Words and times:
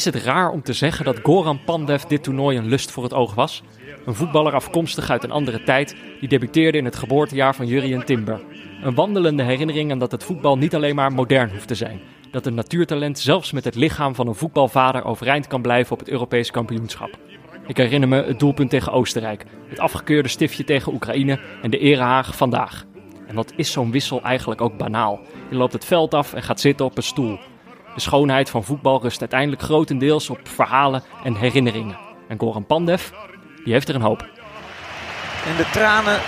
Is 0.00 0.06
het 0.06 0.24
raar 0.24 0.50
om 0.50 0.62
te 0.62 0.72
zeggen 0.72 1.04
dat 1.04 1.18
Goran 1.22 1.64
Pandev 1.64 2.02
dit 2.02 2.22
toernooi 2.22 2.58
een 2.58 2.68
lust 2.68 2.90
voor 2.90 3.02
het 3.02 3.14
oog 3.14 3.34
was? 3.34 3.62
Een 4.06 4.14
voetballer 4.14 4.54
afkomstig 4.54 5.10
uit 5.10 5.24
een 5.24 5.30
andere 5.30 5.62
tijd, 5.62 5.96
die 6.20 6.28
debuteerde 6.28 6.78
in 6.78 6.84
het 6.84 6.96
geboortejaar 6.96 7.54
van 7.54 7.66
Jurien 7.66 8.04
Timber. 8.04 8.40
Een 8.82 8.94
wandelende 8.94 9.42
herinnering 9.42 9.90
aan 9.90 9.98
dat 9.98 10.12
het 10.12 10.24
voetbal 10.24 10.58
niet 10.58 10.74
alleen 10.74 10.94
maar 10.94 11.12
modern 11.12 11.50
hoeft 11.50 11.68
te 11.68 11.74
zijn. 11.74 12.00
Dat 12.30 12.46
een 12.46 12.54
natuurtalent 12.54 13.18
zelfs 13.18 13.52
met 13.52 13.64
het 13.64 13.74
lichaam 13.74 14.14
van 14.14 14.26
een 14.26 14.34
voetbalvader 14.34 15.04
overeind 15.04 15.46
kan 15.46 15.62
blijven 15.62 15.92
op 15.92 15.98
het 15.98 16.08
Europees 16.08 16.50
kampioenschap. 16.50 17.18
Ik 17.66 17.76
herinner 17.76 18.08
me 18.08 18.22
het 18.22 18.38
doelpunt 18.38 18.70
tegen 18.70 18.92
Oostenrijk, 18.92 19.44
het 19.68 19.78
afgekeurde 19.78 20.28
stiftje 20.28 20.64
tegen 20.64 20.92
Oekraïne 20.92 21.40
en 21.62 21.70
de 21.70 21.78
erehaag 21.78 22.36
vandaag. 22.36 22.84
En 23.26 23.34
wat 23.34 23.52
is 23.56 23.72
zo'n 23.72 23.90
wissel 23.90 24.22
eigenlijk 24.22 24.60
ook 24.60 24.76
banaal? 24.76 25.20
Je 25.50 25.56
loopt 25.56 25.72
het 25.72 25.84
veld 25.84 26.14
af 26.14 26.34
en 26.34 26.42
gaat 26.42 26.60
zitten 26.60 26.86
op 26.86 26.96
een 26.96 27.02
stoel. 27.02 27.38
De 27.94 28.00
schoonheid 28.00 28.50
van 28.50 28.64
voetbal 28.64 29.02
rust 29.02 29.20
uiteindelijk 29.20 29.62
grotendeels 29.62 30.30
op 30.30 30.40
verhalen 30.42 31.02
en 31.24 31.34
herinneringen. 31.34 31.98
En 32.28 32.38
Goran 32.38 32.66
Pandev, 32.66 33.08
die 33.64 33.72
heeft 33.72 33.88
er 33.88 33.94
een 33.94 34.00
hoop. 34.00 34.20
En 35.46 35.56
de 35.56 35.70
tranen 35.72 36.20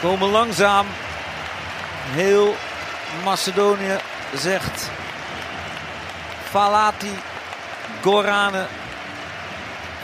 komen 0.00 0.30
langzaam. 0.30 0.86
Heel 2.10 2.54
Macedonië 3.24 3.96
zegt 4.34 4.90
Falati 6.42 7.12
Gorane 8.02 8.66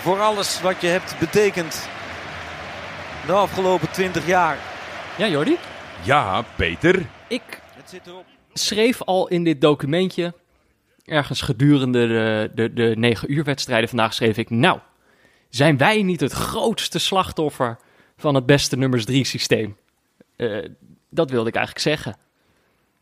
voor 0.01 0.21
alles 0.21 0.61
wat 0.61 0.81
je 0.81 0.87
hebt 0.87 1.17
betekend 1.19 1.89
de 3.27 3.33
afgelopen 3.33 3.91
20 3.91 4.27
jaar. 4.27 4.59
Ja, 5.17 5.27
Jordi? 5.27 5.59
Ja, 6.03 6.43
Peter. 6.57 7.07
Ik 7.29 7.61
Het 7.77 7.91
zit 7.91 8.07
erop. 8.07 8.34
Schreef 8.55 9.03
al 9.03 9.29
in 9.29 9.45
dit 9.45 9.61
documentje, 9.61 10.35
ergens 11.05 11.41
gedurende 11.41 12.07
de, 12.07 12.51
de, 12.55 12.73
de 12.73 12.95
9 12.97 13.33
uur 13.33 13.45
wedstrijden 13.45 13.89
vandaag, 13.89 14.15
schreef 14.15 14.37
ik... 14.37 14.51
Nou, 14.51 14.79
zijn 15.49 15.77
wij 15.77 16.03
niet 16.03 16.21
het 16.21 16.33
grootste 16.33 16.99
slachtoffer 16.99 17.77
van 18.17 18.35
het 18.35 18.47
beste 18.47 18.77
nummers 18.77 19.05
3 19.05 19.25
systeem? 19.25 19.77
Eh, 20.37 20.59
dat 21.11 21.31
wilde 21.31 21.49
ik 21.49 21.55
eigenlijk 21.55 21.87
zeggen. 21.87 22.17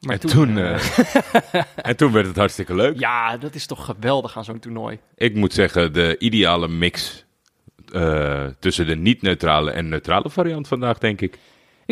Maar 0.00 0.14
En 0.14 0.20
toen, 0.20 0.58
eh, 0.58 0.98
eh, 1.53 1.62
en 1.89 1.97
toen 1.97 2.12
werd 2.12 2.27
het 2.27 2.36
hartstikke 2.36 2.75
leuk. 2.75 2.98
ja, 2.98 3.36
dat 3.36 3.55
is 3.55 3.67
toch 3.67 3.84
geweldig 3.84 4.36
aan 4.36 4.45
zo'n 4.45 4.58
toernooi. 4.58 4.98
Ik 5.14 5.34
moet 5.34 5.53
zeggen, 5.53 5.92
de 5.92 6.17
ideale 6.19 6.69
mix 6.69 7.25
tussen 8.58 8.86
de 8.86 8.97
niet-neutrale 8.97 9.70
en 9.70 9.89
neutrale 9.89 10.30
variant 10.30 10.69
vandaag, 10.69 10.98
denk 10.98 11.20
ik. 11.20 11.39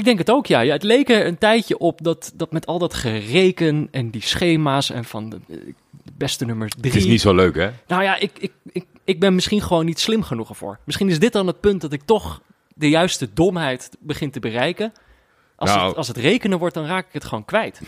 Ik 0.00 0.06
denk 0.06 0.18
het 0.18 0.30
ook, 0.30 0.46
ja. 0.46 0.60
ja 0.60 0.72
het 0.72 0.82
leek 0.82 1.08
er 1.08 1.26
een 1.26 1.38
tijdje 1.38 1.78
op 1.78 1.98
dat, 2.02 2.32
dat 2.34 2.52
met 2.52 2.66
al 2.66 2.78
dat 2.78 2.94
gereken 2.94 3.88
en 3.90 4.10
die 4.10 4.22
schema's 4.22 4.90
en 4.90 5.04
van 5.04 5.30
de, 5.30 5.40
de 5.46 5.74
beste 6.16 6.44
nummers 6.44 6.72
drie... 6.74 6.92
Het 6.92 7.00
is 7.00 7.06
niet 7.06 7.20
zo 7.20 7.34
leuk, 7.34 7.54
hè? 7.54 7.70
Nou 7.86 8.02
ja, 8.02 8.16
ik, 8.16 8.30
ik, 8.38 8.52
ik, 8.72 8.84
ik 9.04 9.20
ben 9.20 9.34
misschien 9.34 9.62
gewoon 9.62 9.84
niet 9.84 9.98
slim 9.98 10.22
genoeg 10.22 10.48
ervoor. 10.48 10.78
Misschien 10.84 11.08
is 11.08 11.18
dit 11.18 11.32
dan 11.32 11.46
het 11.46 11.60
punt 11.60 11.80
dat 11.80 11.92
ik 11.92 12.02
toch 12.04 12.40
de 12.74 12.88
juiste 12.88 13.28
domheid 13.34 13.90
begin 13.98 14.30
te 14.30 14.40
bereiken. 14.40 14.92
Als, 15.56 15.70
Nou. 15.70 15.88
het, 15.88 15.96
als 15.96 16.08
het 16.08 16.16
rekenen 16.16 16.58
wordt, 16.58 16.74
dan 16.74 16.86
raak 16.86 17.06
ik 17.06 17.12
het 17.12 17.24
gewoon 17.24 17.44
kwijt. 17.44 17.80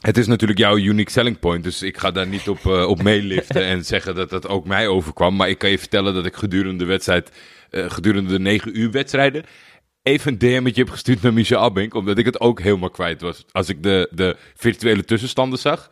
Het 0.00 0.16
is 0.16 0.26
natuurlijk 0.26 0.58
jouw 0.58 0.76
unique 0.76 1.10
selling 1.10 1.38
point, 1.38 1.64
dus 1.64 1.82
ik 1.82 1.98
ga 1.98 2.10
daar 2.10 2.26
niet 2.26 2.48
op, 2.48 2.66
eh, 2.66 2.88
op 2.88 3.02
meeliften 3.02 3.64
en 3.64 3.84
zeggen 3.94 4.14
dat 4.14 4.30
dat 4.30 4.48
ook 4.48 4.66
mij 4.66 4.88
overkwam. 4.88 5.36
Maar 5.36 5.48
ik 5.48 5.58
kan 5.58 5.70
je 5.70 5.78
vertellen 5.78 6.14
dat 6.14 6.26
ik 6.26 6.36
gedurende 6.36 6.78
de 6.78 6.90
wedstrijd, 6.90 7.30
eh, 7.70 7.90
gedurende 7.90 8.30
de 8.30 8.38
negen 8.38 8.78
uur 8.78 8.90
wedstrijden, 8.90 9.44
even 10.06 10.32
een 10.32 10.38
DM'tje 10.38 10.82
heb 10.82 10.90
gestuurd 10.90 11.22
naar 11.22 11.32
Michel 11.32 11.60
Abink, 11.60 11.94
omdat 11.94 12.18
ik 12.18 12.24
het 12.24 12.40
ook 12.40 12.60
helemaal 12.60 12.90
kwijt 12.90 13.20
was. 13.20 13.44
Als 13.52 13.68
ik 13.68 13.82
de, 13.82 14.08
de 14.10 14.36
virtuele 14.54 15.04
tussenstanden 15.04 15.58
zag, 15.58 15.90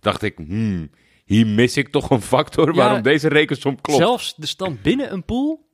dacht 0.00 0.22
ik, 0.22 0.36
hmm, 0.36 0.90
hier 1.24 1.46
mis 1.46 1.76
ik 1.76 1.88
toch 1.88 2.10
een 2.10 2.20
factor 2.22 2.66
Ja, 2.66 2.72
waarom 2.74 3.02
deze 3.02 3.28
rekensom 3.28 3.80
klopt. 3.80 4.00
Zelfs 4.00 4.34
de 4.36 4.46
stand 4.46 4.82
binnen 4.82 5.12
een 5.12 5.24
pool, 5.24 5.68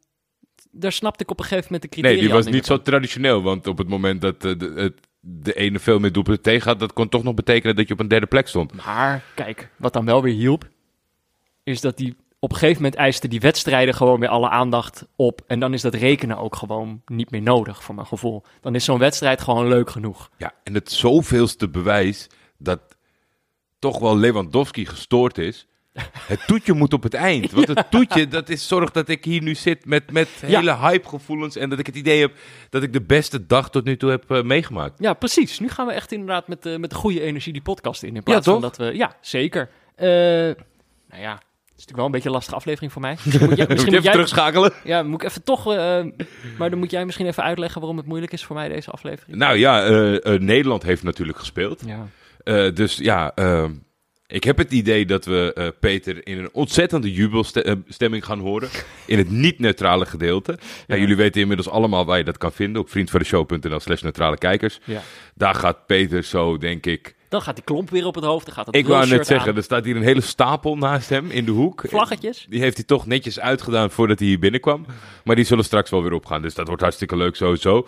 daar 0.71 0.93
snapte 0.93 1.23
ik 1.23 1.31
op 1.31 1.39
een 1.39 1.45
gegeven 1.45 1.65
moment 1.65 1.83
de 1.83 1.89
criteria 1.89 2.17
Nee, 2.19 2.27
die 2.29 2.37
was 2.37 2.47
niet 2.55 2.67
zo 2.67 2.83
traditioneel. 2.83 3.43
Want 3.43 3.67
op 3.67 3.79
het 3.79 3.89
moment 3.89 4.21
dat 4.21 4.45
eh, 4.45 4.59
de, 4.59 4.73
het- 4.77 5.11
de 5.25 5.55
ene 5.55 5.79
veel 5.79 5.99
meer 5.99 6.13
doelpunten 6.13 6.43
tegen 6.43 6.69
had, 6.69 6.81
dat 6.81 6.93
kon 6.93 7.09
toch 7.09 7.23
nog 7.23 7.35
betekenen 7.35 7.77
dat 7.77 7.87
je 7.89 7.93
op 7.95 8.01
een 8.01 8.09
derde 8.09 8.27
plek 8.27 8.49
stond. 8.49 8.85
Maar 8.85 9.25
kijk, 9.35 9.69
wat 9.77 9.93
dan 9.93 10.05
wel 10.05 10.23
weer 10.23 10.35
hielp, 10.35 10.69
is 11.63 11.81
dat 11.81 11.97
die 11.97 12.17
op 12.45 12.51
een 12.51 12.57
gegeven 12.57 12.83
moment 12.83 13.01
eiste 13.01 13.29
die 13.29 13.41
wedstrijden 13.41 13.95
gewoon 13.95 14.21
weer 14.21 14.29
alle 14.29 14.49
aandacht 14.49 15.07
op. 15.17 15.41
En 15.47 15.61
dan 15.61 15.75
is 15.75 15.81
dat 15.81 15.95
rekenen 15.95 16.39
ook 16.39 16.57
gewoon 16.57 17.03
niet 17.07 17.31
meer 17.31 17.43
nodig, 17.43 17.83
voor 17.83 17.95
mijn 17.95 18.07
gevoel. 18.07 18.43
Dan 18.61 18.75
is 18.75 18.85
zo'n 18.85 18.99
wedstrijd 18.99 19.41
gewoon 19.41 19.69
leuk 19.69 19.91
genoeg. 19.91 20.31
Ja, 20.37 20.53
en 20.65 20.75
het 20.75 20.91
zoveelste 20.93 21.69
bewijs 21.69 22.27
dat 22.59 22.81
toch 23.79 23.99
wel 23.99 24.17
Lewandowski 24.17 24.87
gestoord 24.87 25.39
is. 25.39 25.67
Het 26.27 26.47
toetje 26.47 26.73
moet 26.73 26.93
op 26.93 27.03
het 27.03 27.15
eind. 27.15 27.51
Want 27.51 27.69
het 27.69 27.91
toetje, 27.91 28.29
dat 28.29 28.49
is 28.49 28.69
zorgt 28.69 28.95
dat 28.95 29.09
ik 29.09 29.25
hier 29.25 29.43
nu 29.43 29.55
zit 29.55 29.85
met, 29.85 30.11
met 30.13 30.29
Ja. 30.47 30.59
hele 30.59 30.77
hypegevoelens. 30.77 31.57
En 31.57 31.71
dat 31.71 31.79
ik 31.79 31.87
het 31.87 31.97
idee 31.97 32.21
heb 32.21 32.33
dat 32.71 32.83
ik 32.83 32.93
de 32.93 33.01
beste 33.03 33.47
dag 33.47 33.71
tot 33.71 33.85
nu 33.85 33.97
toe 33.97 34.11
heb 34.11 34.31
eh, 34.31 34.43
meegemaakt. 34.43 34.99
Ja, 34.99 35.15
precies. 35.15 35.59
Nu 35.59 35.69
gaan 35.69 35.87
we 35.87 35.93
echt 35.93 36.13
inderdaad 36.13 36.49
met, 36.49 36.63
de 36.63 36.79
met 36.79 36.91
de 36.91 36.97
goede 36.97 37.21
energie 37.21 37.53
die 37.53 37.63
podcast 37.63 38.03
in. 38.03 38.17
In 38.17 38.23
plaats 38.23 38.47
Ja, 38.47 38.53
van 38.53 38.61
dat 38.61 38.77
we... 38.77 38.85
Ja, 38.85 39.17
zeker. 39.21 39.71
Eh, 39.95 40.07
nou 40.09 41.23
ja, 41.23 41.41
is 41.83 41.89
natuurlijk 41.89 41.97
wel 41.97 42.05
een 42.07 42.13
beetje 42.13 42.29
een 42.29 42.35
lastige 42.35 42.57
aflevering 42.57 42.93
voor 42.93 43.03
mij. 43.03 43.17
Misschien 43.25 43.49
moet 43.49 43.57
jij, 43.57 43.67
misschien 43.67 43.93
moet 43.93 44.01
even 44.01 44.03
jij, 44.03 44.13
terugschakelen. 44.13 44.73
ja, 44.85 45.03
moet 45.03 45.23
ik 45.23 45.29
even 45.29 45.43
toch... 45.43 45.73
eh, 45.73 46.05
maar 46.59 46.71
dan 46.71 46.79
moet 46.79 46.91
jij 46.91 47.05
misschien 47.05 47.27
even 47.27 47.43
uitleggen 47.43 47.81
waarom 47.81 47.99
het 47.99 48.07
moeilijk 48.07 48.33
is 48.33 48.45
voor 48.45 48.57
mij 48.57 48.69
deze 48.69 48.91
aflevering. 48.91 49.39
Nou 49.39 49.57
ja, 49.57 49.85
eh, 49.85 50.35
eh, 50.35 50.41
Nederland 50.41 50.83
heeft 50.83 51.03
natuurlijk 51.03 51.39
gespeeld. 51.39 51.83
Ja. 51.87 52.07
Dus 52.71 52.97
ja, 52.97 53.35
eh, 53.35 53.65
ik 54.27 54.45
heb 54.45 54.59
het 54.59 54.73
idee 54.73 55.07
dat 55.07 55.25
we 55.25 55.75
Peter 55.81 56.27
in 56.27 56.39
een 56.39 56.49
ontzettende 56.53 57.13
jubelstemming 57.13 58.25
gaan 58.25 58.39
horen. 58.39 58.69
In 59.07 59.19
het 59.19 59.31
niet-neutrale 59.31 60.07
gedeelte. 60.07 60.59
Nou, 60.87 61.01
jullie 61.01 61.17
weten 61.17 61.41
inmiddels 61.41 61.69
allemaal 61.69 62.05
waar 62.05 62.19
je 62.19 62.25
dat 62.25 62.39
kan 62.39 62.53
vinden. 62.53 62.83
Op 62.83 62.91
vriendvandeshow.nl 62.91 63.81
slash 63.81 64.03
neutrale 64.03 64.39
kijkers. 64.39 64.81
ja. 64.85 65.03
Daar 65.35 65.55
gaat 65.55 65.87
Peter 65.87 66.23
zo, 66.23 66.59
denk 66.59 66.87
ik... 66.87 67.15
Dan 67.33 67.43
gaat 67.43 67.55
die 67.55 67.65
klomp 67.65 67.91
weer 67.91 68.07
op 68.07 68.15
het 68.15 68.25
hoofd. 68.25 68.47
Dan 68.47 68.55
gaat 68.55 68.67
het 68.67 68.75
Ik 68.75 68.87
wou 68.87 69.09
net 69.09 69.27
zeggen, 69.27 69.51
aan. 69.51 69.57
er 69.57 69.63
staat 69.63 69.85
hier 69.85 69.97
een 69.97 70.03
hele 70.03 70.21
stapel 70.21 70.77
naast 70.77 71.09
hem 71.09 71.31
in 71.31 71.45
de 71.45 71.51
hoek. 71.51 71.85
Vlaggetjes. 71.89 72.47
Die 72.49 72.61
heeft 72.61 72.77
hij 72.77 72.85
toch 72.87 73.07
netjes 73.07 73.41
uitgedaan 73.41 73.91
voordat 73.91 74.19
hij 74.19 74.29
hier 74.29 74.39
binnenkwam. 74.39 74.87
Maar 75.25 75.37
die 75.37 75.45
zullen 75.45 75.65
straks 75.65 75.91
wel 75.91 76.03
weer 76.03 76.13
opgaan. 76.13 76.43
Dus 76.43 76.55
dat 76.55 76.67
wordt 76.67 76.83
hartstikke 76.83 77.17
leuk 77.17 77.37
sowieso. 77.37 77.87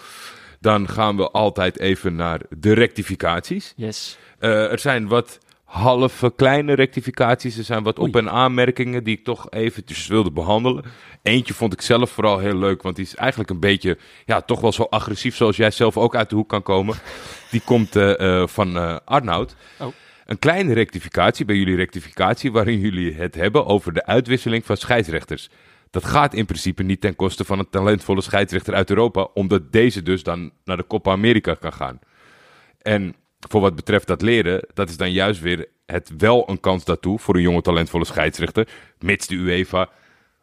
Dan 0.60 0.88
gaan 0.88 1.16
we 1.16 1.30
altijd 1.30 1.78
even 1.78 2.14
naar 2.14 2.40
de 2.58 2.72
rectificaties. 2.72 3.72
Yes. 3.76 4.18
Eh, 4.38 4.72
er 4.72 4.78
zijn 4.78 5.08
wat 5.08 5.38
halve 5.64 6.32
kleine 6.36 6.74
rectificaties. 6.74 7.58
Er 7.58 7.64
zijn 7.64 7.82
wat 7.82 7.98
op- 7.98 8.16
en 8.16 8.30
aanmerkingen 8.30 9.04
die 9.04 9.16
ik 9.16 9.24
toch 9.24 9.50
eventjes 9.50 10.06
wilde 10.06 10.32
behandelen. 10.32 10.84
Eentje 11.22 11.54
vond 11.54 11.72
ik 11.72 11.80
zelf 11.80 12.10
vooral 12.10 12.38
heel 12.38 12.56
leuk, 12.56 12.82
want 12.82 12.96
die 12.96 13.04
is 13.04 13.14
eigenlijk 13.14 13.50
een 13.50 13.60
beetje, 13.60 13.98
ja, 14.24 14.40
toch 14.40 14.60
wel 14.60 14.72
zo 14.72 14.82
agressief 14.82 15.36
zoals 15.36 15.56
jij 15.56 15.70
zelf 15.70 15.96
ook 15.96 16.16
uit 16.16 16.30
de 16.30 16.36
hoek 16.36 16.48
kan 16.48 16.62
komen. 16.62 16.96
Die 17.50 17.62
komt 17.64 17.96
eh, 17.96 18.40
eh, 18.40 18.48
van 18.48 18.76
eh 18.76 18.96
Arnoud. 19.04 19.56
Oh. 19.78 19.86
Een 20.26 20.38
kleine 20.38 20.72
rectificatie 20.72 21.44
bij 21.44 21.56
jullie 21.56 21.76
rectificatie, 21.76 22.52
waarin 22.52 22.78
jullie 22.78 23.14
het 23.14 23.34
hebben 23.34 23.66
over 23.66 23.92
de 23.92 24.06
uitwisseling 24.06 24.64
van 24.64 24.76
scheidsrechters. 24.76 25.48
Dat 25.90 26.04
gaat 26.04 26.34
in 26.34 26.46
principe 26.46 26.82
niet 26.82 27.00
ten 27.00 27.16
koste 27.16 27.44
van 27.44 27.58
een 27.58 27.70
talentvolle 27.70 28.20
scheidsrechter 28.20 28.74
uit 28.74 28.90
Europa, 28.90 29.28
omdat 29.34 29.72
deze 29.72 30.02
dus 30.02 30.22
dan 30.22 30.50
naar 30.64 30.76
de 30.76 30.86
Copa 30.86 31.10
America 31.10 31.54
kan 31.54 31.72
gaan. 31.72 31.98
En 32.82 33.14
voor 33.48 33.60
wat 33.60 33.74
betreft 33.76 34.06
dat 34.06 34.22
leren, 34.22 34.66
dat 34.74 34.88
is 34.88 34.96
dan 34.96 35.12
juist 35.12 35.40
weer 35.40 35.68
het 35.86 36.10
wel 36.18 36.48
een 36.50 36.60
kans 36.60 36.84
daartoe 36.84 37.18
voor 37.18 37.34
een 37.34 37.42
jonge 37.42 37.62
talentvolle 37.62 38.04
scheidsrechter, 38.04 38.68
mits 38.98 39.26
de 39.26 39.34
UEFA 39.34 39.88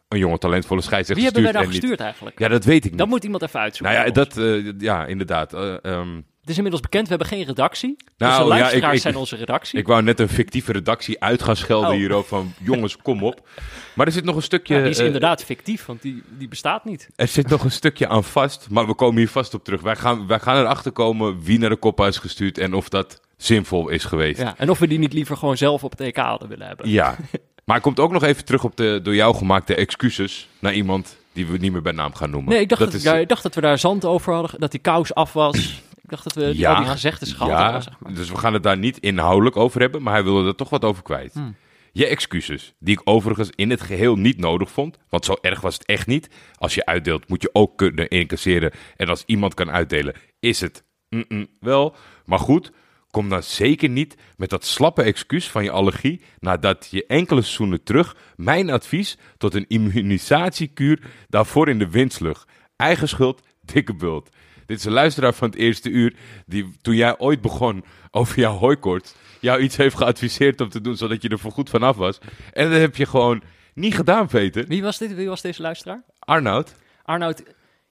een 0.08 0.18
jonge 0.18 0.38
talentvolle 0.38 0.80
scheidsrechter 0.80 1.24
Wie 1.24 1.24
hebben 1.24 1.42
wij 1.42 1.52
nou 1.52 1.64
en 1.64 1.70
niet- 1.70 1.80
gestuurd 1.80 2.00
eigenlijk? 2.00 2.38
Ja, 2.38 2.48
dat 2.48 2.64
weet 2.64 2.84
ik 2.84 2.90
niet. 2.90 2.98
Dat 2.98 3.08
moet 3.08 3.24
iemand 3.24 3.42
even 3.42 3.60
uitzoeken. 3.60 3.94
nou 3.96 4.06
ja, 4.08 4.12
dat, 4.12 4.36
eh, 4.38 4.72
ja, 4.78 5.06
inderdaad. 5.06 5.52
Eh, 5.54 5.84
ehm, 5.84 6.20
Het 6.42 6.50
is 6.50 6.56
inmiddels 6.56 6.82
bekend, 6.82 7.02
we 7.08 7.08
hebben 7.08 7.26
geen 7.28 7.44
redactie. 7.44 7.96
Nou, 8.16 8.30
dus 8.30 8.42
de 8.42 8.54
ja, 8.54 8.58
luisteraars 8.60 8.94
ik- 8.94 9.00
zijn 9.00 9.16
onze 9.16 9.36
redactie. 9.36 9.78
ik 9.78 9.86
wou 9.86 10.02
net 10.02 10.20
een 10.20 10.28
fictieve 10.28 10.72
redactie 10.72 11.20
uit 11.22 11.42
gaan 11.42 11.56
schelden 11.56 11.90
Oh. 11.90 11.96
hierover 11.96 12.28
van 12.28 12.52
jongens, 12.70 12.96
kom 12.96 13.22
op. 13.22 13.48
Maar 13.94 14.06
er 14.06 14.12
zit 14.12 14.24
nog 14.24 14.36
een 14.36 14.42
stukje. 14.42 14.74
Ja, 14.74 14.80
die 14.80 14.90
is 14.90 14.98
eh, 14.98 15.06
inderdaad 15.06 15.44
fictief, 15.44 15.86
want 15.86 16.02
die, 16.02 16.22
die 16.38 16.48
bestaat 16.48 16.84
niet. 16.84 17.08
Er 17.16 17.28
zit 17.28 17.48
nog 17.48 17.64
een 17.64 17.70
stukje 17.70 18.08
aan 18.08 18.24
vast, 18.24 18.66
maar 18.70 18.86
we 18.86 18.94
komen 18.94 19.16
hier 19.16 19.28
vast 19.28 19.54
op 19.54 19.64
terug. 19.64 19.80
Wij 19.80 19.96
gaan, 19.96 20.26
wij 20.26 20.38
gaan 20.38 20.56
erachter 20.56 20.92
komen 20.92 21.42
wie 21.42 21.58
naar 21.58 21.70
de 21.70 21.76
kop 21.76 22.00
is 22.00 22.18
gestuurd 22.18 22.58
en 22.58 22.74
of 22.74 22.88
dat 22.88 23.20
zinvol 23.36 23.88
is 23.88 24.04
geweest. 24.04 24.40
Ja, 24.40 24.54
en 24.58 24.70
of 24.70 24.78
we 24.78 24.86
die 24.86 24.98
niet 24.98 25.12
liever 25.12 25.36
gewoon 25.36 25.56
zelf 25.56 25.84
op 25.84 25.90
het 25.90 26.00
EK 26.00 26.16
hadden 26.16 26.48
willen 26.48 26.66
hebben. 26.66 26.88
Ja. 26.90 27.16
Maar 27.64 27.80
komt 27.80 28.00
ook 28.00 28.12
nog 28.12 28.22
even 28.22 28.44
terug 28.44 28.64
op 28.64 28.76
de 28.76 29.00
door 29.02 29.14
jou 29.14 29.34
gemaakte 29.34 29.74
excuses 29.74 30.48
naar 30.58 30.72
iemand 30.74 31.16
die 31.32 31.46
we 31.46 31.58
niet 31.58 31.72
meer 31.72 31.82
bij 31.82 31.92
naam 31.92 32.14
gaan 32.14 32.30
noemen. 32.30 32.52
Nee, 32.52 32.60
ik 32.60 32.68
dacht 32.68 32.80
dat, 32.80 32.92
is, 32.94 33.02
ja, 33.02 33.14
ik 33.14 33.28
dacht 33.28 33.42
dat 33.42 33.54
we 33.54 33.60
daar 33.60 33.78
zand 33.78 34.04
over 34.04 34.32
hadden, 34.34 34.60
dat 34.60 34.70
die 34.70 34.80
kous 34.80 35.14
af 35.14 35.32
was. 35.32 35.82
Dacht 36.12 36.24
dat 36.24 36.34
we 36.34 36.50
die, 36.50 36.58
Ja, 36.60 36.74
al 36.74 36.82
die 36.82 36.90
gezegdes 36.90 37.32
gehad 37.32 37.48
ja, 37.50 37.80
zeg 37.80 37.94
maar. 37.98 38.14
dus 38.14 38.30
we 38.30 38.36
gaan 38.36 38.52
het 38.52 38.62
daar 38.62 38.78
niet 38.78 38.98
inhoudelijk 38.98 39.56
over 39.56 39.80
hebben, 39.80 40.02
maar 40.02 40.12
hij 40.12 40.24
wilde 40.24 40.48
er 40.48 40.54
toch 40.54 40.70
wat 40.70 40.84
over 40.84 41.02
kwijt. 41.02 41.32
Hmm. 41.32 41.56
Je 41.92 42.06
excuses, 42.06 42.74
die 42.78 42.94
ik 42.94 43.00
overigens 43.04 43.50
in 43.54 43.70
het 43.70 43.80
geheel 43.80 44.16
niet 44.16 44.38
nodig 44.38 44.70
vond, 44.70 44.98
want 45.08 45.24
zo 45.24 45.36
erg 45.40 45.60
was 45.60 45.74
het 45.74 45.84
echt 45.84 46.06
niet. 46.06 46.30
Als 46.54 46.74
je 46.74 46.86
uitdeelt, 46.86 47.28
moet 47.28 47.42
je 47.42 47.50
ook 47.52 47.76
kunnen 47.76 48.08
incasseren. 48.08 48.72
En 48.96 49.08
als 49.08 49.22
iemand 49.26 49.54
kan 49.54 49.70
uitdelen, 49.70 50.14
is 50.40 50.60
het 50.60 50.84
mm-mm 51.08 51.46
wel. 51.60 51.96
Maar 52.24 52.38
goed, 52.38 52.72
Kom 53.12 53.28
dan 53.28 53.42
zeker 53.42 53.88
niet 53.88 54.16
met 54.36 54.50
dat 54.50 54.64
slappe 54.64 55.02
excuus 55.02 55.50
van 55.50 55.64
je 55.64 55.70
allergie 55.70 56.20
nadat 56.38 56.88
je 56.90 57.06
enkele 57.06 57.42
seizoenen 57.42 57.82
terug 57.82 58.16
mijn 58.36 58.70
advies 58.70 59.18
tot 59.38 59.54
een 59.54 59.64
immunisatiekuur 59.68 61.00
daarvoor 61.28 61.68
in 61.68 61.78
de 61.78 61.90
wind 61.90 62.12
sloeg. 62.12 62.46
Eigen 62.76 63.08
schuld, 63.08 63.40
dikke 63.60 63.94
bult. 63.94 64.28
Dit 64.66 64.78
is 64.78 64.84
een 64.84 64.92
luisteraar 64.92 65.34
van 65.34 65.48
het 65.48 65.58
eerste 65.58 65.88
uur 65.88 66.14
die 66.46 66.76
toen 66.80 66.94
jij 66.94 67.18
ooit 67.18 67.40
begon 67.40 67.84
over 68.10 68.38
jouw 68.38 68.56
hooikoorts 68.56 69.14
jou 69.42 69.60
iets 69.60 69.76
heeft 69.76 69.96
geadviseerd 69.96 70.60
om 70.60 70.68
te 70.68 70.80
doen 70.80 70.96
zodat 70.96 71.22
je 71.22 71.28
er 71.28 71.38
voorgoed 71.38 71.70
vanaf 71.70 71.96
was. 71.96 72.18
En 72.52 72.70
dat 72.70 72.80
heb 72.80 72.96
je 72.96 73.06
gewoon 73.06 73.42
niet 73.74 73.94
gedaan, 73.94 74.26
Peter. 74.26 74.66
Wie 74.66 74.82
was 74.82 74.98
dit? 74.98 75.14
Wie 75.14 75.28
was 75.28 75.40
deze 75.40 75.62
luisteraar? 75.62 76.02
Arnoud. 76.18 76.74
Arnoud, 77.02 77.42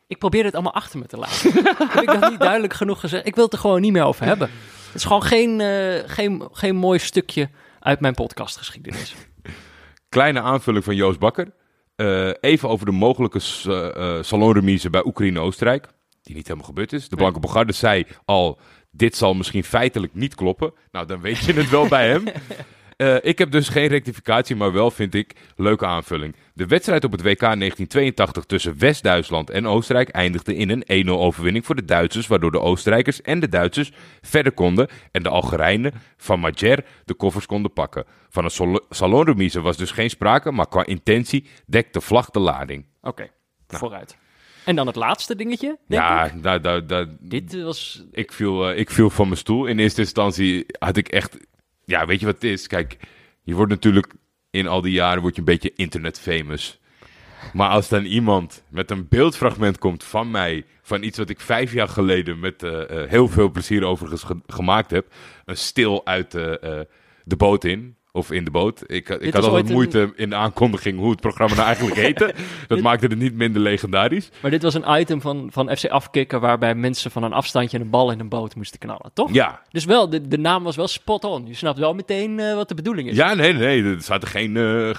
ik 0.08 0.18
probeer 0.18 0.44
het 0.44 0.54
allemaal 0.54 0.74
achter 0.74 1.00
me 1.00 1.06
te 1.06 1.18
laten. 1.18 1.52
Heb 1.92 2.02
ik 2.02 2.20
dat 2.20 2.30
niet 2.30 2.40
duidelijk 2.40 2.74
genoeg 2.74 3.00
gezegd? 3.00 3.26
Ik 3.26 3.36
wil 3.36 3.44
het 3.44 3.54
er 3.54 3.60
gewoon 3.60 3.82
niet 3.82 3.92
meer 3.92 4.04
over 4.04 4.26
hebben. 4.26 4.50
Het 4.86 4.96
is 4.96 5.04
gewoon 5.04 5.24
geen, 5.24 5.62
eh, 5.62 6.10
geen, 6.10 6.48
geen 6.52 6.76
mooi 6.76 7.00
stukje 7.00 7.50
uit 7.80 8.00
mijn 8.00 8.14
podcastgeschiedenis. 8.14 9.16
Kleine 10.10 10.42
aanvulling 10.42 10.84
van 10.84 10.96
Joost 10.96 11.20
Bakker. 11.20 11.54
Eh, 11.96 12.32
even 12.40 12.70
over 12.70 12.86
de 12.86 12.92
mogelijke 12.92 13.40
eh, 13.40 14.24
salonremise 14.24 14.90
bij 14.90 15.06
Oekraïne-Oostenrijk. 15.06 15.88
Die 16.22 16.36
niet 16.36 16.48
helemaal 16.48 16.68
gebeurd 16.68 16.94
is. 16.94 17.10
De 17.10 17.16
Blanke 17.16 17.40
Bogarde 17.40 17.74
zei 17.74 18.06
al, 18.26 18.60
dit 18.92 19.16
zal 19.16 19.34
misschien 19.34 19.64
feitelijk 19.64 20.14
niet 20.14 20.36
kloppen. 20.36 20.74
Nou, 20.92 21.06
dan 21.06 21.22
weet 21.22 21.38
je 21.38 21.54
het 21.54 21.70
wel 21.70 21.88
bij 21.88 22.10
hem. 22.10 22.24
Eh, 23.02 23.16
ik 23.22 23.38
heb 23.38 23.52
dus 23.52 23.70
geen 23.70 23.88
rectificatie, 23.88 24.56
maar 24.56 24.72
wel 24.72 24.92
vind 24.92 25.14
ik 25.16 25.34
leuke 25.56 25.86
aanvulling. 25.86 26.36
De 26.54 26.66
wedstrijd 26.68 27.04
op 27.04 27.12
het 27.12 27.22
WK 27.22 27.40
1982 27.40 28.44
tussen 28.44 28.78
West-Duitsland 28.78 29.50
en 29.50 29.68
Oostenrijk 29.68 30.10
eindigde 30.10 30.56
in 30.56 30.70
een 30.88 31.06
1-0 31.08 31.10
overwinning 31.10 31.66
voor 31.66 31.76
de 31.76 31.86
Duitsers, 31.86 32.28
waardoor 32.28 32.52
de 32.52 32.60
Oostenrijkers 32.60 33.22
en 33.22 33.40
de 33.40 33.50
Duitsers 33.50 33.92
verder 34.22 34.52
konden 34.52 34.88
en 35.12 35.24
de 35.24 35.30
Algerijnen 35.30 35.94
van 36.18 36.40
Majer 36.40 36.86
de 37.06 37.14
koffers 37.14 37.46
konden 37.46 37.74
pakken. 37.74 38.06
Van 38.30 38.44
een 38.44 38.52
sal- 38.52 38.86
salonremise 38.90 39.62
was 39.62 39.78
dus 39.78 39.92
geen 39.92 40.10
sprake, 40.10 40.52
maar 40.52 40.68
qua 40.68 40.86
intentie 40.86 41.50
dekt 41.66 41.94
de 41.94 42.02
vlag 42.02 42.30
de 42.30 42.40
lading. 42.40 42.86
Oké, 43.02 43.28
vooruit. 43.68 44.18
En 44.66 44.76
dan 44.76 44.88
het 44.88 44.96
laatste 44.96 45.36
dingetje, 45.36 45.78
denk 45.88 46.02
ja, 46.02 46.26
ik. 46.26 46.44
daar, 46.44 46.88
daar, 46.88 47.06
Dit 47.20 47.62
was... 47.62 48.06
ik 48.12 48.32
viel, 48.32 48.70
eh, 48.70 48.78
ik 48.80 48.90
viel 48.90 49.10
van 49.10 49.26
mijn 49.28 49.38
stoel. 49.40 49.66
In 49.66 49.80
eerste 49.80 50.02
instantie 50.02 50.66
had 50.80 50.98
ik 50.98 51.08
echt... 51.08 51.38
Ja, 51.86 52.06
weet 52.06 52.20
je 52.20 52.26
wat 52.26 52.36
het 52.36 52.44
is? 52.44 52.68
Kijk, 52.68 52.98
je 53.44 53.54
wordt 53.56 53.72
natuurlijk 53.72 54.14
in 54.50 54.68
al 54.68 54.82
die 54.82 54.92
jaren 54.92 55.22
word 55.22 55.34
je 55.36 55.40
een 55.40 55.46
beetje 55.48 55.74
internet 55.76 56.20
famous. 56.20 56.80
Maar 57.54 57.70
als 57.70 57.90
dan 57.90 58.04
iemand 58.04 58.64
met 58.70 58.92
een 58.92 59.08
beeldfragment 59.08 59.78
komt 59.78 60.04
van 60.04 60.32
mij... 60.32 60.66
van 60.82 61.04
iets 61.04 61.18
wat 61.18 61.30
ik 61.30 61.40
vijf 61.40 61.74
jaar 61.74 61.88
geleden 61.90 62.40
met 62.40 62.64
eh, 62.64 63.04
eh, 63.04 63.10
heel 63.10 63.28
veel 63.28 63.50
plezier 63.52 63.84
overigens 63.86 64.24
ge- 64.24 64.42
gemaakt 64.48 64.92
heb... 64.92 65.14
een 65.46 65.58
stil 65.58 66.06
uit 66.06 66.32
de 66.32 67.36
boot 67.38 67.64
in... 67.64 67.96
Of 68.14 68.32
in 68.32 68.44
de 68.44 68.52
boot. 68.52 68.84
Ik, 68.86 69.10
ik 69.10 69.34
had 69.34 69.44
altijd 69.44 69.68
een- 69.68 69.74
moeite 69.74 70.14
in 70.16 70.30
de 70.30 70.36
aankondiging 70.36 71.00
hoe 71.00 71.12
het 71.12 71.20
programma 71.22 71.56
nou 71.56 71.66
eigenlijk 71.68 71.96
heette. 72.06 72.26
Dat 72.26 72.36
Dit- 72.68 72.82
maakte 72.82 73.06
het 73.08 73.18
niet 73.18 73.34
minder 73.34 73.62
legendarisch. 73.62 74.30
Maar 74.42 74.52
dit 74.52 74.62
was 74.64 74.74
een 74.74 75.00
item 75.00 75.22
van, 75.22 75.50
van 75.52 75.78
FC 75.78 75.86
Afkikken... 75.86 76.40
waarbij 76.42 76.76
mensen 76.76 77.12
van 77.12 77.24
een 77.24 77.34
afstandje 77.34 77.80
een 77.80 77.90
bal 77.90 78.12
in 78.12 78.20
een 78.20 78.30
boot 78.30 78.56
moesten 78.56 78.80
knallen, 78.80 79.12
toch? 79.14 79.34
Ja, 79.34 79.62
Dus 79.70 79.86
wel, 79.86 80.10
de, 80.10 80.28
de 80.28 80.38
naam 80.38 80.64
was 80.64 80.76
wel 80.76 80.88
spot 80.88 81.24
on. 81.24 81.48
Je 81.48 81.54
snapt 81.54 81.80
wel 81.80 81.94
meteen 81.94 82.40
eh, 82.40 82.54
wat 82.56 82.68
de 82.68 82.76
bedoeling 82.76 83.10
is. 83.10 83.16
Ja, 83.16 83.34
nee, 83.34 83.54
nee. 83.54 83.84
Er 83.84 84.02
zaten 84.02 84.28
geen 84.28 84.58
eh, 84.58 84.90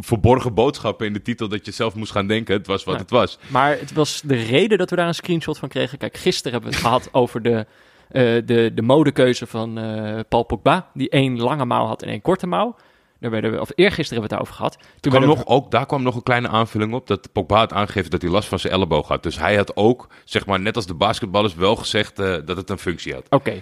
verborgen 0.00 0.54
boodschappen 0.54 1.06
in 1.06 1.12
de 1.12 1.22
titel 1.22 1.48
dat 1.48 1.66
je 1.66 1.72
zelf 1.72 1.94
moest 1.94 2.12
gaan 2.12 2.26
denken. 2.26 2.54
Het 2.56 2.66
was 2.66 2.84
wat 2.84 2.98
het 2.98 3.10
was. 3.10 3.38
Maar 3.46 3.78
het 3.78 3.92
was 3.92 4.20
de 4.24 4.36
reden 4.36 4.78
dat 4.78 4.90
we 4.90 4.96
daar 4.96 5.06
een 5.08 5.14
screenshot 5.14 5.58
van 5.58 5.68
kregen. 5.68 5.98
Kijk, 5.98 6.16
gisteren 6.16 6.52
hebben 6.52 6.70
we 6.70 6.76
het 6.76 6.84
gehad 6.86 7.08
over 7.12 7.42
de, 7.42 7.66
de, 8.12 8.70
de 8.74 8.82
modekeuze 8.82 9.46
van 9.46 9.78
eh, 9.78 10.20
Paul 10.28 10.42
Pogba. 10.42 10.90
Die 10.94 11.08
één 11.08 11.40
lange 11.40 11.64
mouw 11.64 11.86
had 11.86 12.02
en 12.02 12.08
één 12.08 12.22
korte 12.22 12.46
mouw. 12.46 12.76
Daar 13.20 13.30
werden 13.30 13.50
we, 13.50 13.60
of 13.60 13.70
eergisteren 13.74 14.20
hebben 14.22 14.28
we 14.28 14.34
het 14.34 14.42
over 14.42 14.54
gehad. 14.54 14.78
Toen 15.00 15.12
Kwam 15.12 15.24
nog, 15.24 15.46
ook, 15.46 15.70
daar 15.70 15.86
kwam 15.86 16.02
nog 16.02 16.14
een 16.14 16.22
kleine 16.22 16.48
aanvulling 16.48 16.94
op. 16.94 17.06
Dat 17.06 17.32
Pogba 17.32 17.58
had 17.58 17.72
aangegeven 17.72 18.10
dat 18.10 18.22
hij 18.22 18.30
last 18.30 18.48
van 18.48 18.58
zijn 18.58 18.72
elleboog 18.72 19.08
had. 19.08 19.22
Dus 19.22 19.38
hij 19.38 19.56
had 19.56 19.76
ook, 19.76 20.08
zeg 20.24 20.46
maar, 20.46 20.60
net 20.60 20.76
als 20.76 20.86
de 20.86 20.94
basketballers, 20.94 21.54
wel 21.54 21.76
gezegd 21.76 22.18
eh, 22.18 22.36
dat 22.44 22.56
het 22.56 22.70
een 22.70 22.78
functie 22.78 23.14
had. 23.14 23.26
Oké. 23.30 23.58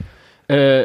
Eh, 0.46 0.84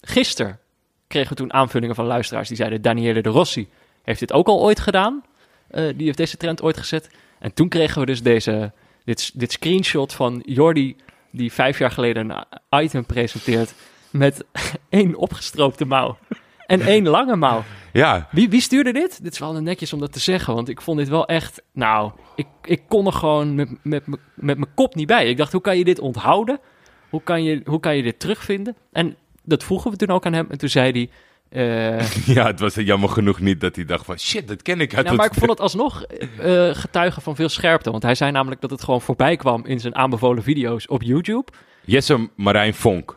gisteren 0.00 0.58
kregen 1.06 1.28
we 1.28 1.34
toen 1.34 1.52
aanvullingen 1.52 1.94
van 1.94 2.06
luisteraars 2.06 2.48
die 2.48 2.56
zeiden... 2.56 2.82
Daniele 2.82 3.22
de 3.22 3.28
Rossi 3.28 3.68
heeft 4.02 4.20
dit 4.20 4.32
ook 4.32 4.46
al 4.46 4.60
ooit 4.60 4.80
gedaan. 4.80 5.24
Eh, 5.68 5.84
die 5.96 6.06
heeft 6.06 6.18
deze 6.18 6.36
trend 6.36 6.62
ooit 6.62 6.76
gezet. 6.76 7.10
En 7.38 7.54
toen 7.54 7.68
kregen 7.68 8.00
we 8.00 8.06
dus 8.06 8.22
deze, 8.22 8.72
dit, 9.04 9.30
dit 9.34 9.52
screenshot 9.52 10.12
van 10.12 10.42
Jordi... 10.46 10.96
die 11.30 11.52
vijf 11.52 11.78
jaar 11.78 11.90
geleden 11.90 12.30
een 12.30 12.82
item 12.82 13.06
presenteert... 13.06 13.74
met 14.10 14.44
één 14.88 15.16
opgestroopte 15.16 15.84
mouw 15.84 16.18
en 16.66 16.80
één 16.80 17.08
lange 17.08 17.36
mouw. 17.36 17.62
Ja, 17.92 18.28
Wie, 18.30 18.48
wie 18.48 18.60
stuurde 18.60 18.92
dit? 18.92 19.22
Dit 19.22 19.32
is 19.32 19.38
wel 19.38 19.52
netjes 19.52 19.92
om 19.92 20.00
dat 20.00 20.12
te 20.12 20.20
zeggen, 20.20 20.54
want 20.54 20.68
ik 20.68 20.80
vond 20.80 20.98
dit 20.98 21.08
wel 21.08 21.26
echt... 21.26 21.62
Nou, 21.72 22.12
ik, 22.34 22.46
ik 22.64 22.82
kon 22.88 23.06
er 23.06 23.12
gewoon 23.12 23.54
met, 23.54 23.68
met, 23.82 24.06
met 24.34 24.58
mijn 24.58 24.74
kop 24.74 24.94
niet 24.94 25.06
bij. 25.06 25.28
Ik 25.28 25.36
dacht, 25.36 25.52
hoe 25.52 25.60
kan 25.60 25.78
je 25.78 25.84
dit 25.84 25.98
onthouden? 25.98 26.60
Hoe 27.08 27.22
kan 27.22 27.42
je, 27.42 27.60
hoe 27.64 27.80
kan 27.80 27.96
je 27.96 28.02
dit 28.02 28.20
terugvinden? 28.20 28.76
En 28.92 29.16
dat 29.42 29.64
vroegen 29.64 29.90
we 29.90 29.96
toen 29.96 30.10
ook 30.10 30.26
aan 30.26 30.32
hem. 30.32 30.46
En 30.50 30.58
toen 30.58 30.68
zei 30.68 30.90
hij... 30.90 31.10
eh, 31.50 32.12
ja, 32.36 32.46
het 32.46 32.60
was 32.60 32.74
jammer 32.74 33.08
genoeg 33.08 33.40
niet 33.40 33.60
dat 33.60 33.76
hij 33.76 33.84
dacht 33.84 34.04
van... 34.04 34.18
Shit, 34.18 34.48
dat 34.48 34.62
ken 34.62 34.80
ik 34.80 34.94
uit 34.94 35.04
nou, 35.04 35.16
maar 35.16 35.26
ik 35.26 35.34
vond 35.34 35.50
het 35.50 35.60
alsnog 35.60 36.02
eh 36.02 36.74
getuigen 36.74 37.22
van 37.22 37.36
veel 37.36 37.48
scherpte. 37.48 37.90
Want 37.90 38.02
hij 38.02 38.14
zei 38.14 38.30
namelijk 38.30 38.60
dat 38.60 38.70
het 38.70 38.82
gewoon 38.82 39.00
voorbij 39.00 39.36
kwam 39.36 39.66
in 39.66 39.80
zijn 39.80 39.94
aanbevolen 39.94 40.42
video's 40.42 40.84
op 40.88 41.02
YouTube. 41.02 41.52
Jesse 41.84 42.28
Marijn 42.36 42.74
Vonk. 42.74 43.16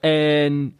En 0.00 0.76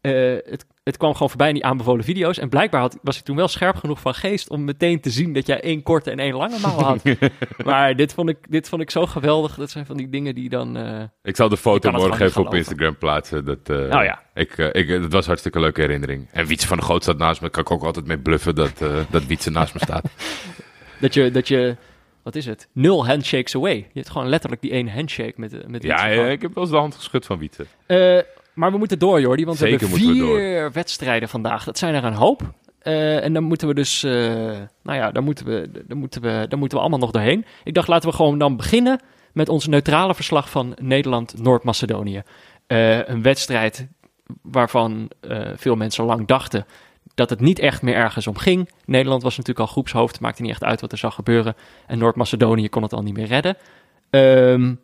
het, 0.00 0.64
het 0.82 0.96
kwam 0.96 1.12
gewoon 1.12 1.28
voorbij 1.28 1.48
in 1.48 1.54
die 1.54 1.64
aanbevolen 1.64 2.04
video's. 2.04 2.38
En 2.38 2.48
blijkbaar 2.48 2.80
had, 2.80 2.98
was 3.02 3.18
ik 3.18 3.24
toen 3.24 3.36
wel 3.36 3.48
scherp 3.48 3.76
genoeg 3.76 4.00
van 4.00 4.14
geest 4.14 4.48
om 4.50 4.64
meteen 4.64 5.00
te 5.00 5.10
zien 5.10 5.32
dat 5.32 5.46
jij 5.46 5.60
één 5.60 5.82
korte 5.82 6.10
en 6.10 6.18
één 6.18 6.34
lange 6.34 6.58
mouw 6.58 6.78
had. 6.78 7.02
maar 7.64 7.96
dit 7.96 8.14
vond, 8.14 8.28
ik, 8.28 8.36
dit 8.48 8.68
vond 8.68 8.82
ik 8.82 8.90
zo 8.90 9.06
geweldig. 9.06 9.54
Dat 9.54 9.70
zijn 9.70 9.86
van 9.86 9.96
die 9.96 10.08
dingen 10.08 10.34
die 10.34 10.48
dan... 10.48 10.76
eh, 10.76 11.02
Ik 11.22 11.36
zal 11.36 11.48
de 11.48 11.56
foto 11.56 11.90
morgen 11.90 12.26
even 12.26 12.46
op 12.46 12.54
Instagram 12.54 12.96
plaatsen. 12.98 13.44
Dat, 13.44 13.68
Nou 13.68 14.04
ja. 14.04 14.22
Ik, 14.34 14.58
eh, 14.58 14.68
ik, 14.82 14.88
het 14.88 15.12
was 15.12 15.20
een 15.22 15.26
hartstikke 15.26 15.60
leuke 15.60 15.80
herinnering. 15.80 16.28
En 16.32 16.46
Wietse 16.46 16.66
van 16.66 16.76
de 16.76 16.82
Goot 16.84 17.02
staat 17.02 17.18
naast 17.18 17.40
me. 17.40 17.50
Kan 17.50 17.62
ik 17.62 17.70
ook 17.70 17.82
altijd 17.84 18.06
mee 18.06 18.18
bluffen 18.18 18.54
dat, 18.54 18.78
dat 19.10 19.26
Wietse 19.26 19.50
naast 19.50 19.74
me 19.74 19.80
staat. 19.80 20.04
dat, 21.00 21.14
je, 21.14 21.30
dat 21.30 21.48
je... 21.48 21.76
Wat 22.22 22.34
is 22.34 22.46
het? 22.46 22.68
Nul 22.72 23.06
handshakes 23.06 23.54
away. 23.56 23.74
Je 23.76 23.86
hebt 23.92 24.10
gewoon 24.10 24.28
letterlijk 24.28 24.62
die 24.62 24.70
ene 24.70 24.90
handshake 24.90 25.32
met, 25.36 25.68
met 25.68 25.82
ja, 25.82 25.94
iets 25.94 26.02
eh, 26.02 26.10
ervan. 26.10 26.30
ik 26.30 26.42
heb 26.42 26.54
wel 26.54 26.62
eens 26.62 26.72
de 26.72 26.78
hand 26.78 26.94
geschud 26.94 27.26
van 27.26 27.38
Wietse. 27.38 27.66
Maar 28.60 28.72
we 28.72 28.78
moeten 28.78 28.98
door, 28.98 29.20
Jordi, 29.20 29.44
want 29.44 29.58
Zeker 29.58 29.78
we 29.78 29.84
hebben 29.84 30.06
we 30.06 30.12
vier 30.12 30.72
wedstrijden 30.72 31.28
vandaag. 31.28 31.64
Dat 31.64 31.78
zijn 31.78 31.94
er 31.94 32.04
een 32.04 32.12
hoop. 32.12 32.42
Eh, 32.78 33.24
en 33.24 33.32
dan 33.32 33.42
moeten 33.42 33.68
we 33.68 33.74
dus, 33.74 34.02
eh, 34.02 34.12
nou 34.82 34.98
ja, 34.98 35.10
dan 35.10 35.24
moeten 35.24 35.46
we, 35.46 35.84
dan, 35.86 35.98
moeten 35.98 36.22
we, 36.22 36.46
dan 36.48 36.58
moeten 36.58 36.76
we 36.76 36.82
allemaal 36.82 37.00
nog 37.00 37.10
doorheen. 37.10 37.44
Ik 37.64 37.74
dacht, 37.74 37.88
laten 37.88 38.08
we 38.08 38.16
gewoon 38.16 38.38
dan 38.38 38.56
beginnen 38.56 39.00
met 39.32 39.48
ons 39.48 39.66
neutrale 39.66 40.14
verslag 40.14 40.50
van 40.50 40.76
Nederland-Noord-Macedonië. 40.80 42.22
Eh, 42.66 43.08
een 43.08 43.22
wedstrijd 43.22 43.88
waarvan 44.42 45.10
veel 45.54 45.76
mensen 45.76 46.04
lang 46.04 46.26
dachten 46.26 46.66
dat 47.14 47.30
het 47.30 47.40
niet 47.40 47.58
echt 47.58 47.82
meer 47.82 47.94
ergens 47.94 48.26
om 48.26 48.36
ging. 48.36 48.68
Nederland 48.84 49.22
was 49.22 49.36
natuurlijk 49.36 49.66
al 49.66 49.72
groepshoofd, 49.72 50.20
maakte 50.20 50.42
niet 50.42 50.50
echt 50.50 50.64
uit 50.64 50.80
wat 50.80 50.92
er 50.92 50.98
zou 50.98 51.12
gebeuren. 51.12 51.54
En 51.86 51.98
Noord-Macedonië 51.98 52.68
kon 52.68 52.82
het 52.82 52.92
al 52.92 53.02
niet 53.02 53.16
meer 53.16 53.26
redden. 53.26 53.56
Ehm, 54.10 54.74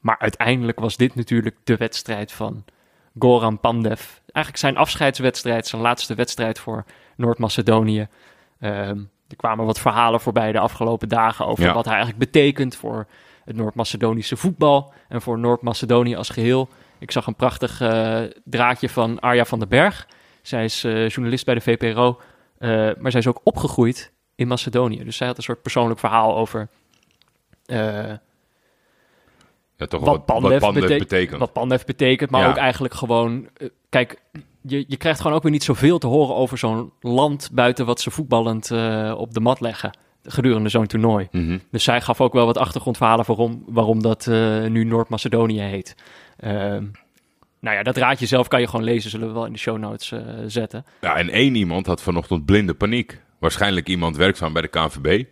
maar 0.00 0.18
uiteindelijk 0.18 0.80
was 0.80 0.96
dit 0.96 1.14
natuurlijk 1.14 1.56
de 1.64 1.76
wedstrijd 1.76 2.32
van 2.32 2.64
Goran 3.18 3.60
Pandev. 3.60 4.00
Eigenlijk 4.32 4.56
zijn 4.56 4.76
afscheidswedstrijd, 4.76 5.66
zijn 5.66 5.82
laatste 5.82 6.14
wedstrijd 6.14 6.58
voor 6.58 6.84
Noord-Macedonië. 7.16 8.06
Ehm, 8.60 8.98
er 9.28 9.36
kwamen 9.36 9.64
wat 9.66 9.80
verhalen 9.80 10.20
voorbij 10.20 10.52
de 10.52 10.58
afgelopen 10.58 11.08
dagen 11.08 11.46
over 11.46 11.64
Ja. 11.64 11.72
wat 11.72 11.84
hij 11.84 11.94
eigenlijk 11.94 12.24
betekent 12.32 12.76
voor 12.76 13.06
het 13.44 13.56
Noord-Macedonische 13.56 14.36
voetbal 14.36 14.92
en 15.08 15.22
voor 15.22 15.38
Noord-Macedonië 15.38 16.16
als 16.16 16.28
geheel. 16.28 16.68
Ik 16.98 17.10
zag 17.10 17.26
een 17.26 17.34
prachtig 17.34 17.80
eh, 17.80 18.20
draadje 18.44 18.88
van 18.88 19.20
Arja 19.20 19.44
van 19.44 19.58
den 19.58 19.68
Berg. 19.68 20.08
Zij 20.42 20.64
is 20.64 20.84
eh, 20.84 21.08
journalist 21.08 21.44
bij 21.44 21.54
de 21.54 21.60
VPRO, 21.60 22.20
eh, 22.58 22.68
maar 22.98 23.10
zij 23.10 23.20
is 23.20 23.26
ook 23.26 23.40
opgegroeid 23.42 24.12
in 24.34 24.48
Macedonië. 24.48 25.04
Dus 25.04 25.16
zij 25.16 25.26
had 25.26 25.36
een 25.36 25.42
soort 25.42 25.62
persoonlijk 25.62 26.00
verhaal 26.00 26.36
over 26.36 26.68
Ja, 29.78 29.86
toch 29.86 30.00
Wat 30.00 30.08
wat, 30.08 30.24
Pandev 30.24 30.60
betekent- 30.60 30.98
betekent. 30.98 31.40
wat 31.40 31.52
Pandev 31.52 31.84
betekent, 31.84 32.30
maar 32.30 32.40
Ja. 32.40 32.48
ook 32.48 32.56
eigenlijk 32.56 32.94
gewoon... 32.94 33.48
eh, 33.56 33.68
kijk, 33.88 34.22
je, 34.62 34.84
je 34.88 34.96
krijgt 34.96 35.20
gewoon 35.20 35.36
ook 35.36 35.42
weer 35.42 35.52
niet 35.52 35.64
zoveel 35.64 35.98
te 35.98 36.06
horen 36.06 36.34
over 36.34 36.58
zo'n 36.58 36.92
land... 37.00 37.48
buiten 37.52 37.86
wat 37.86 38.00
ze 38.00 38.10
voetballend 38.10 38.70
eh, 38.70 39.14
op 39.16 39.34
de 39.34 39.40
mat 39.40 39.60
leggen 39.60 39.98
gedurende 40.22 40.68
zo'n 40.68 40.86
toernooi. 40.86 41.28
Mhm. 41.30 41.58
Dus 41.70 41.84
zij 41.84 42.00
gaf 42.00 42.20
ook 42.20 42.32
wel 42.32 42.46
wat 42.46 42.58
achtergrondverhalen 42.58 43.24
waarom, 43.26 43.62
waarom 43.66 44.02
dat 44.02 44.26
eh, 44.26 44.64
nu 44.64 44.84
Noord-Macedonië 44.84 45.60
heet. 45.60 45.94
Ehm, 46.36 46.84
nou 47.60 47.76
ja, 47.76 47.82
dat 47.82 47.96
raadje 47.96 48.26
zelf 48.26 48.48
kan 48.48 48.60
je 48.60 48.66
gewoon 48.68 48.84
lezen, 48.84 49.10
zullen 49.10 49.26
we 49.28 49.32
wel 49.34 49.46
in 49.46 49.52
de 49.52 49.58
show 49.58 49.78
notes 49.78 50.12
zetten. 50.46 50.84
Ja, 51.00 51.16
en 51.16 51.30
één 51.30 51.54
iemand 51.54 51.86
had 51.86 52.02
vanochtend 52.02 52.44
blinde 52.44 52.74
paniek. 52.74 53.20
Waarschijnlijk 53.38 53.88
iemand 53.88 54.16
werkzaam 54.16 54.52
bij 54.52 54.62
de 54.62 54.68
KNVB. 54.68 55.24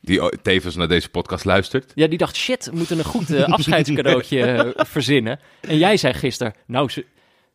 Die 0.00 0.20
o- 0.20 0.30
tevens 0.42 0.76
naar 0.76 0.88
deze 0.88 1.08
podcast 1.08 1.44
luistert. 1.44 1.92
Ja, 1.94 2.06
die 2.06 2.18
dacht, 2.18 2.36
shit, 2.36 2.64
we 2.70 2.76
moeten 2.76 2.98
een 2.98 3.04
goed 3.04 3.30
eh, 3.30 3.44
afscheidscadeautje 3.44 4.42
eh, 4.74 4.84
verzinnen. 4.84 5.40
En 5.60 5.78
jij 5.78 5.96
zei 5.96 6.14
gisteren, 6.14 6.52
nou, 6.66 6.88
ze, 6.90 7.04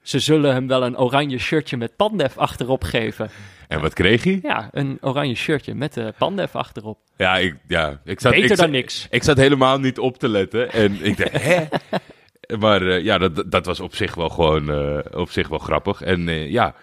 ze 0.01 0.19
zullen 0.19 0.53
hem 0.53 0.67
wel 0.67 0.83
een 0.83 0.97
oranje 0.97 1.37
shirtje 1.37 1.77
met 1.77 1.95
Pandev 1.95 2.37
achterop 2.37 2.83
geven. 2.83 3.29
En 3.67 3.81
wat 3.81 3.93
kreeg 3.93 4.23
hij? 4.23 4.39
Ja, 4.43 4.69
een 4.71 4.97
oranje 5.01 5.35
shirtje 5.35 5.75
met 5.75 5.93
de 5.93 6.13
Pandev 6.17 6.55
achterop. 6.55 6.97
Ja, 7.17 7.37
ik, 7.37 7.55
ja, 7.67 8.01
ik 8.03 8.19
zat, 8.19 8.31
Beter 8.31 8.43
ik, 8.43 8.47
dan 8.47 8.57
zat- 8.57 8.69
niks. 8.69 9.07
Ik 9.09 9.23
zat 9.23 9.37
helemaal 9.37 9.79
niet 9.79 9.99
op 9.99 10.17
te 10.17 10.29
letten. 10.29 10.71
En 10.71 10.97
ik 11.05 11.17
dacht, 11.17 11.43
hè? 11.43 11.63
Maar 12.59 12.87
eh, 12.87 13.03
ja, 13.03 13.17
dat, 13.17 13.43
dat 13.51 13.65
was 13.65 13.79
op 13.79 13.95
zich 13.95 14.15
wel 14.15 14.29
gewoon 14.29 14.69
eh, 14.71 15.19
op 15.19 15.29
zich 15.31 15.47
wel 15.47 15.59
grappig. 15.59 16.01
En 16.01 16.27
eh, 16.29 16.49
ja, 16.51 16.75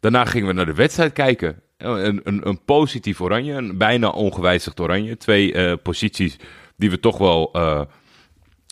daarna 0.00 0.24
gingen 0.24 0.46
we 0.46 0.52
naar 0.52 0.66
de 0.66 0.74
wedstrijd 0.74 1.12
kijken. 1.12 1.60
Een, 1.80 2.20
een, 2.24 2.48
een 2.48 2.64
positief 2.64 3.20
oranje, 3.20 3.52
een 3.54 3.78
bijna 3.78 4.08
ongewijzigd 4.08 4.80
oranje. 4.80 5.16
Twee 5.16 5.52
eh, 5.52 5.72
posities 5.82 6.36
die 6.76 6.90
we 6.90 7.00
toch 7.00 7.18
wel, 7.18 7.50
eh, 7.52 7.80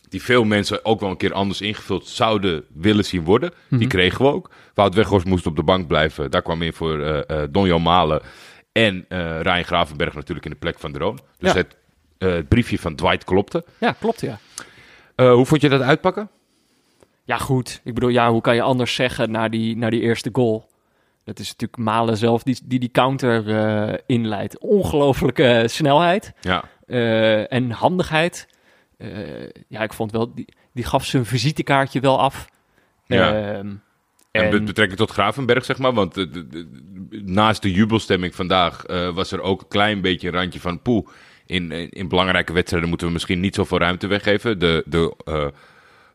die 0.09 0.23
veel 0.23 0.45
mensen 0.45 0.85
ook 0.85 1.01
wel 1.01 1.11
een 1.11 1.17
keer 1.17 1.33
anders 1.33 1.61
ingevuld 1.61 2.07
zouden 2.07 2.65
willen 2.75 3.05
zien 3.05 3.25
worden. 3.25 3.53
Die 3.71 3.87
kregen 3.87 4.25
we 4.25 4.33
ook. 4.33 4.51
Wout 4.75 4.95
Weghorst 4.95 5.27
moest 5.27 5.47
op 5.47 5.57
de 5.57 5.63
bank 5.63 5.87
blijven. 5.87 6.31
Daar 6.31 6.43
kwam 6.43 6.63
in 6.63 6.73
voor 6.73 7.01
eh 7.03 7.43
eh 7.43 7.49
Donjan 7.51 7.83
Malen 7.83 8.23
en 8.73 9.05
Ryan 9.43 9.65
Gravenberg 9.65 10.15
natuurlijk 10.15 10.47
in 10.47 10.53
de 10.53 10.59
plek 10.59 10.79
van 10.79 10.93
Droon. 10.93 11.19
Dus 11.39 11.53
Ja. 11.53 11.57
het, 11.59 11.77
het 12.19 12.49
briefje 12.49 12.79
van 12.79 12.95
Dwight 12.95 13.25
klopte. 13.25 13.65
Ja, 13.81 13.93
klopt 14.01 14.21
ja. 14.21 14.39
Hoe 15.33 15.47
vond 15.47 15.61
je 15.61 15.69
dat 15.69 15.81
uitpakken? 15.81 16.31
Ja, 17.25 17.37
goed. 17.37 17.81
Ik 17.85 17.95
bedoel, 17.95 18.09
ja, 18.09 18.31
hoe 18.31 18.41
kan 18.41 18.55
je 18.55 18.63
anders 18.63 18.95
zeggen 18.95 19.31
na 19.31 19.49
die, 19.49 19.77
na 19.77 19.91
die 19.91 20.01
eerste 20.01 20.29
goal? 20.33 20.68
Dat 21.29 21.39
is 21.39 21.47
natuurlijk 21.49 21.79
Malen 21.79 22.17
zelf 22.17 22.43
die 22.43 22.59
die, 22.65 22.79
die 22.79 22.91
counter 22.91 23.57
eh, 23.57 23.99
inleidt. 24.07 24.59
Ongelooflijke 24.59 25.65
snelheid 25.67 26.33
Ja. 26.41 26.65
eh, 26.87 27.53
en 27.53 27.71
handigheid. 27.71 28.49
Eh, 28.99 29.09
ja, 29.69 29.81
ik 29.83 29.93
vond 29.93 30.13
wel, 30.13 30.35
die, 30.35 30.49
die 30.73 30.85
gaf 30.85 31.05
zijn 31.05 31.25
visitekaartje 31.27 32.01
wel 32.01 32.21
af. 32.21 32.49
Ja. 33.07 33.33
Ehm, 33.55 33.75
En 34.31 34.53
en- 34.53 34.65
betrekking 34.65 34.99
tot 34.99 35.11
Gravenberg, 35.11 35.65
zeg 35.65 35.79
maar. 35.79 35.93
Want 35.93 36.15
de- 36.15 36.31
de- 36.31 36.49
de- 36.49 36.69
naast 37.25 37.63
de 37.63 37.73
jubelstemming 37.73 38.35
vandaag 38.35 38.83
was 39.15 39.33
er 39.33 39.41
ook 39.41 39.61
een 39.61 39.69
klein 39.69 40.01
beetje 40.01 40.29
een 40.29 40.35
randje 40.35 40.61
van 40.61 40.83
poe. 40.83 41.05
In, 41.47 41.73
in, 41.73 41.89
in 41.91 42.09
belangrijke 42.09 42.53
wedstrijden 42.53 42.89
moeten 42.89 43.07
we 43.07 43.13
misschien 43.13 43.41
niet 43.41 43.55
zoveel 43.55 43.79
ruimte 43.79 44.07
weggeven. 44.07 44.59
De, 44.59 44.83
de 44.87 45.15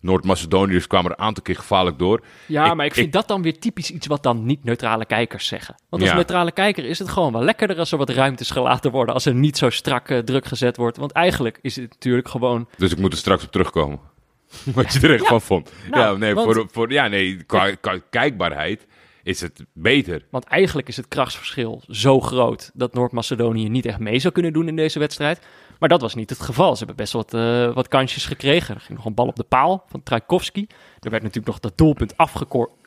Noord-Macedoniërs 0.03 0.88
kwamen 0.88 1.12
er 1.12 1.17
een 1.19 1.24
aantal 1.25 1.43
keer 1.43 1.55
gevaarlijk 1.55 2.00
door. 2.00 2.22
Ja, 2.48 2.65
Ik- 2.69 2.74
maar 2.75 2.86
ik 2.86 2.93
vind 2.93 3.13
dat 3.13 3.27
dan 3.27 3.41
weer 3.41 3.60
typisch 3.60 3.91
iets 3.91 4.07
wat 4.07 4.24
dan 4.24 4.45
niet-neutrale 4.45 5.05
kijkers 5.05 5.48
zeggen. 5.48 5.75
Want 5.89 6.01
als 6.01 6.12
Ja. 6.12 6.17
neutrale 6.17 6.51
kijker 6.51 6.86
is 6.86 7.00
het 7.00 7.10
gewoon 7.10 7.31
wel 7.31 7.43
lekkerder 7.43 7.77
als 7.79 7.91
er 7.91 7.98
wat 7.98 8.10
ruimtes 8.10 8.50
gelaten 8.51 8.91
worden. 8.91 9.13
Als 9.13 9.25
er 9.25 9.33
niet 9.36 9.57
zo 9.57 9.69
strak 9.69 10.10
eh, 10.10 10.17
druk 10.19 10.45
gezet 10.45 10.77
wordt. 10.77 10.98
Want 10.98 11.12
eigenlijk 11.12 11.60
is 11.62 11.75
het 11.75 11.89
natuurlijk 11.89 12.27
gewoon... 12.27 12.67
Dus 12.77 12.91
ik 12.91 12.98
moet 12.98 13.12
er 13.12 13.17
straks 13.17 13.43
op 13.43 13.51
terugkomen. 13.51 14.00
Wat 14.75 14.93
je 14.93 15.00
er 15.07 15.13
echt 15.13 15.27
van 15.27 15.41
vond. 15.41 15.72
Nou, 15.89 16.12
ja, 16.13 16.17
nee, 16.17 16.33
want- 16.33 16.53
voor, 16.53 16.67
voor, 16.72 16.91
ja, 16.91 17.07
nee 17.07 17.43
qua, 17.43 17.75
qua 17.75 18.00
kijkbaarheid 18.10 18.88
is 19.24 19.41
het 19.41 19.65
beter. 19.74 20.25
Want 20.29 20.43
eigenlijk 20.45 20.88
is 20.88 20.98
het 20.98 21.07
krachtsverschil 21.07 21.81
zo 21.88 22.19
groot 22.19 22.72
dat 22.74 22.93
Noord-Macedonië 22.93 23.69
niet 23.69 23.86
echt 23.86 24.00
mee 24.00 24.19
zou 24.19 24.33
kunnen 24.33 24.53
doen 24.53 24.67
in 24.67 24.75
deze 24.75 25.00
wedstrijd. 25.00 25.41
Maar 25.83 25.91
dat 25.91 26.01
was 26.01 26.15
niet 26.15 26.29
het 26.29 26.39
geval. 26.41 26.71
Ze 26.71 26.77
hebben 26.77 26.95
best 26.95 27.13
wat, 27.13 27.33
eh, 27.33 27.73
wat 27.73 27.87
kansjes 27.87 28.25
gekregen. 28.25 28.75
Er 28.75 28.81
ging 28.81 28.97
nog 28.97 29.07
een 29.07 29.13
bal 29.13 29.27
op 29.27 29.35
de 29.35 29.43
paal 29.43 29.83
van 29.87 30.03
Trajkovski. 30.03 30.67
Er 30.99 31.09
werd 31.09 31.21
natuurlijk 31.23 31.47
nog 31.47 31.59
dat 31.59 31.77
doelpunt 31.77 32.13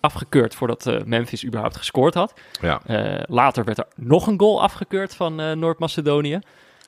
afgekeurd 0.01 0.55
voordat 0.55 0.87
eh, 0.87 1.03
Memphis 1.05 1.45
überhaupt 1.45 1.77
gescoord 1.77 2.15
had. 2.15 2.41
Ja. 2.61 2.81
Eh, 2.87 3.23
later 3.27 3.65
werd 3.65 3.79
er 3.79 3.87
nog 3.97 4.27
een 4.27 4.39
goal 4.39 4.63
afgekeurd 4.63 5.15
van 5.15 5.59
Noord-Macedonië. 5.59 6.39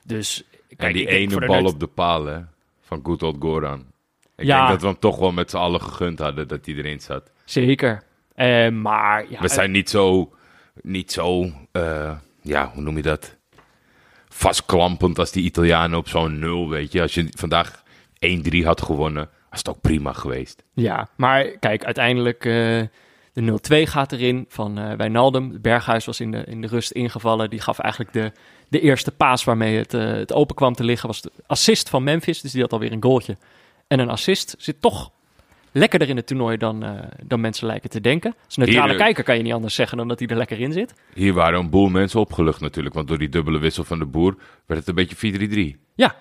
Dus 0.03 0.43
kijk, 0.67 0.81
en 0.81 0.93
die 0.93 1.07
ene 1.07 1.45
bal 1.45 1.65
op 1.65 1.79
de 1.79 1.87
paal 1.87 2.25
hè, 2.25 2.39
van 2.81 2.99
Good 3.03 3.23
Old 3.23 3.35
Goran. 3.39 3.85
Ik 4.35 4.45
Ja. 4.45 4.57
denk 4.57 4.69
dat 4.69 4.81
we 4.81 4.87
hem 4.87 4.99
toch 4.99 5.17
wel 5.17 5.31
met 5.31 5.49
z'n 5.49 5.57
allen 5.57 5.81
gegund 5.81 6.19
hadden 6.19 6.47
dat 6.47 6.65
hij 6.65 6.75
erin 6.75 6.99
zat. 6.99 7.31
Zeker. 7.45 8.03
Maar 8.71 9.25
ja, 9.29 9.41
We 9.41 9.47
zijn 9.49 9.71
niet 9.71 9.89
zo, 9.89 10.33
niet 10.81 11.11
zo 11.11 11.51
ja, 12.41 12.71
hoe 12.73 12.81
noem 12.81 12.95
je 12.95 13.01
dat? 13.03 13.37
Vastklampend 14.39 15.19
als 15.19 15.31
die 15.31 15.43
Italianen 15.43 15.97
op 15.97 16.07
zo'n 16.07 16.39
nul, 16.39 16.69
weet 16.69 16.91
je. 16.91 17.01
Als 17.01 17.13
je 17.13 17.27
vandaag 17.37 17.83
1-3 18.61 18.63
had 18.63 18.81
gewonnen, 18.81 19.29
was 19.49 19.59
het 19.59 19.69
ook 19.69 19.81
prima 19.81 20.13
geweest. 20.13 20.63
Ja, 20.73 21.09
maar 21.15 21.45
kijk, 21.45 21.83
uiteindelijk 21.83 22.45
eh, 22.45 22.81
de 23.33 23.59
0-2 23.85 23.89
gaat 23.89 24.11
erin 24.11 24.45
van 24.49 24.77
eh 24.77 24.93
Wijnaldum. 24.93 25.61
Berghuis 25.61 26.05
was 26.05 26.19
in 26.19 26.31
de, 26.31 26.43
in 26.43 26.61
de 26.61 26.67
rust 26.67 26.91
ingevallen. 26.91 27.49
Die 27.49 27.61
gaf 27.61 27.79
eigenlijk 27.79 28.13
de, 28.13 28.31
de 28.69 28.79
eerste 28.79 29.11
paas 29.11 29.43
waarmee 29.43 29.77
het, 29.77 29.93
eh, 29.93 30.11
het 30.11 30.33
open 30.33 30.55
kwam 30.55 30.73
te 30.73 30.83
liggen. 30.83 31.07
Was 31.07 31.21
de 31.21 31.31
assist 31.47 31.89
van 31.89 32.03
Memphis, 32.03 32.41
dus 32.41 32.51
die 32.51 32.61
had 32.61 32.73
alweer 32.73 32.91
een 32.91 33.03
goaltje. 33.03 33.37
En 33.87 33.99
een 33.99 34.09
assist 34.09 34.55
zit 34.57 34.81
toch 34.81 35.11
lekkerder 35.71 36.09
in 36.09 36.15
het 36.15 36.27
toernooi 36.27 36.57
dan, 36.57 36.83
eh, 36.83 36.91
dan 37.23 37.41
mensen 37.41 37.67
lijken 37.67 37.89
te 37.89 38.01
denken. 38.01 38.35
Als 38.45 38.57
neutrale 38.57 38.89
Hier, 38.89 38.97
kijker 38.97 39.23
kan 39.23 39.37
je 39.37 39.43
niet 39.43 39.53
anders 39.53 39.75
zeggen 39.75 39.97
dan 39.97 40.07
dat 40.07 40.19
hij 40.19 40.27
er 40.27 40.37
lekker 40.37 40.59
in 40.59 40.71
zit. 40.73 40.93
Hier 41.13 41.33
waren 41.33 41.59
een 41.59 41.69
boel 41.69 41.89
mensen 41.89 42.19
opgelucht 42.19 42.61
natuurlijk, 42.61 42.95
want 42.95 43.07
door 43.07 43.17
die 43.17 43.29
dubbele 43.29 43.59
wissel 43.59 43.83
van 43.83 43.99
de 43.99 44.05
boer 44.05 44.35
werd 44.65 44.79
het 44.79 44.89
een 44.89 44.95
beetje 44.95 45.15
4-3-3. 45.15 45.79
Ja. 45.95 46.15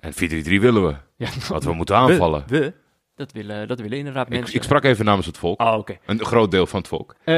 En 0.00 0.12
4-3-3 0.12 0.60
willen 0.60 0.86
we, 0.86 0.94
ja 1.16 1.28
want 1.48 1.64
we 1.64 1.72
moeten 1.72 1.96
aanvallen. 1.96 2.44
We, 2.46 2.58
we. 2.58 2.72
Dat, 3.16 3.32
willen, 3.32 3.68
dat 3.68 3.80
willen 3.80 3.98
inderdaad 3.98 4.28
mensen. 4.28 4.54
ik 4.54 4.62
sprak 4.62 4.84
even 4.84 5.04
namens 5.04 5.26
het 5.26 5.38
volk, 5.38 5.60
Oh, 5.60 5.74
oké. 5.78 5.96
een 6.06 6.24
groot 6.24 6.50
deel 6.50 6.66
van 6.66 6.78
het 6.78 6.88
volk. 6.88 7.14
Eh, 7.24 7.34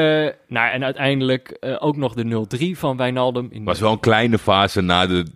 nou, 0.48 0.70
en 0.72 0.84
uiteindelijk 0.84 1.48
eh, 1.48 1.76
ook 1.78 1.96
nog 1.96 2.14
de 2.14 2.46
0-3 2.74 2.78
van 2.78 2.96
Wijnaldum. 2.96 3.48
Het 3.52 3.64
was 3.64 3.80
wel 3.80 3.92
een 3.92 4.00
kleine 4.00 4.38
fase 4.38 4.80
na 4.80 5.06
de 5.06 5.26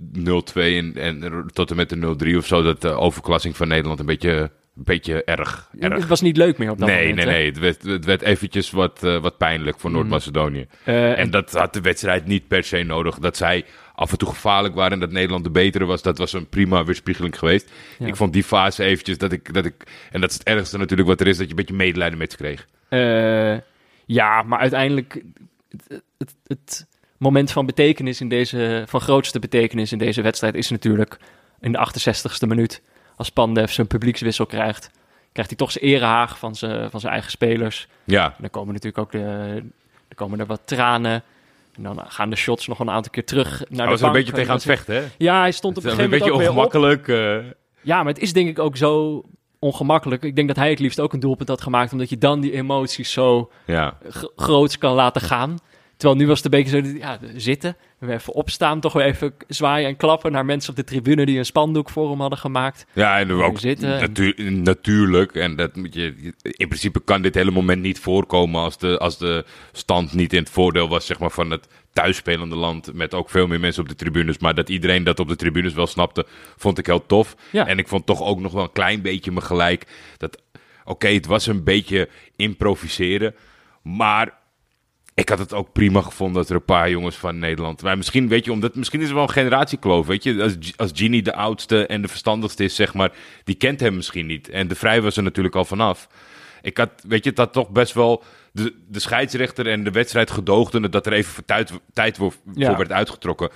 0-2 0.53 0.53
en, 0.55 0.97
en 0.97 1.47
tot 1.53 1.71
en 1.71 1.77
met 1.77 1.89
de 1.89 2.17
0-3 2.33 2.37
of 2.37 2.47
zo, 2.47 2.63
dat 2.63 2.81
de 2.81 2.89
overklassing 2.89 3.57
van 3.57 3.69
Nederland 3.69 4.01
een 4.01 4.07
beetje, 4.07 4.51
een 4.77 4.85
beetje 4.85 5.25
erg, 5.25 5.71
erg 5.79 5.95
Het 5.95 6.07
was 6.07 6.21
niet 6.21 6.37
leuk 6.37 6.59
meer 6.59 6.71
op 6.71 6.79
dat 6.79 6.89
nee, 6.89 7.09
moment. 7.09 7.27
nee, 7.27 7.35
hè? 7.35 7.41
nee. 7.41 7.47
Het 7.47 7.59
werd, 7.59 7.83
het 7.83 8.05
werd 8.05 8.23
eventjes 8.23 8.71
wat, 8.71 9.03
eh, 9.03 9.21
wat 9.21 9.37
pijnlijk 9.37 9.81
voor 9.81 9.91
Noord-Macedonië. 9.91 10.67
Eh, 10.85 11.19
En 11.19 11.31
dat 11.31 11.53
had 11.53 11.73
de 11.73 11.81
wedstrijd 11.81 12.27
niet 12.27 12.49
per 12.49 12.65
se 12.65 12.83
nodig. 12.83 13.19
Dat 13.19 13.37
zij 13.37 13.65
af 13.95 14.11
en 14.11 14.19
toe 14.19 14.29
gevaarlijk 14.29 14.75
waren 14.75 14.93
en 14.93 15.01
dat 15.01 15.11
Nederland 15.11 15.45
de 15.45 15.51
betere 15.51 15.85
was, 15.85 16.03
dat 16.03 16.19
was 16.19 16.33
een 16.33 16.49
prima 16.49 16.85
weerspiegeling 16.85 17.39
geweest. 17.39 17.71
Ja. 17.99 18.07
Ik 18.07 18.17
vond 18.17 18.33
die 18.33 18.45
fase 18.45 18.85
eventjes 18.85 19.19
dat 19.19 19.33
ik, 19.33 19.55
dat 19.55 19.65
ik... 19.65 19.75
En 20.11 20.21
dat 20.21 20.31
is 20.31 20.37
het 20.39 20.47
ergste 20.47 20.79
natuurlijk 20.79 21.09
wat 21.09 21.21
er 21.21 21.27
is, 21.27 21.37
dat 21.37 21.45
je 21.45 21.51
een 21.51 21.57
beetje 21.57 21.75
medelijden 21.75 22.19
met 22.19 22.31
ze 22.31 22.37
kreeg. 22.37 22.67
Eh, 22.89 23.59
ja, 24.07 24.43
maar 24.43 24.59
uiteindelijk 24.59 25.23
het, 25.71 26.03
het, 26.19 26.35
het 26.47 26.87
moment 27.17 27.53
van 27.53 27.67
betekenis 27.67 28.21
in 28.21 28.29
deze, 28.29 28.85
van 28.87 29.01
grootste 29.01 29.39
betekenis 29.39 29.93
in 29.93 29.99
deze 29.99 30.23
wedstrijd 30.23 30.55
is 30.55 30.71
natuurlijk 30.71 31.19
in 31.61 31.73
de 31.73 31.79
68ste 31.79 32.47
minuut. 32.47 32.83
Als 33.21 33.29
Pandev 33.31 33.71
zijn 33.71 33.87
publiekswissel 33.87 34.47
krijgt, 34.47 34.91
krijgt 35.33 35.51
hij 35.51 35.59
toch 35.59 35.71
zijn 35.73 35.85
erehaag 35.85 36.39
van 36.39 36.55
zijn, 36.55 36.91
van 36.91 37.01
zijn 37.01 37.13
eigen 37.13 37.31
spelers. 37.31 37.87
Ja, 38.05 38.25
En 38.25 38.35
dan 38.39 38.51
komen 38.51 38.73
natuurlijk 38.75 38.99
ook 39.03 39.13
de, 39.13 39.19
er 40.09 40.15
komen 40.15 40.41
er 40.41 40.47
wat 40.47 40.61
tranen. 40.65 41.23
En 41.77 41.83
dan 41.83 42.01
gaan 42.09 42.31
de 42.31 42.37
shots 42.37 42.67
nog 42.67 42.79
een 42.79 42.91
aantal 42.91 43.11
keer 43.13 43.25
terug 43.25 43.49
naar 43.51 43.59
hij 43.69 43.85
de 43.85 43.91
was 43.91 44.01
er 44.01 44.07
een 44.07 44.13
bank. 44.13 44.15
beetje 44.15 44.33
tegen 44.33 44.49
aan 44.51 44.57
het 44.57 44.65
vechten, 44.65 44.95
hè? 44.95 45.03
Ja, 45.19 45.41
hij 45.41 45.53
stond 45.53 45.77
op 45.77 45.85
een 45.85 45.91
gegeven 45.91 46.13
een 46.13 46.21
moment 46.21 46.35
beetje 46.35 46.53
ook 46.53 46.55
weer 46.55 46.65
op. 46.65 46.73
ongemakkelijk. 46.75 47.09
eh. 47.09 47.51
Ja, 47.81 47.97
maar 48.03 48.13
het 48.13 48.23
is 48.23 48.33
denk 48.33 48.49
ik 48.49 48.59
ook 48.59 48.77
zo 48.77 49.23
ongemakkelijk. 49.59 50.23
Ik 50.23 50.37
denk 50.37 50.49
dat 50.49 50.57
hij 50.57 50.71
het 50.71 50.79
liefst 50.79 51.01
ook 51.01 51.13
een 51.13 51.21
doelpunt 51.21 51.49
had 51.49 51.61
gemaakt, 51.61 51.93
omdat 51.93 52.09
je 52.11 52.19
dan 52.19 52.41
die 52.41 52.53
emoties 52.53 53.13
zo 53.13 53.51
ja. 53.67 53.97
gro- 54.09 54.33
groots 54.37 54.79
kan 54.79 54.95
laten 54.95 55.21
gaan. 55.23 55.59
Terwijl 56.01 56.21
nu 56.21 56.27
was 56.27 56.43
het 56.43 56.53
een 56.53 56.63
beetje 56.63 56.83
zo, 56.83 56.99
ja, 56.99 57.19
zitten, 57.37 57.77
weer 57.99 58.15
even 58.15 58.33
opstaan, 58.33 58.81
toch 58.81 58.93
weer 58.93 59.05
even 59.05 59.35
zwaaien 59.49 59.89
en 59.89 59.97
klappen 59.97 60.33
naar 60.33 60.45
mensen 60.45 60.71
op 60.71 60.77
de 60.77 60.85
tribune 60.85 61.27
die 61.27 61.39
een 61.39 61.45
spandoek 61.45 61.91
voor 61.91 62.11
hem 62.11 62.21
hadden 62.21 62.39
gemaakt. 62.39 62.87
Ja, 62.93 63.19
en 63.19 63.27
Gewoon 63.27 63.45
ook 63.45 63.59
zitten 63.59 63.93
en- 63.95 64.01
natu- 64.01 64.51
natuurlijk. 64.51 65.35
En 65.35 65.57
dat 65.57 65.77
moet 65.77 65.95
je, 65.95 66.33
in 66.43 66.69
principe 66.69 67.01
kan 67.05 67.23
dit 67.23 67.35
hele 67.35 67.51
moment 67.51 67.83
niet 67.83 67.99
voorkomen 67.99 68.61
als 68.61 68.79
de, 68.79 68.99
als 68.99 69.19
de 69.19 69.45
stand 69.73 70.13
niet 70.13 70.33
in 70.33 70.39
het 70.39 70.51
voordeel 70.51 70.89
was 70.89 71.07
zeg 71.07 71.19
maar, 71.19 71.31
van 71.31 71.51
het 71.51 71.67
thuisspelende 71.93 72.57
land. 72.57 72.93
Met 72.95 73.15
ook 73.15 73.31
veel 73.31 73.47
meer 73.47 73.61
mensen 73.61 73.83
op 73.83 73.89
de 73.89 73.95
tribunes. 73.95 74.39
Maar 74.39 74.55
dat 74.55 74.69
iedereen 74.69 75.05
dat 75.05 75.21
op 75.21 75.29
de 75.29 75.37
tribunes 75.37 75.73
wel 75.73 75.87
snapte, 75.87 76.27
vond 76.57 76.79
ik 76.79 76.87
heel 76.87 77.07
tof. 77.07 77.35
Ja. 77.53 77.67
En 77.67 77.79
ik 77.79 77.89
vond 77.89 78.07
toch 78.07 78.23
ook 78.23 78.41
nog 78.41 78.53
wel 78.53 78.63
een 78.63 78.73
klein 78.73 79.03
beetje 79.03 79.33
me 79.33 79.41
gelijk. 79.41 79.87
Dat, 80.17 80.43
oké, 80.85 81.09
het 81.09 81.27
was 81.27 81.47
een 81.47 81.65
beetje 81.65 82.09
improviseren. 82.37 83.35
Maar 83.83 84.39
ik 85.21 85.29
had 85.29 85.39
het 85.39 85.53
ook 85.53 85.73
prima 85.73 86.01
gevonden 86.01 86.37
dat 86.37 86.49
er 86.51 86.57
een 86.57 86.65
paar 86.65 86.91
jongens 86.91 87.17
van 87.17 87.39
Nederland. 87.39 87.83
Maar 87.83 87.97
misschien, 87.97 88.29
weet 88.29 88.45
je, 88.45 88.53
omdat 88.53 88.75
misschien 88.75 89.01
is 89.01 89.09
er 89.09 89.15
wel 89.15 89.23
een 89.23 89.31
generatiekloof. 89.31 90.07
Weet 90.07 90.23
je, 90.23 90.43
als, 90.43 90.57
als 90.77 90.91
Genie 90.95 91.23
de 91.23 91.35
oudste 91.35 91.87
en 91.87 92.03
de 92.03 92.09
verstandigste 92.09 92.65
is, 92.65 92.75
zeg 92.75 92.95
maar, 92.95 93.13
die 93.45 93.55
kent 93.55 93.81
hem 93.81 93.95
misschien 93.95 94.27
niet. 94.27 94.49
En 94.49 94.69
de 94.69 94.75
Vrij 94.75 95.03
was 95.03 95.17
er 95.17 95.23
natuurlijk 95.23 95.55
al 95.55 95.65
vanaf. 95.65 96.09
Ik 96.63 96.77
had, 96.77 96.91
weet 97.07 97.25
je, 97.25 97.33
had 97.35 97.53
toch 97.53 97.71
best 97.71 97.93
wel 97.93 98.23
de, 98.53 98.75
de 98.89 99.01
scheidsrechter 99.01 99.67
en 99.67 99.85
de 99.85 99.91
wedstrijd 99.91 100.31
gedoogden 100.31 100.91
dat 100.91 101.07
er 101.07 101.13
even 101.13 101.33
voor 101.33 101.45
tijd, 101.45 101.73
tijd 101.93 102.17
voor, 102.17 102.35
Ja. 102.55 102.67
voor 102.69 102.77
werd 102.77 102.93
uitgetrokken. 102.93 103.51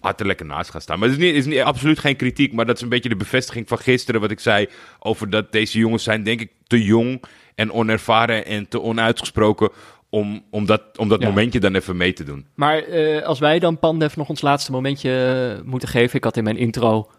Had 0.00 0.20
er 0.20 0.26
lekker 0.26 0.46
naast 0.46 0.70
gaan 0.70 0.80
staan. 0.80 0.98
Maar 0.98 1.08
het 1.08 1.18
is, 1.18 1.24
niet, 1.24 1.34
is 1.34 1.46
niet, 1.46 1.60
absoluut 1.60 1.98
geen 1.98 2.16
kritiek. 2.16 2.52
Maar 2.52 2.66
dat 2.66 2.76
is 2.76 2.82
een 2.82 2.88
beetje 2.88 3.08
de 3.08 3.16
bevestiging 3.16 3.68
van 3.68 3.78
gisteren. 3.78 4.20
Wat 4.20 4.30
ik 4.30 4.40
zei 4.40 4.68
over 4.98 5.30
dat 5.30 5.52
deze 5.52 5.78
jongens 5.78 6.02
zijn, 6.02 6.22
denk 6.22 6.40
ik, 6.40 6.50
te 6.66 6.84
jong 6.84 7.22
en 7.54 7.72
onervaren 7.72 8.46
en 8.46 8.68
te 8.68 8.80
onuitgesproken. 8.80 9.70
Om, 10.14 10.44
om 10.50 10.66
dat, 10.66 10.82
om 10.98 11.08
dat 11.08 11.20
Ja. 11.20 11.28
momentje 11.28 11.60
dan 11.60 11.74
even 11.74 11.96
mee 11.96 12.12
te 12.12 12.24
doen. 12.24 12.46
Maar 12.54 12.78
eh, 12.78 13.22
als 13.22 13.38
wij 13.38 13.58
dan 13.58 13.78
Pandev 13.78 14.16
nog 14.16 14.28
ons 14.28 14.40
laatste 14.40 14.72
momentje 14.72 15.10
eh, 15.58 15.64
moeten 15.66 15.88
geven. 15.88 16.16
Ik 16.16 16.24
had 16.24 16.36
in 16.36 16.44
mijn 16.44 16.56
intro, 16.56 17.10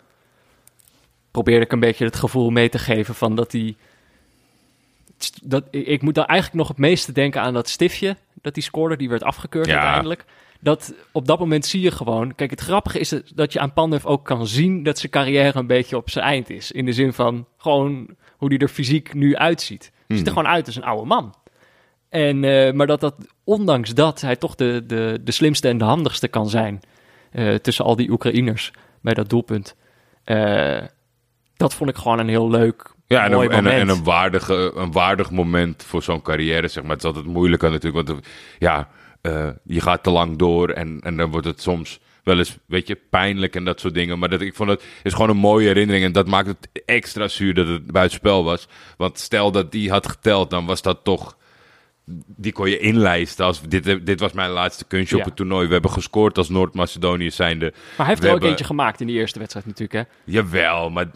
probeerde 1.31 1.65
ik 1.65 1.71
een 1.71 1.79
beetje 1.79 2.05
het 2.05 2.15
gevoel 2.15 2.49
mee 2.49 2.69
te 2.69 2.79
geven 2.79 3.15
van 3.15 3.35
dat 3.35 3.51
hij 3.51 3.75
dat, 5.43 5.63
ik 5.71 6.01
moet 6.01 6.15
dan 6.15 6.25
eigenlijk 6.25 6.59
nog 6.59 6.67
het 6.67 6.77
meeste 6.77 7.11
denken 7.11 7.41
aan 7.41 7.53
dat 7.53 7.69
stiftje 7.69 8.17
dat 8.41 8.55
hij 8.55 8.63
scoorde. 8.63 8.97
Die 8.97 9.09
werd 9.09 9.23
afgekeurd 9.23 9.65
Ja. 9.67 9.75
uiteindelijk. 9.79 10.25
Dat 10.59 10.93
op 11.11 11.27
dat 11.27 11.39
moment 11.39 11.65
zie 11.65 11.81
je 11.81 11.91
gewoon. 11.91 12.35
Kijk, 12.35 12.49
het 12.49 12.61
grappige 12.61 12.99
is 12.99 13.13
dat 13.35 13.53
je 13.53 13.59
aan 13.59 13.73
Pandev 13.73 14.05
ook 14.05 14.25
kan 14.25 14.47
zien 14.47 14.83
dat 14.83 14.99
zijn 14.99 15.11
carrière 15.11 15.59
een 15.59 15.67
beetje 15.67 15.97
op 15.97 16.09
zijn 16.09 16.25
eind 16.25 16.49
is. 16.49 16.71
In 16.71 16.85
de 16.85 16.93
zin 16.93 17.13
van 17.13 17.47
gewoon 17.57 18.07
hoe 18.37 18.49
hij 18.49 18.57
er 18.57 18.67
fysiek 18.67 19.13
nu 19.13 19.35
uitziet. 19.35 19.91
Hij 20.07 20.17
ziet 20.17 20.25
er 20.27 20.33
Hmm. 20.33 20.41
gewoon 20.41 20.55
uit 20.57 20.65
als 20.65 20.75
een 20.75 20.83
oude 20.83 21.05
man. 21.05 21.33
En, 22.15 22.43
eh, 22.43 22.73
maar 22.73 22.87
dat, 22.87 22.99
dat 22.99 23.15
ondanks 23.43 23.93
dat 23.93 24.21
hij 24.21 24.35
toch 24.35 24.55
de, 24.55 24.83
de, 24.87 25.19
de 25.23 25.31
slimste 25.31 25.67
en 25.67 25.77
de 25.77 25.83
handigste 25.83 26.27
kan 26.27 26.49
zijn. 26.49 26.79
eh, 27.31 27.53
tussen 27.55 27.85
al 27.85 27.95
die 27.95 28.09
Oekraïners 28.11 28.71
bij 29.01 29.13
dat 29.13 29.29
doelpunt. 29.29 29.75
Eh, 30.23 30.81
dat 31.57 31.73
vond 31.73 31.89
ik 31.89 31.95
gewoon 31.95 32.19
een 32.19 32.27
heel 32.29 32.49
leuk. 32.49 32.93
Ja, 33.07 33.25
en 33.25 33.31
mooi 33.31 33.47
een, 33.47 33.51
en, 33.53 33.57
een- 33.57 33.63
moment. 33.63 33.89
en 33.89 33.95
een, 33.97 34.03
waardige, 34.03 34.71
een 34.75 34.91
waardig 34.91 35.31
moment 35.31 35.83
voor 35.83 36.03
zo'n 36.03 36.21
carrière, 36.21 36.67
zeg 36.67 36.83
maar. 36.83 36.91
Het 36.91 37.01
is 37.01 37.07
altijd 37.07 37.25
moeilijker 37.25 37.71
natuurlijk, 37.71 38.07
want 38.07 38.27
ja, 38.59 38.89
je 39.63 39.81
gaat 39.81 40.03
te 40.03 40.09
lang 40.09 40.37
door 40.37 40.69
en, 40.69 40.99
en 41.01 41.17
dan 41.17 41.31
wordt 41.31 41.47
het 41.47 41.61
soms 41.61 41.99
wel 42.23 42.37
eens, 42.37 42.57
weet 42.65 42.87
je, 42.87 42.99
pijnlijk 43.09 43.55
en 43.55 43.65
dat 43.65 43.79
soort 43.79 43.93
dingen. 43.93 44.19
Maar 44.19 44.29
dat, 44.29 44.41
ik 44.41 44.55
vond 44.55 44.69
het 44.69 44.83
is 45.03 45.13
gewoon 45.13 45.29
een 45.29 45.37
mooie 45.37 45.67
herinnering 45.67 46.05
en 46.05 46.11
dat 46.11 46.27
maakt 46.27 46.47
het 46.47 46.69
extra 46.85 47.27
zuur 47.27 47.53
dat 47.53 47.67
het 47.67 47.91
buitenspel 47.91 48.43
was. 48.43 48.67
Want 48.97 49.19
stel 49.19 49.51
dat 49.51 49.71
die 49.71 49.89
had 49.89 50.07
geteld, 50.07 50.49
dan 50.49 50.65
was 50.65 50.81
dat 50.81 51.03
toch... 51.03 51.37
Die 52.35 52.51
kon 52.51 52.69
je 52.69 52.77
inlijsten 52.79 53.45
als 53.45 53.61
dit, 53.61 54.05
dit 54.05 54.19
was 54.19 54.31
mijn 54.33 54.49
laatste 54.49 54.85
kunstje 54.85 55.15
Ja. 55.15 55.21
op 55.21 55.27
het 55.27 55.37
toernooi. 55.37 55.67
We 55.67 55.73
hebben 55.73 55.91
gescoord 55.91 56.37
als 56.37 56.49
Noord-Macedonië 56.49 57.31
zijnde. 57.31 57.65
Maar 57.71 57.81
hij 57.95 58.05
heeft 58.05 58.19
er 58.19 58.25
ook 58.25 58.31
hebben- 58.31 58.49
eentje 58.49 58.65
gemaakt 58.65 59.01
in 59.01 59.07
die 59.07 59.15
eerste 59.15 59.39
wedstrijd 59.39 59.65
natuurlijk. 59.65 59.93
Hè? 60.09 60.15
Jawel, 60.33 60.89
maar... 60.89 61.07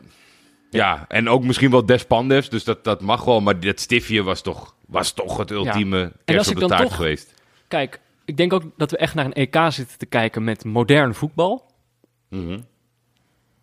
Ja, 0.72 1.06
en 1.08 1.30
ook 1.30 1.44
misschien 1.44 1.72
wel 1.72 1.86
Des 1.86 2.06
Pandefs, 2.06 2.50
dus 2.50 2.64
dat, 2.64 2.84
dat 2.84 3.02
mag 3.02 3.24
wel. 3.26 3.42
Maar 3.42 3.60
dat 3.60 3.80
stiftje 3.80 4.24
was 4.24 4.42
toch, 4.42 4.76
was 4.88 5.12
toch 5.12 5.38
het 5.38 5.52
ultieme 5.52 6.12
kerst 6.26 6.50
ik 6.50 6.56
op 6.56 6.62
de 6.62 6.68
dan 6.68 6.70
taart 6.78 6.90
toch- 6.90 6.96
geweest. 6.98 7.34
Kijk, 7.68 8.00
ik 8.26 8.38
denk 8.38 8.54
ook 8.54 8.64
dat 8.78 8.92
we 8.92 8.98
echt 8.98 9.14
naar 9.16 9.26
een 9.26 9.34
EK 9.34 9.56
zitten 9.70 9.98
te 9.98 10.06
kijken 10.06 10.44
met 10.44 10.66
modern 10.66 11.14
voetbal. 11.16 11.72
Mhm. 12.30 12.60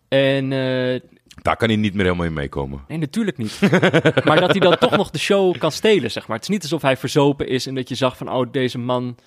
En 0.07 0.51
eh, 0.53 0.99
Daar 1.41 1.55
kan 1.55 1.67
hij 1.67 1.77
niet 1.77 1.93
meer 1.93 2.03
helemaal 2.03 2.25
in 2.25 2.33
meekomen. 2.33 2.83
nee, 2.87 2.97
natuurlijk 2.97 3.37
niet. 3.37 3.59
maar 4.25 4.39
dat 4.39 4.51
hij 4.51 4.59
dan 4.59 4.77
toch 4.77 4.97
nog 4.97 5.09
de 5.09 5.19
show 5.19 5.57
kan 5.57 5.71
stelen, 5.71 6.11
zeg 6.11 6.27
maar. 6.27 6.35
Het 6.35 6.45
is 6.45 6.53
niet 6.53 6.61
alsof 6.61 6.81
hij 6.81 6.97
verzopen 6.97 7.47
is 7.47 7.67
en 7.67 7.75
dat 7.75 7.89
je 7.89 7.95
zag 7.95 8.17
van, 8.17 8.31
oh, 8.31 8.51
deze 8.51 8.77
man 8.77 9.17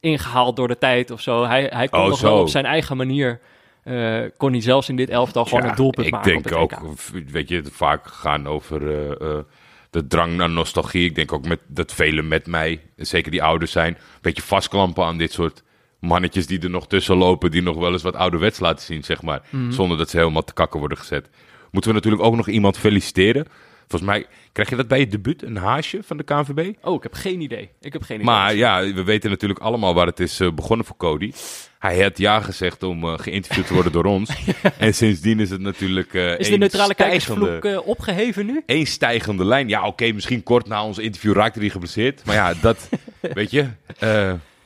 ingehaald 0.00 0.56
door 0.56 0.68
de 0.68 0.78
tijd 0.78 1.10
of 1.10 1.20
zo. 1.20 1.44
Hij, 1.44 1.70
hij 1.72 1.88
kon 1.88 2.00
Oh, 2.00 2.08
nog 2.08 2.20
wel 2.20 2.40
op 2.40 2.48
zijn 2.48 2.64
eigen 2.64 2.96
manier, 2.96 3.40
eh, 3.82 4.20
kon 4.36 4.52
hij 4.52 4.60
zelfs 4.60 4.88
in 4.88 4.96
dit 4.96 5.10
elftal 5.10 5.44
gewoon 5.44 5.62
Ja, 5.62 5.70
een 5.70 5.76
doelpunt 5.76 6.06
ik 6.06 6.12
maken 6.12 6.32
denk 6.32 6.46
op 6.46 6.60
ook, 6.60 6.70
het 7.12 7.30
weet 7.30 7.48
je, 7.48 7.56
het 7.56 7.70
vaak 7.72 8.06
gaan 8.06 8.46
over 8.46 8.90
eh, 8.90 9.30
eh, 9.30 9.44
de 9.90 10.06
drang 10.06 10.36
naar 10.36 10.50
nostalgie. 10.50 11.04
Ik 11.04 11.14
denk 11.14 11.32
ook 11.32 11.46
met, 11.46 11.60
dat 11.66 11.94
velen 11.94 12.28
met 12.28 12.46
mij, 12.46 12.80
zeker 12.96 13.30
die 13.30 13.42
ouders 13.42 13.72
zijn, 13.72 13.94
een 13.94 14.18
beetje 14.20 14.42
vastklampen 14.42 15.04
aan 15.04 15.18
dit 15.18 15.32
soort 15.32 15.62
mannetjes 16.00 16.46
die 16.46 16.60
er 16.60 16.70
nog 16.70 16.86
tussen 16.86 17.16
lopen, 17.16 17.50
die 17.50 17.62
nog 17.62 17.76
wel 17.76 17.92
eens 17.92 18.02
wat 18.02 18.14
ouderwets 18.14 18.58
laten 18.58 18.84
zien, 18.84 19.04
zeg 19.04 19.22
maar. 19.22 19.42
Mhm. 19.50 19.70
Zonder 19.70 19.98
dat 19.98 20.10
ze 20.10 20.16
helemaal 20.18 20.44
te 20.44 20.52
kakken 20.52 20.78
worden 20.78 20.98
gezet. 20.98 21.28
Moeten 21.70 21.90
we 21.90 21.96
natuurlijk 21.96 22.22
ook 22.22 22.36
nog 22.36 22.48
iemand 22.48 22.78
feliciteren. 22.78 23.46
Volgens 23.88 24.10
mij 24.10 24.26
krijg 24.52 24.68
je 24.70 24.76
dat 24.76 24.88
bij 24.88 24.98
je 24.98 25.06
debuut, 25.06 25.42
een 25.42 25.56
haasje 25.56 25.98
van 26.02 26.16
de 26.16 26.22
KNVB? 26.22 26.72
Oh, 26.82 26.94
ik 26.94 27.02
heb 27.02 27.14
geen 27.14 27.40
idee. 27.40 27.70
Ik 27.80 27.92
heb 27.92 28.02
geen 28.02 28.20
Maar 28.24 28.46
idee. 28.46 28.58
ja, 28.58 28.92
we 28.92 29.04
weten 29.04 29.30
natuurlijk 29.30 29.60
allemaal 29.60 29.94
waar 29.94 30.06
het 30.06 30.20
is 30.20 30.40
eh, 30.40 30.52
begonnen 30.52 30.86
voor 30.86 30.96
Cody. 30.96 31.32
Hij 31.78 32.02
had 32.02 32.18
ja 32.18 32.40
gezegd 32.40 32.82
om 32.82 33.04
eh, 33.04 33.18
geïnterviewd 33.18 33.66
te 33.66 33.74
worden 33.74 33.92
door 33.92 34.04
ons. 34.16 34.30
En 34.78 34.94
sindsdien 34.94 35.40
is 35.40 35.50
het 35.50 35.60
natuurlijk 35.60 36.14
eh 36.14 36.38
is 36.38 36.48
de 36.48 36.56
neutrale 36.56 36.94
kijkersvloek 36.94 37.64
eh, 37.64 37.86
opgeheven 37.86 38.46
nu? 38.46 38.62
één 38.66 38.86
stijgende 38.86 39.44
lijn. 39.44 39.68
Ja, 39.68 39.86
oké, 39.86 40.12
misschien 40.12 40.42
kort 40.42 40.66
na 40.66 40.84
ons 40.84 40.98
interview 40.98 41.32
raakte 41.32 41.58
hij 41.60 41.68
geblesseerd. 41.68 42.24
Maar 42.24 42.34
ja, 42.34 42.54
dat, 42.60 42.88
weet 43.20 43.50
je, 43.50 43.66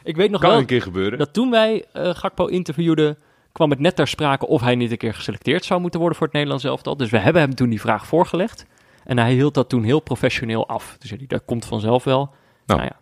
Ik 0.03 0.17
weet 0.17 0.31
nog 0.31 0.41
kan 0.41 0.51
wel 0.51 0.59
een 0.59 0.67
keer 0.67 0.83
gebeuren. 0.83 1.19
dat 1.19 1.33
toen 1.33 1.51
wij 1.51 1.85
Gakpo 1.93 2.47
interviewden, 2.47 3.19
kwam 3.53 3.71
het 3.71 3.79
net 3.79 3.97
ter 3.97 4.09
sprake 4.09 4.47
of 4.47 4.61
hij 4.61 4.75
niet 4.75 4.91
een 4.91 4.97
keer 4.97 5.15
geselecteerd 5.15 5.65
zou 5.65 5.81
moeten 5.81 6.01
worden 6.01 6.19
voor 6.19 6.27
het 6.27 6.35
Nederlands 6.37 6.65
elftal. 6.65 6.97
Dus 6.97 7.11
we 7.11 7.19
hebben 7.19 7.43
hem 7.43 7.55
toen 7.55 7.69
die 7.71 7.81
vraag 7.81 8.07
voorgelegd. 8.07 8.67
En 9.05 9.19
hij 9.19 9.33
hield 9.33 9.55
dat 9.55 9.69
toen 9.69 9.83
heel 9.83 10.01
professioneel 10.01 10.69
af. 10.69 10.97
Dus 10.99 11.11
die, 11.11 11.27
dat 11.27 11.43
komt 11.45 11.65
vanzelf 11.65 12.05
wel. 12.05 12.35
Nou, 12.67 12.83
ja, 12.83 13.01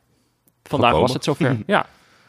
vandaag 0.62 0.92
was 0.92 1.12
het 1.12 1.24
zover. 1.24 1.56
ja, 1.66 1.86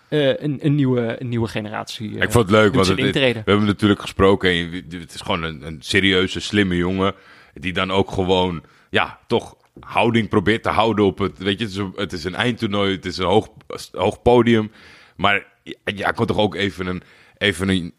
Eh, 0.07 0.27
een, 0.41 0.59
een, 0.65 0.75
nieuwe, 0.75 1.21
een 1.21 1.29
nieuwe 1.29 1.47
generatie. 1.47 2.09
eh, 2.17 2.21
ik 2.23 2.31
vond 2.31 2.45
het 2.45 2.49
leuk, 2.55 2.73
want 2.73 2.85
zijn 2.85 2.97
het, 2.97 3.15
het- 3.15 3.23
we 3.45 3.51
hebben 3.51 3.65
natuurlijk 3.67 4.01
gesproken. 4.01 4.49
En 4.49 4.55
je- 4.55 4.99
het 4.99 5.13
is 5.13 5.21
gewoon 5.21 5.43
een, 5.43 5.65
een 5.67 5.77
serieuze, 5.81 6.39
slimme 6.39 6.75
jongen. 6.75 7.13
Die 7.53 7.73
dan 7.73 7.91
ook 7.91 8.11
gewoon, 8.11 8.63
ja, 8.89 9.19
toch 9.27 9.55
houding 9.79 10.29
probeert 10.29 10.63
te 10.63 10.69
houden 10.69 11.05
op 11.05 11.17
het. 11.17 11.37
Weet 11.37 11.59
je, 11.59 11.91
het 11.95 12.13
is 12.13 12.23
een, 12.23 12.35
eindtoernooi, 12.35 12.95
het 12.95 13.05
is 13.05 13.17
een 13.17 13.25
hoog, 13.25 13.47
hoog 13.91 14.21
podium. 14.21 14.71
Maar 15.15 15.45
ja, 15.83 16.11
kon 16.11 16.25
toch 16.25 16.37
ook 16.37 16.55
even 16.55 16.87
een, 16.87 17.01
even 17.41 17.69
een 17.69 17.93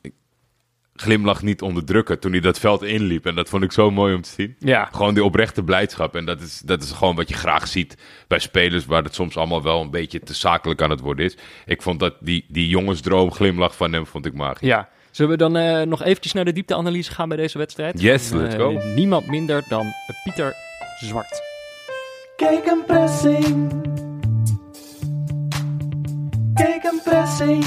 glimlach 0.95 1.43
niet 1.43 1.63
onderdrukken 1.63 2.19
toen 2.21 2.31
hij 2.33 2.41
dat 2.41 2.59
veld 2.59 2.83
inliep. 2.83 3.27
En 3.27 3.35
dat 3.35 3.49
vond 3.49 3.63
ik 3.63 3.73
zo 3.73 3.91
mooi 3.91 4.15
om 4.15 4.23
te 4.23 4.31
zien. 4.31 4.57
Ja, 4.59 4.89
Gewoon 4.93 5.15
die 5.15 5.25
oprechte 5.25 5.63
blijdschap. 5.63 6.17
En 6.17 6.25
dat 6.25 6.41
is, 6.41 6.59
dat 6.65 6.83
is 6.83 6.91
gewoon 6.91 7.17
wat 7.17 7.29
je 7.29 7.35
graag 7.35 7.69
ziet 7.69 7.97
bij 8.29 8.39
spelers 8.39 8.85
waar 8.87 9.03
het 9.03 9.15
soms 9.15 9.37
allemaal 9.37 9.63
wel 9.63 9.81
een 9.81 9.91
beetje 9.91 10.21
te 10.21 10.35
zakelijk 10.35 10.83
aan 10.83 10.91
het 10.91 11.01
worden 11.01 11.25
is. 11.25 11.37
Ik 11.67 11.83
vond 11.83 12.01
dat 12.01 12.15
die, 12.21 12.45
die 12.49 12.69
jongensdroom 12.69 13.33
glimlach 13.33 13.77
van 13.77 13.93
hem 13.93 14.07
vond 14.07 14.27
ik 14.27 14.35
magisch. 14.35 14.69
ja. 14.69 14.89
Zullen 15.11 15.31
we 15.31 15.37
dan 15.37 15.57
eh, 15.57 15.83
nog 15.87 16.03
eventjes 16.03 16.33
naar 16.33 16.45
de 16.45 16.53
diepteanalyse 16.53 17.13
gaan 17.13 17.29
bij 17.29 17.37
deze 17.37 17.59
wedstrijd? 17.59 18.01
Yes, 18.01 18.29
Van, 18.29 18.39
let's 18.43 18.55
eh, 18.55 18.61
go. 18.61 18.81
niemand 18.95 19.27
minder 19.27 19.65
dan 19.69 19.87
Pieter 20.25 20.55
Zwart. 21.01 21.41
Kijk 22.37 22.67
een 22.67 22.85
pressing. 22.87 23.73
Kijk 26.55 26.85
een 26.85 27.01
pressing. 27.05 27.65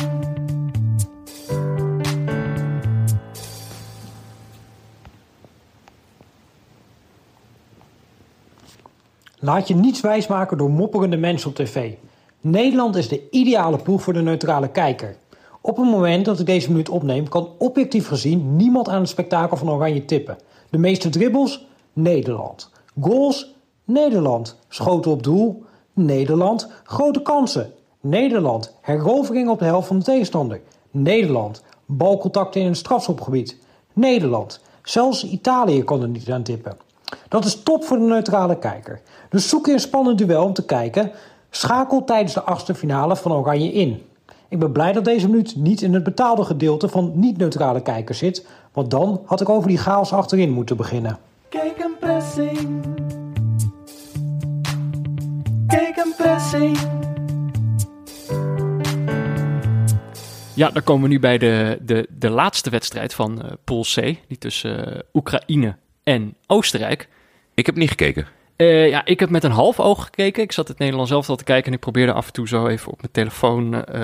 Laat 9.45 9.67
je 9.67 9.75
niets 9.75 10.01
wijsmaken 10.01 10.57
door 10.57 10.71
mopperende 10.71 11.17
mensen 11.17 11.49
op 11.49 11.55
tv. 11.55 11.93
Nederland 12.41 12.95
is 12.95 13.07
de 13.07 13.29
ideale 13.29 13.77
ploeg 13.77 14.01
voor 14.01 14.13
de 14.13 14.21
neutrale 14.21 14.67
kijker. 14.67 15.17
Op 15.61 15.77
het 15.77 15.85
moment 15.85 16.25
dat 16.25 16.39
ik 16.39 16.45
deze 16.45 16.69
minuut 16.69 16.89
opneem, 16.89 17.29
kan 17.29 17.49
objectief 17.57 18.07
gezien 18.07 18.55
niemand 18.55 18.89
aan 18.89 18.99
het 18.99 19.09
spektakel 19.09 19.57
van 19.57 19.69
Oranje 19.69 20.05
tippen. 20.05 20.37
De 20.69 20.77
meeste 20.77 21.09
dribbles? 21.09 21.67
Nederland. 21.93 22.71
Goals? 23.01 23.55
Nederland. 23.83 24.59
Schoten 24.69 25.11
op 25.11 25.23
doel? 25.23 25.63
Nederland. 25.93 26.69
Grote 26.83 27.21
kansen? 27.21 27.71
Nederland. 28.01 28.73
Herovering 28.81 29.49
op 29.49 29.59
de 29.59 29.65
helft 29.65 29.87
van 29.87 29.97
de 29.97 30.03
tegenstander? 30.03 30.61
Nederland. 30.91 31.63
Balcontacten 31.85 32.61
in 32.61 32.67
het 32.67 32.77
strafschopgebied? 32.77 33.57
Nederland. 33.93 34.59
Zelfs 34.83 35.25
Italië 35.25 35.83
kon 35.83 36.01
er 36.01 36.07
niet 36.07 36.31
aan 36.31 36.43
tippen. 36.43 36.84
Dat 37.27 37.45
is 37.45 37.63
top 37.63 37.83
voor 37.83 37.97
de 37.97 38.03
neutrale 38.03 38.57
kijker. 38.57 39.01
Dus 39.29 39.49
zoek 39.49 39.65
je 39.65 39.73
een 39.73 39.79
spannend 39.79 40.17
duel 40.17 40.43
om 40.43 40.53
te 40.53 40.65
kijken. 40.65 41.11
Schakel 41.49 42.03
tijdens 42.03 42.33
de 42.33 42.41
achtste 42.41 42.75
finale 42.75 43.15
van 43.15 43.33
Oranje 43.33 43.71
in. 43.71 44.01
Ik 44.49 44.59
ben 44.59 44.71
blij 44.71 44.93
dat 44.93 45.05
deze 45.05 45.29
minuut 45.29 45.55
niet 45.55 45.81
in 45.81 45.93
het 45.93 46.03
betaalde 46.03 46.43
gedeelte 46.43 46.89
van 46.89 47.11
niet-neutrale 47.13 47.81
kijkers 47.81 48.17
zit, 48.17 48.45
want 48.73 48.91
dan 48.91 49.21
had 49.25 49.41
ik 49.41 49.49
over 49.49 49.67
die 49.67 49.77
chaos 49.77 50.13
achterin 50.13 50.51
moeten 50.51 50.77
beginnen. 50.77 51.17
Kijk 51.49 51.83
een 51.83 51.95
pressing. 51.99 52.85
Kijk 55.67 55.97
een 55.97 56.13
pressing. 56.17 56.77
Ja, 60.53 60.69
dan 60.69 60.83
komen 60.83 61.03
we 61.03 61.09
nu 61.09 61.19
bij 61.19 61.37
de, 61.37 61.79
de, 61.81 62.07
de 62.17 62.29
laatste 62.29 62.69
wedstrijd 62.69 63.13
van 63.13 63.41
eh 63.41 63.51
Pool 63.63 63.81
C. 63.81 63.95
Die 64.27 64.37
tussen 64.37 64.95
eh, 64.95 64.99
Oekraïne 65.13 65.75
en 66.05 66.35
Oostenrijk. 66.47 67.07
Ik 67.53 67.65
heb 67.65 67.75
niet 67.75 67.89
gekeken. 67.89 68.27
Eh, 68.55 68.89
ja, 68.89 69.05
ik 69.05 69.19
heb 69.19 69.29
met 69.29 69.43
een 69.43 69.51
half 69.51 69.79
oog 69.79 70.03
gekeken. 70.03 70.43
Ik 70.43 70.51
zat 70.51 70.67
het 70.67 70.77
Nederlands 70.77 71.11
zelf 71.11 71.29
al 71.29 71.35
te 71.35 71.43
kijken 71.43 71.67
en 71.67 71.73
ik 71.73 71.79
probeerde 71.79 72.13
af 72.13 72.27
en 72.27 72.33
toe 72.33 72.47
zo 72.47 72.67
even 72.67 72.91
op 72.91 73.01
mijn 73.01 73.11
telefoon. 73.13 73.85
eh, 73.85 74.01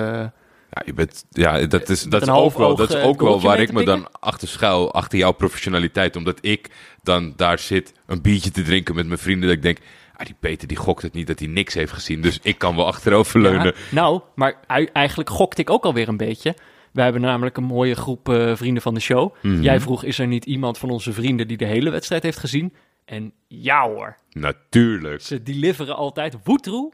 Ja, 0.70 0.82
je 0.84 0.92
bent, 0.94 1.24
ja 1.30 1.66
dat 1.66 1.88
is, 1.88 2.02
dat 2.02 2.22
is 2.22 2.28
een 2.28 2.34
ook 2.34 2.56
wel, 2.58 2.76
dat 2.76 2.88
is 2.88 2.94
eh, 2.96 3.06
ook 3.06 3.20
wel 3.20 3.40
waar 3.40 3.60
ik 3.60 3.72
me 3.72 3.84
dan 3.84 4.08
achter 4.20 4.48
schuil, 4.48 4.92
achter 4.92 5.18
jouw 5.18 5.32
professionaliteit. 5.32 6.16
Omdat 6.16 6.38
ik 6.40 6.70
dan 7.02 7.32
daar 7.36 7.58
zit 7.58 7.92
een 8.06 8.22
biertje 8.22 8.50
te 8.50 8.62
drinken 8.62 8.94
met 8.94 9.06
mijn 9.06 9.18
vrienden. 9.18 9.48
Dat 9.48 9.56
ik 9.56 9.62
denk, 9.62 9.78
ah, 10.16 10.26
die 10.26 10.36
Peter 10.40 10.68
die 10.68 10.76
gokt 10.76 11.02
het 11.02 11.12
niet 11.12 11.26
dat 11.26 11.38
hij 11.38 11.48
niks 11.48 11.74
heeft 11.74 11.92
gezien. 11.92 12.20
Dus 12.20 12.38
ik 12.42 12.58
kan 12.58 12.76
wel 12.76 12.86
achteroverleunen. 12.86 13.64
ja, 13.64 13.72
nou, 13.90 14.20
maar 14.34 14.54
eigenlijk 14.92 15.30
gokte 15.30 15.60
ik 15.60 15.70
ook 15.70 15.84
alweer 15.84 16.08
een 16.08 16.16
beetje. 16.16 16.54
Wij 16.92 17.04
hebben 17.04 17.22
namelijk 17.22 17.56
een 17.56 17.64
mooie 17.64 17.94
groep 17.94 18.28
eh, 18.28 18.56
vrienden 18.56 18.82
van 18.82 18.94
de 18.94 19.00
show. 19.00 19.34
Mhm. 19.42 19.62
Jij 19.62 19.80
vroeg, 19.80 20.04
is 20.04 20.18
er 20.18 20.26
niet 20.26 20.44
iemand 20.44 20.78
van 20.78 20.90
onze 20.90 21.12
vrienden 21.12 21.48
die 21.48 21.56
de 21.56 21.64
hele 21.64 21.90
wedstrijd 21.90 22.22
heeft 22.22 22.38
gezien? 22.38 22.74
En 23.04 23.32
ja 23.48 23.88
hoor, 23.88 24.16
Natuurlijk. 24.30 25.20
ze 25.22 25.42
deliveren 25.42 25.96
altijd. 25.96 26.36
Woetroe, 26.44 26.92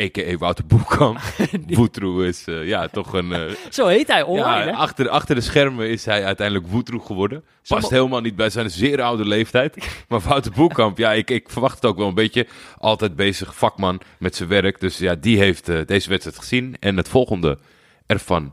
a.k.a. 0.00 0.36
Wouter 0.36 0.66
Boekamp. 0.66 1.18
Woetroe 1.66 2.26
is 2.26 2.44
eh, 2.44 2.66
ja, 2.66 2.88
toch 2.88 3.12
een... 3.12 3.32
eh, 3.32 3.54
Zo 3.70 3.86
heet 3.86 4.06
hij 4.06 4.22
online, 4.22 4.70
ja, 4.70 4.76
achter, 4.76 5.08
achter 5.08 5.34
de 5.34 5.40
schermen 5.40 5.88
is 5.88 6.04
hij 6.04 6.24
uiteindelijk 6.24 6.66
Woetroe 6.66 7.00
geworden. 7.00 7.44
Past 7.68 7.90
helemaal 7.90 8.20
niet 8.20 8.36
bij 8.36 8.50
zijn 8.50 8.70
zeer 8.70 9.02
oude 9.02 9.24
leeftijd. 9.24 9.76
Maar 10.08 10.20
Wouter 10.20 10.52
Boekamp, 10.52 10.98
ja, 10.98 11.12
ik, 11.12 11.30
ik 11.30 11.50
verwacht 11.50 11.74
het 11.74 11.84
ook 11.84 11.96
wel 11.96 12.08
een 12.08 12.14
beetje. 12.14 12.46
Altijd 12.78 13.16
bezig 13.16 13.56
vakman 13.56 14.00
met 14.18 14.36
zijn 14.36 14.48
werk. 14.48 14.80
Dus 14.80 14.98
ja, 14.98 15.14
die 15.14 15.38
heeft 15.38 15.66
deze 15.86 16.08
wedstrijd 16.08 16.38
gezien. 16.38 16.76
En 16.80 16.96
het 16.96 17.08
volgende 17.08 17.58
ervan 18.06 18.52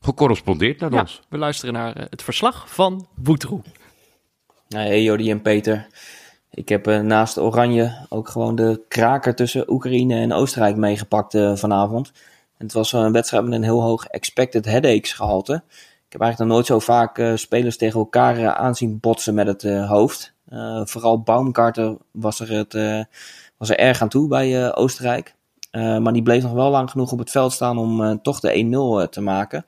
gecorrespondeerd 0.00 0.80
naar 0.80 0.92
Ja, 0.92 1.00
ons. 1.00 1.20
we 1.28 1.38
luisteren 1.38 1.74
naar 1.74 1.96
eh, 1.96 2.04
het 2.10 2.22
verslag 2.22 2.70
van 2.74 3.06
Woetroe. 3.22 3.60
Hey 4.68 5.02
Jody 5.02 5.30
en 5.30 5.42
Peter. 5.42 5.86
Ik 6.50 6.68
heb 6.68 6.86
eh, 6.86 7.00
naast 7.00 7.38
Oranje 7.38 8.06
ook 8.08 8.28
gewoon 8.28 8.54
de 8.54 8.84
kraker 8.88 9.34
tussen 9.34 9.70
Oekraïne 9.72 10.14
en 10.20 10.32
Oostenrijk 10.32 10.76
meegepakt 10.76 11.34
eh, 11.34 11.56
vanavond. 11.56 12.12
En 12.56 12.64
het 12.64 12.72
was 12.72 12.92
een 12.92 13.12
wedstrijd 13.12 13.44
met 13.44 13.52
een 13.52 13.62
heel 13.62 13.82
hoog 13.82 14.04
expected 14.06 14.64
headaches 14.64 15.12
gehalte. 15.12 15.62
Ik 16.06 16.12
heb 16.14 16.20
eigenlijk 16.22 16.38
nog 16.38 16.48
nooit 16.48 16.66
zo 16.66 16.92
vaak 16.92 17.18
eh, 17.18 17.32
spelers 17.36 17.76
tegen 17.76 17.98
elkaar 18.00 18.54
aanzien 18.54 19.00
botsen 19.00 19.34
met 19.34 19.46
het 19.46 19.64
eh, 19.64 19.88
hoofd. 19.88 20.34
Eh, 20.48 20.80
vooral 20.84 21.20
Baumgarten 21.22 21.98
was 22.10 22.40
er, 22.40 22.50
het, 22.52 22.74
eh, 22.74 23.02
was 23.56 23.68
er 23.70 23.78
erg 23.78 24.02
aan 24.02 24.08
toe 24.08 24.28
bij 24.28 24.64
eh, 24.64 24.72
Oostenrijk. 24.74 25.34
Eh, 25.70 25.98
maar 25.98 26.12
die 26.12 26.22
bleef 26.22 26.42
nog 26.42 26.52
wel 26.52 26.70
lang 26.70 26.90
genoeg 26.90 27.12
op 27.12 27.18
het 27.18 27.30
veld 27.30 27.52
staan 27.52 27.78
om 27.78 28.02
eh, 28.04 28.14
toch 28.22 28.40
de 28.40 29.04
1-0 29.06 29.08
te 29.10 29.20
maken. 29.20 29.64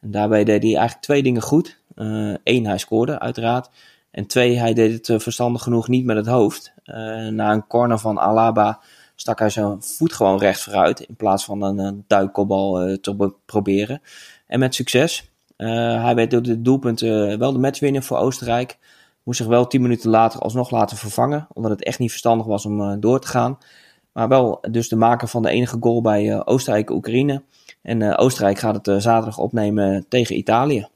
En 0.00 0.10
daarbij 0.10 0.44
deed 0.44 0.62
hij 0.62 0.72
eigenlijk 0.72 1.04
twee 1.04 1.22
dingen 1.22 1.42
goed. 1.42 1.78
Eén, 2.44 2.66
hij 2.66 2.78
scoorde 2.78 3.18
uiteraard. 3.18 3.70
En 4.10 4.26
twee, 4.26 4.58
hij 4.58 4.74
deed 4.74 4.92
het 4.92 5.08
eh, 5.08 5.18
verstandig 5.18 5.62
genoeg 5.62 5.88
niet 5.88 6.04
met 6.04 6.16
het 6.16 6.26
hoofd. 6.26 6.72
Eh, 6.84 6.94
na 7.28 7.52
een 7.52 7.66
corner 7.66 7.98
van 7.98 8.18
Alaba 8.18 8.80
stak 9.16 9.38
hij 9.38 9.50
zijn 9.50 9.82
voet 9.82 10.12
gewoon 10.12 10.38
recht 10.38 10.60
vooruit. 10.62 11.00
In 11.00 11.16
plaats 11.16 11.44
van 11.44 11.62
een, 11.62 12.04
duikkobbal 12.06 12.80
eh, 12.80 12.96
te 12.96 13.14
be- 13.14 13.34
proberen. 13.46 14.02
En 14.46 14.58
met 14.58 14.74
succes. 14.74 15.30
Eh, 15.56 16.02
hij 16.02 16.14
werd 16.14 16.30
door 16.30 16.42
dit 16.42 16.64
doelpunt 16.64 17.02
eh, 17.02 17.34
wel 17.36 17.52
de 17.52 17.58
matchwinner 17.58 18.02
voor 18.02 18.18
Oostenrijk. 18.18 18.78
Moest 19.22 19.38
zich 19.38 19.46
wel 19.46 19.66
tien 19.66 19.82
minuten 19.82 20.10
later 20.10 20.40
alsnog 20.40 20.70
laten 20.70 20.96
vervangen. 20.96 21.46
Omdat 21.52 21.70
het 21.70 21.84
echt 21.84 21.98
niet 21.98 22.10
verstandig 22.10 22.46
was 22.46 22.66
om 22.66 22.80
eh, 22.80 22.92
door 22.98 23.20
te 23.20 23.26
gaan. 23.28 23.58
Maar 24.14 24.28
wel 24.28 24.58
dus 24.70 24.88
de 24.88 24.96
maker 24.96 25.28
van 25.28 25.42
de 25.42 25.50
enige 25.50 25.76
goal 25.80 26.02
bij 26.02 26.32
eh, 26.32 26.40
Oostenrijk-Oekraïne. 26.44 27.42
En 27.82 28.02
eh, 28.02 28.24
Oostenrijk 28.24 28.58
gaat 28.58 28.74
het 28.74 28.88
eh, 28.88 28.96
zaterdag 28.96 29.38
opnemen 29.38 30.04
tegen 30.08 30.36
Italië. 30.36 30.88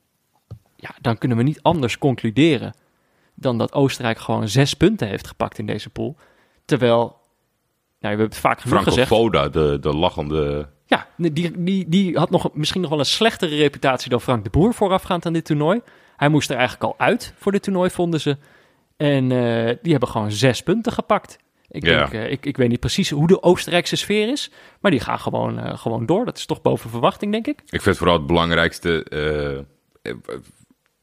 Ja, 0.77 0.95
dan 1.01 1.19
kunnen 1.19 1.37
we 1.37 1.43
niet 1.43 1.63
anders 1.63 1.99
concluderen 1.99 2.75
dan 3.35 3.59
dat 3.59 3.73
Oostenrijk 3.73 4.19
gewoon 4.19 4.49
zes 4.49 4.75
punten 4.75 5.09
heeft 5.09 5.27
gepakt 5.27 5.59
in 5.59 5.67
deze 5.67 5.91
pool. 5.91 6.17
Terwijl, 6.65 6.97
nou, 6.97 7.11
we 7.99 8.07
hebben 8.09 8.27
het 8.27 8.37
vaak 8.37 8.61
genoeg 8.61 8.75
Franco 8.75 8.91
gezegd. 8.91 9.09
Foda, 9.09 9.49
de, 9.49 9.79
de 9.81 9.97
lachende... 9.97 10.69
Ja, 10.87 11.07
die, 11.17 11.63
die, 11.63 11.89
die 11.89 12.17
had 12.17 12.31
nog, 12.31 12.55
misschien 12.55 12.81
nog 12.81 12.91
wel 12.91 12.99
een 12.99 13.05
slechtere 13.05 13.57
reputatie 13.57 14.11
dan 14.11 14.21
Frank 14.21 14.45
de 14.45 14.51
Boer 14.51 14.75
voorafgaand 14.75 15.27
aan 15.27 15.33
dit 15.33 15.45
toernooi. 15.45 15.81
Hij 16.17 16.29
moest 16.29 16.51
er 16.51 16.57
eigenlijk 16.57 16.85
al 16.85 17.07
uit 17.07 17.35
voor 17.37 17.53
dit 17.53 17.63
toernooi, 17.63 17.91
vonden 17.91 18.21
ze. 18.21 18.37
En 18.97 19.33
eh, 19.33 19.77
die 19.83 19.91
hebben 19.91 20.09
gewoon 20.09 20.31
zes 20.31 20.63
punten 20.63 20.93
gepakt. 20.93 21.39
Ik, 21.71 21.83
denk, 21.83 22.13
eh, 22.13 22.31
ik, 22.31 22.47
ik 22.47 22.57
weet 22.57 22.69
niet 22.69 22.81
precies 22.81 23.11
hoe 23.11 23.27
de 23.27 23.43
Oostenrijkse 23.43 23.97
sfeer 23.97 24.29
is, 24.29 24.51
maar 24.81 24.91
die 24.91 25.01
gaan 25.01 25.19
gewoon, 25.19 25.59
eh, 25.59 25.79
gewoon 25.79 26.07
door. 26.07 26.25
Dat 26.25 26.39
is 26.39 26.47
toch 26.47 26.63
boven 26.63 26.91
verwachting, 26.91 27.33
denk 27.33 27.47
ik. 27.47 27.63
Ik 27.71 27.83
vind 27.83 27.97
vooral 27.97 28.17
het 28.17 28.27
belangrijkste... 28.27 29.05
eh, 30.03 30.13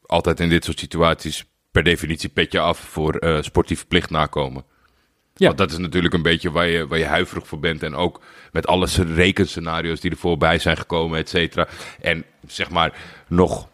altijd 0.06 0.40
in 0.40 0.48
dit 0.48 0.64
soort 0.64 0.78
situaties 0.78 1.44
per 1.70 1.82
definitie 1.82 2.28
petje 2.28 2.60
af 2.60 2.78
voor 2.78 3.14
eh 3.14 3.42
sportief 3.42 3.86
plicht 3.86 4.10
nakomen. 4.10 4.64
Ja. 5.34 5.46
Want 5.46 5.58
dat 5.58 5.70
is 5.70 5.78
natuurlijk 5.78 6.14
een 6.14 6.22
beetje 6.22 6.50
waar 6.50 6.66
je, 6.66 6.86
waar 6.86 6.98
je 6.98 7.04
huiverig 7.04 7.46
voor 7.46 7.58
bent. 7.58 7.82
En 7.82 7.94
ook 7.94 8.20
met 8.52 8.66
alle 8.66 8.86
rekenscenario's 9.14 10.00
die 10.00 10.10
er 10.10 10.16
voorbij 10.16 10.58
zijn 10.58 10.76
gekomen, 10.76 11.18
et 11.18 11.28
cetera. 11.28 11.68
En 12.00 12.24
zeg 12.46 12.70
maar 12.70 12.98
nog 13.28 13.68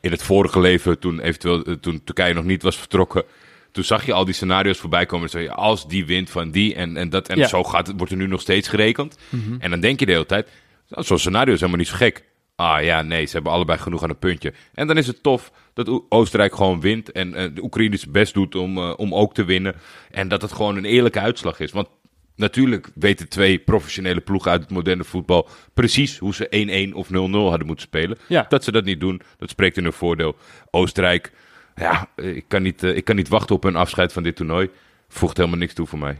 in 0.00 0.10
het 0.10 0.22
vorige 0.22 0.60
leven, 0.60 0.98
toen, 0.98 1.20
eventueel, 1.20 1.80
toen 1.80 2.04
Turkije 2.04 2.34
nog 2.34 2.44
niet 2.44 2.62
was 2.62 2.78
vertrokken. 2.78 3.24
Toen 3.74 3.84
zag 3.84 4.06
je 4.06 4.12
al 4.12 4.24
die 4.24 4.34
scenario's 4.34 4.78
voorbij 4.78 5.06
komen. 5.06 5.24
En 5.24 5.30
zei 5.30 5.44
je, 5.44 5.52
als 5.52 5.88
die 5.88 6.06
wint 6.06 6.30
van 6.30 6.50
die 6.50 6.74
en, 6.74 6.96
en 6.96 7.08
dat. 7.10 7.28
En 7.28 7.36
Ja. 7.38 7.46
zo 7.46 7.64
gaat, 7.64 7.86
het- 7.86 7.96
wordt 7.96 8.12
er 8.12 8.18
nu 8.18 8.26
nog 8.26 8.40
steeds 8.40 8.68
gerekend. 8.68 9.18
En 9.58 9.70
dan 9.70 9.80
denk 9.80 10.00
je 10.00 10.06
de 10.06 10.12
hele 10.12 10.26
tijd, 10.26 10.48
zo'n 10.88 11.18
scenario 11.18 11.52
is 11.52 11.58
helemaal 11.58 11.80
niet 11.80 11.88
zo 11.88 11.96
gek. 11.96 12.24
Ah 12.56 12.82
ja, 12.82 13.02
nee, 13.02 13.26
ze 13.26 13.32
hebben 13.32 13.52
allebei 13.52 13.78
genoeg 13.78 14.02
aan 14.02 14.08
een 14.10 14.18
puntje. 14.18 14.52
En 14.74 14.86
dan 14.86 14.96
is 14.96 15.06
het 15.06 15.22
tof 15.22 15.52
dat 15.72 15.88
O- 15.88 16.06
Oostenrijk 16.08 16.54
gewoon 16.54 16.80
wint. 16.80 17.12
En 17.12 17.34
eh, 17.34 17.48
de 17.54 17.62
Oekraïne 17.62 17.96
zijn 17.96 18.12
best 18.12 18.34
doet 18.34 18.54
om, 18.54 18.78
eh, 18.78 18.92
om 18.96 19.14
ook 19.14 19.34
te 19.34 19.44
winnen. 19.44 19.74
En 20.10 20.28
dat 20.28 20.42
het 20.42 20.52
gewoon 20.52 20.76
een 20.76 20.84
eerlijke 20.84 21.20
uitslag 21.20 21.60
is. 21.60 21.72
Want 21.72 21.88
natuurlijk 22.36 22.90
weten 22.94 23.28
twee 23.28 23.58
professionele 23.58 24.20
ploegen 24.20 24.50
uit 24.50 24.60
het 24.60 24.70
moderne 24.70 25.04
voetbal... 25.04 25.48
precies 25.74 26.18
hoe 26.18 26.34
ze 26.34 26.90
1-1 26.90 26.94
of 26.94 27.08
0-0 27.08 27.10
hadden 27.48 27.66
moeten 27.66 27.86
spelen. 27.86 28.18
Ja. 28.28 28.46
Dat 28.48 28.64
ze 28.64 28.72
dat 28.72 28.84
niet 28.84 29.00
doen, 29.00 29.20
dat 29.38 29.50
spreekt 29.50 29.76
in 29.76 29.82
hun 29.82 29.92
voordeel. 29.92 30.36
Oostenrijk, 30.70 31.32
ja, 31.76 32.08
ik 32.16 32.44
kan 32.48 32.62
niet, 32.62 32.82
eh, 32.82 32.96
ik 32.96 33.04
kan 33.04 33.16
niet 33.16 33.28
wachten 33.28 33.56
op 33.56 33.64
een 33.64 33.76
afscheid 33.76 34.12
van 34.12 34.22
dit 34.22 34.36
toernooi. 34.36 34.68
Voegt 35.08 35.36
helemaal 35.36 35.58
niks 35.58 35.74
toe 35.74 35.86
voor 35.86 35.98
mij. 35.98 36.16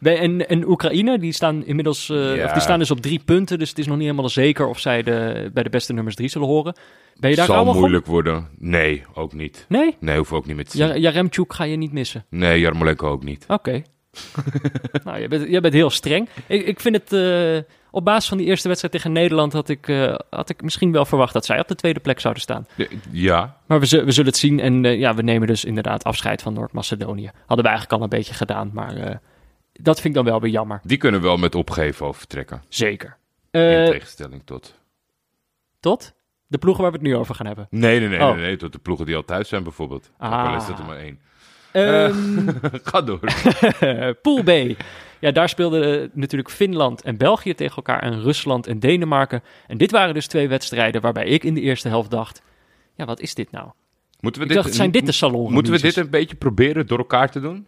En, 0.02 0.48
en 0.48 0.68
Oekraïne, 0.68 1.18
die 1.18 1.32
staan 1.32 1.64
inmiddels 1.64 2.08
eh, 2.10 2.36
Ja. 2.36 2.44
of 2.44 2.52
die 2.52 2.60
staan 2.62 2.78
dus 2.78 2.90
op 2.90 3.00
drie 3.00 3.18
punten. 3.24 3.58
Dus 3.58 3.68
het 3.68 3.78
is 3.78 3.86
nog 3.86 3.96
niet 3.96 4.06
helemaal 4.06 4.28
zeker 4.28 4.66
of 4.66 4.78
zij 4.78 5.02
de, 5.02 5.50
bij 5.54 5.62
de 5.62 5.70
beste 5.70 5.92
nummers 5.92 6.14
drie 6.16 6.28
zullen 6.28 6.48
horen. 6.48 6.76
Ben 7.16 7.30
je 7.30 7.36
daar 7.36 7.46
Zal 7.46 7.64
moeilijk 7.74 8.06
worden. 8.06 8.48
Nee, 8.58 9.02
ook 9.14 9.32
niet. 9.32 9.64
Nee? 9.68 9.96
Nee, 10.00 10.16
hoef 10.16 10.32
ook 10.32 10.46
niet 10.46 10.56
meer 10.56 10.64
te 10.64 10.76
zien. 10.76 10.86
Ja, 10.86 10.96
Jaremchuk 10.96 11.52
ga 11.52 11.64
je 11.64 11.76
niet 11.76 11.92
missen. 11.92 12.24
Nee, 12.30 12.60
Jarmolenko 12.60 13.08
ook 13.10 13.24
niet. 13.24 13.44
Oké. 13.48 13.82
nou, 15.04 15.18
jij 15.18 15.28
bent, 15.28 15.48
jij 15.48 15.60
bent 15.60 15.74
heel 15.74 15.90
streng. 15.90 16.28
Ik, 16.46 16.66
ik 16.66 16.80
vind 16.80 16.96
het... 16.96 17.12
eh, 17.12 17.74
op 17.94 18.04
basis 18.04 18.28
van 18.28 18.38
die 18.38 18.46
eerste 18.46 18.66
wedstrijd 18.68 18.94
tegen 18.94 19.12
Nederland... 19.12 19.52
Had 19.52 19.68
ik, 19.68 19.88
eh, 19.88 20.14
had 20.30 20.50
ik 20.50 20.62
misschien 20.62 20.92
wel 20.92 21.04
verwacht 21.04 21.32
dat 21.32 21.44
zij 21.44 21.58
op 21.58 21.68
de 21.68 21.74
tweede 21.74 22.00
plek 22.00 22.20
zouden 22.20 22.42
staan. 22.42 22.66
Ja, 23.10 23.56
Maar 23.66 23.80
we, 23.80 23.86
we 24.04 24.12
zullen 24.12 24.30
het 24.30 24.36
zien. 24.36 24.60
En 24.60 24.84
eh, 24.84 24.98
ja, 24.98 25.14
we 25.14 25.22
nemen 25.22 25.46
dus 25.46 25.64
inderdaad 25.64 26.04
afscheid 26.04 26.42
van 26.42 26.52
Noord-Macedonië. 26.52 27.30
Hadden 27.46 27.64
we 27.64 27.70
eigenlijk 27.70 27.92
al 27.92 28.02
een 28.02 28.08
beetje 28.18 28.34
gedaan. 28.34 28.70
Maar 28.74 28.96
eh, 28.96 29.16
dat 29.72 29.94
vind 30.00 30.06
ik 30.16 30.22
dan 30.22 30.24
wel 30.32 30.40
weer 30.40 30.50
jammer. 30.50 30.80
die 30.82 30.98
kunnen 30.98 31.20
wel 31.22 31.36
met 31.36 31.54
opgeven 31.54 32.06
over 32.06 32.18
vertrekken. 32.18 32.62
Zeker. 32.68 33.16
In 33.50 33.86
tegenstelling 33.90 34.42
tot... 34.44 34.74
tot 35.80 36.12
de 36.46 36.58
ploegen 36.58 36.82
waar 36.82 36.92
we 36.92 36.98
het 36.98 37.06
nu 37.06 37.16
over 37.16 37.34
gaan 37.34 37.46
hebben. 37.46 37.66
Nee, 37.70 37.98
nee, 38.00 38.08
nee, 38.08 38.20
Oh. 38.20 38.34
nee, 38.34 38.44
nee, 38.44 38.56
tot 38.56 38.72
de 38.72 38.78
ploegen 38.78 39.06
die 39.06 39.16
al 39.16 39.24
thuis 39.24 39.48
zijn 39.48 39.62
bijvoorbeeld. 39.62 40.10
Ah. 40.18 40.40
Ook 40.40 40.48
al 40.48 40.56
is 40.56 40.66
dat 40.66 40.78
er 40.78 40.84
maar 40.84 40.96
één. 40.96 41.20
Ehm, 41.72 42.48
Ga 42.90 43.02
door. 43.02 43.20
Pool 44.22 44.42
B. 44.42 44.50
Ja, 45.22 45.30
daar 45.30 45.48
speelden 45.48 46.02
eh, 46.02 46.08
natuurlijk 46.12 46.50
Finland 46.50 47.02
en 47.02 47.16
België 47.16 47.54
tegen 47.54 47.76
elkaar 47.76 48.02
en 48.02 48.22
Rusland 48.22 48.66
en 48.66 48.78
Denemarken. 48.78 49.42
En 49.66 49.78
dit 49.78 49.90
waren 49.90 50.14
dus 50.14 50.26
twee 50.26 50.48
wedstrijden 50.48 51.00
waarbij 51.00 51.24
ik 51.24 51.44
in 51.44 51.54
de 51.54 51.60
eerste 51.60 51.88
helft 51.88 52.10
dacht... 52.10 52.42
Ja, 52.96 53.04
wat 53.04 53.20
is 53.20 53.34
dit 53.34 53.50
nou? 53.50 53.70
Moeten 54.20 54.42
we 54.42 54.48
Ik 54.48 54.54
dacht, 54.54 54.74
zijn 54.74 54.90
dit 54.90 55.06
de 55.06 55.12
salon? 55.12 55.52
Moeten 55.52 55.72
we 55.72 55.80
dit 55.80 55.96
een 55.96 56.10
beetje 56.10 56.36
proberen 56.36 56.86
door 56.86 56.98
elkaar 56.98 57.30
te 57.30 57.40
doen? 57.40 57.66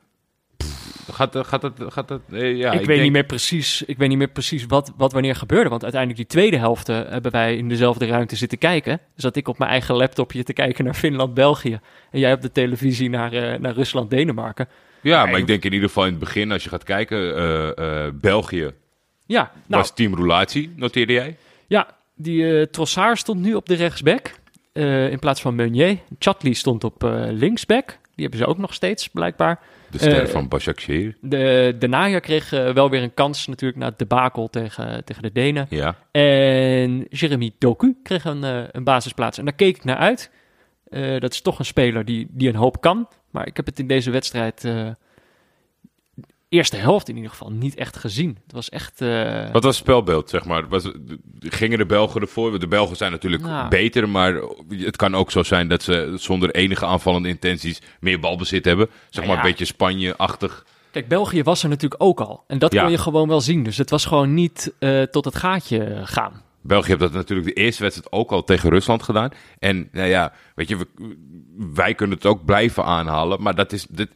Gaat, 1.13 1.37
eh, 1.37 1.45
gaat 1.45 1.61
dat... 1.61 1.73
Gaat 1.89 2.09
dat 2.09 2.21
eh, 2.31 2.57
ja, 2.57 2.71
ik, 2.73 2.79
weet 2.79 2.87
denk- 2.87 3.03
niet 3.03 3.13
meer 3.13 3.25
precies, 3.25 3.83
ik 3.83 3.99
weet 3.99 4.09
niet 4.09 4.19
meer 4.19 4.29
precies 4.29 4.67
wat, 4.67 4.93
wat 4.97 5.13
wanneer 5.13 5.37
gebeurde. 5.37 5.69
Want 5.69 5.83
uiteindelijk 5.83 6.23
die 6.23 6.39
tweede 6.39 6.57
helft 6.57 6.89
eh, 6.89 6.97
hebben 7.09 7.33
wij 7.33 7.57
in 7.57 7.69
dezelfde 7.69 8.07
ruimte 8.07 8.37
zitten 8.37 8.59
kijken. 8.59 9.01
Zat 9.17 9.37
ik 9.37 9.49
op 9.49 9.59
mijn 9.59 9.71
eigen 9.71 9.95
laptopje 9.95 10.43
te 10.43 10.53
kijken 10.53 10.85
naar 10.85 10.95
Finland-België. 10.95 11.81
En 12.11 12.21
jij 12.21 12.33
op 12.33 12.41
de 12.41 12.53
televisie 12.53 13.11
naar, 13.11 13.33
eh, 13.33 13.59
naar 13.59 13.75
Rusland-Denemarken. 13.75 14.69
Ja, 15.05 15.27
maar 15.27 15.39
ik 15.39 15.47
denk 15.47 15.65
in 15.65 15.73
ieder 15.73 15.89
geval 15.89 16.05
in 16.05 16.11
het 16.11 16.19
begin, 16.19 16.53
als 16.53 16.63
je 16.63 16.69
gaat 16.69 16.85
kijken, 16.85 17.37
eh, 17.37 18.07
eh, 18.07 18.13
België 18.15 18.71
Ja, 19.27 19.51
nou, 19.67 19.83
was 19.83 19.95
team 19.95 20.15
roulatie, 20.15 20.73
noteerde 20.77 21.13
jij? 21.13 21.37
ja 21.67 21.97
die 22.15 22.59
eh 22.59 22.67
Trossard 22.67 23.19
stond 23.19 23.41
nu 23.41 23.55
op 23.55 23.67
de 23.67 23.75
rechtsback. 23.75 24.35
in 25.11 25.19
plaats 25.19 25.41
van 25.41 25.55
Meunier. 25.55 25.99
Chatli 26.19 26.55
stond 26.55 26.85
op 26.85 27.03
linksback. 27.31 27.87
Die 27.87 28.25
hebben 28.25 28.39
ze 28.39 28.47
ook 28.47 28.59
nog 28.59 28.75
steeds, 28.75 29.09
blijkbaar. 29.09 29.61
De 29.91 29.99
ster 29.99 30.29
van 30.29 30.49
Başakşehir. 30.49 31.17
De, 31.21 31.77
de 31.79 31.89
Naja 31.89 32.19
kreeg 32.19 32.51
wel 32.51 32.91
weer 32.91 33.03
een 33.03 33.15
kans 33.15 33.47
natuurlijk 33.47 33.81
na 33.81 33.87
het 33.87 33.99
debakel 33.99 34.51
tegen, 34.51 35.05
tegen 35.05 35.23
de 35.23 35.33
Denen. 35.33 35.67
Ja. 35.69 35.97
En 36.11 37.07
Jeremy 37.11 37.51
Doku 37.59 37.97
kreeg 38.03 38.25
een, 38.25 38.43
een 38.77 38.85
basisplaats. 38.85 39.39
En 39.39 39.45
daar 39.45 39.55
keek 39.55 39.77
ik 39.77 39.85
naar 39.85 39.97
uit. 39.97 40.31
Dat 41.19 41.33
is 41.33 41.41
toch 41.41 41.59
een 41.59 41.65
speler 41.65 42.05
die, 42.05 42.27
die 42.31 42.49
een 42.49 42.55
hoop 42.55 42.81
kan. 42.81 43.09
Maar 43.35 43.47
ik 43.47 43.57
heb 43.57 43.67
het 43.67 43.79
in 43.79 43.87
deze 43.87 44.11
wedstrijd, 44.11 44.65
eh, 44.65 44.89
eerste 46.49 46.77
helft 46.77 47.09
in 47.09 47.17
ieder 47.17 47.31
geval, 47.31 47.51
niet 47.51 47.75
echt 47.75 47.97
gezien. 47.97 48.39
Het 48.43 48.53
was 48.53 48.69
echt... 48.69 49.01
eh, 49.01 49.43
Wat 49.53 49.63
was 49.65 49.77
het 49.77 49.85
spelbeeld, 49.85 50.31
zeg 50.31 50.45
maar? 50.45 50.69
Was, 50.69 50.91
gingen 51.41 51.79
de 51.79 51.87
Belgen 51.87 52.21
ervoor? 52.21 52.59
De 52.61 52.69
Belgen 52.69 52.97
zijn 52.97 53.13
natuurlijk 53.13 53.43
Nou. 53.43 53.69
beter, 53.69 54.09
maar 54.09 54.41
het 54.69 54.97
kan 54.97 55.15
ook 55.15 55.31
zo 55.31 55.43
zijn 55.43 55.69
dat 55.69 55.83
ze 55.83 56.15
zonder 56.17 56.51
enige 56.51 56.87
aanvallende 56.87 57.29
intenties 57.29 57.81
meer 58.01 58.21
balbezit 58.21 58.65
hebben. 58.65 58.87
Zeg 59.11 59.25
Nou 59.25 59.27
maar 59.27 59.37
een 59.45 59.51
beetje 59.51 59.65
Spanje-achtig. 59.65 60.67
Kijk, 60.91 61.09
België 61.09 61.43
was 61.43 61.63
er 61.63 61.69
natuurlijk 61.69 62.03
ook 62.03 62.21
al. 62.21 62.45
En 62.47 62.59
dat 62.59 62.73
Ja. 62.73 62.83
kon 62.83 62.91
je 62.91 62.99
gewoon 62.99 63.29
wel 63.29 63.41
zien. 63.41 63.63
Dus 63.63 63.77
het 63.77 63.91
was 63.91 64.05
gewoon 64.05 64.35
niet 64.35 64.73
eh, 64.79 65.03
tot 65.03 65.25
het 65.25 65.37
gaatje 65.37 66.01
gaan. 66.05 66.43
België 66.67 66.89
heeft 66.89 67.01
dat 67.01 67.13
natuurlijk 67.13 67.55
de 67.55 67.63
eerste 67.63 67.83
wedstrijd 67.83 68.13
ook 68.13 68.31
al 68.31 68.45
tegen 68.45 68.71
Rusland 68.71 69.03
gedaan. 69.03 69.31
En 69.59 69.89
nou 69.93 70.09
ja, 70.09 70.33
weet 70.55 70.69
je, 70.69 70.87
wij 71.75 71.95
kunnen 71.95 72.17
het 72.17 72.27
ook 72.27 72.45
blijven 72.45 72.85
aanhalen. 72.85 73.43
Maar 73.43 73.55
dat 73.55 73.73
is 73.73 73.87
dit, 73.91 74.11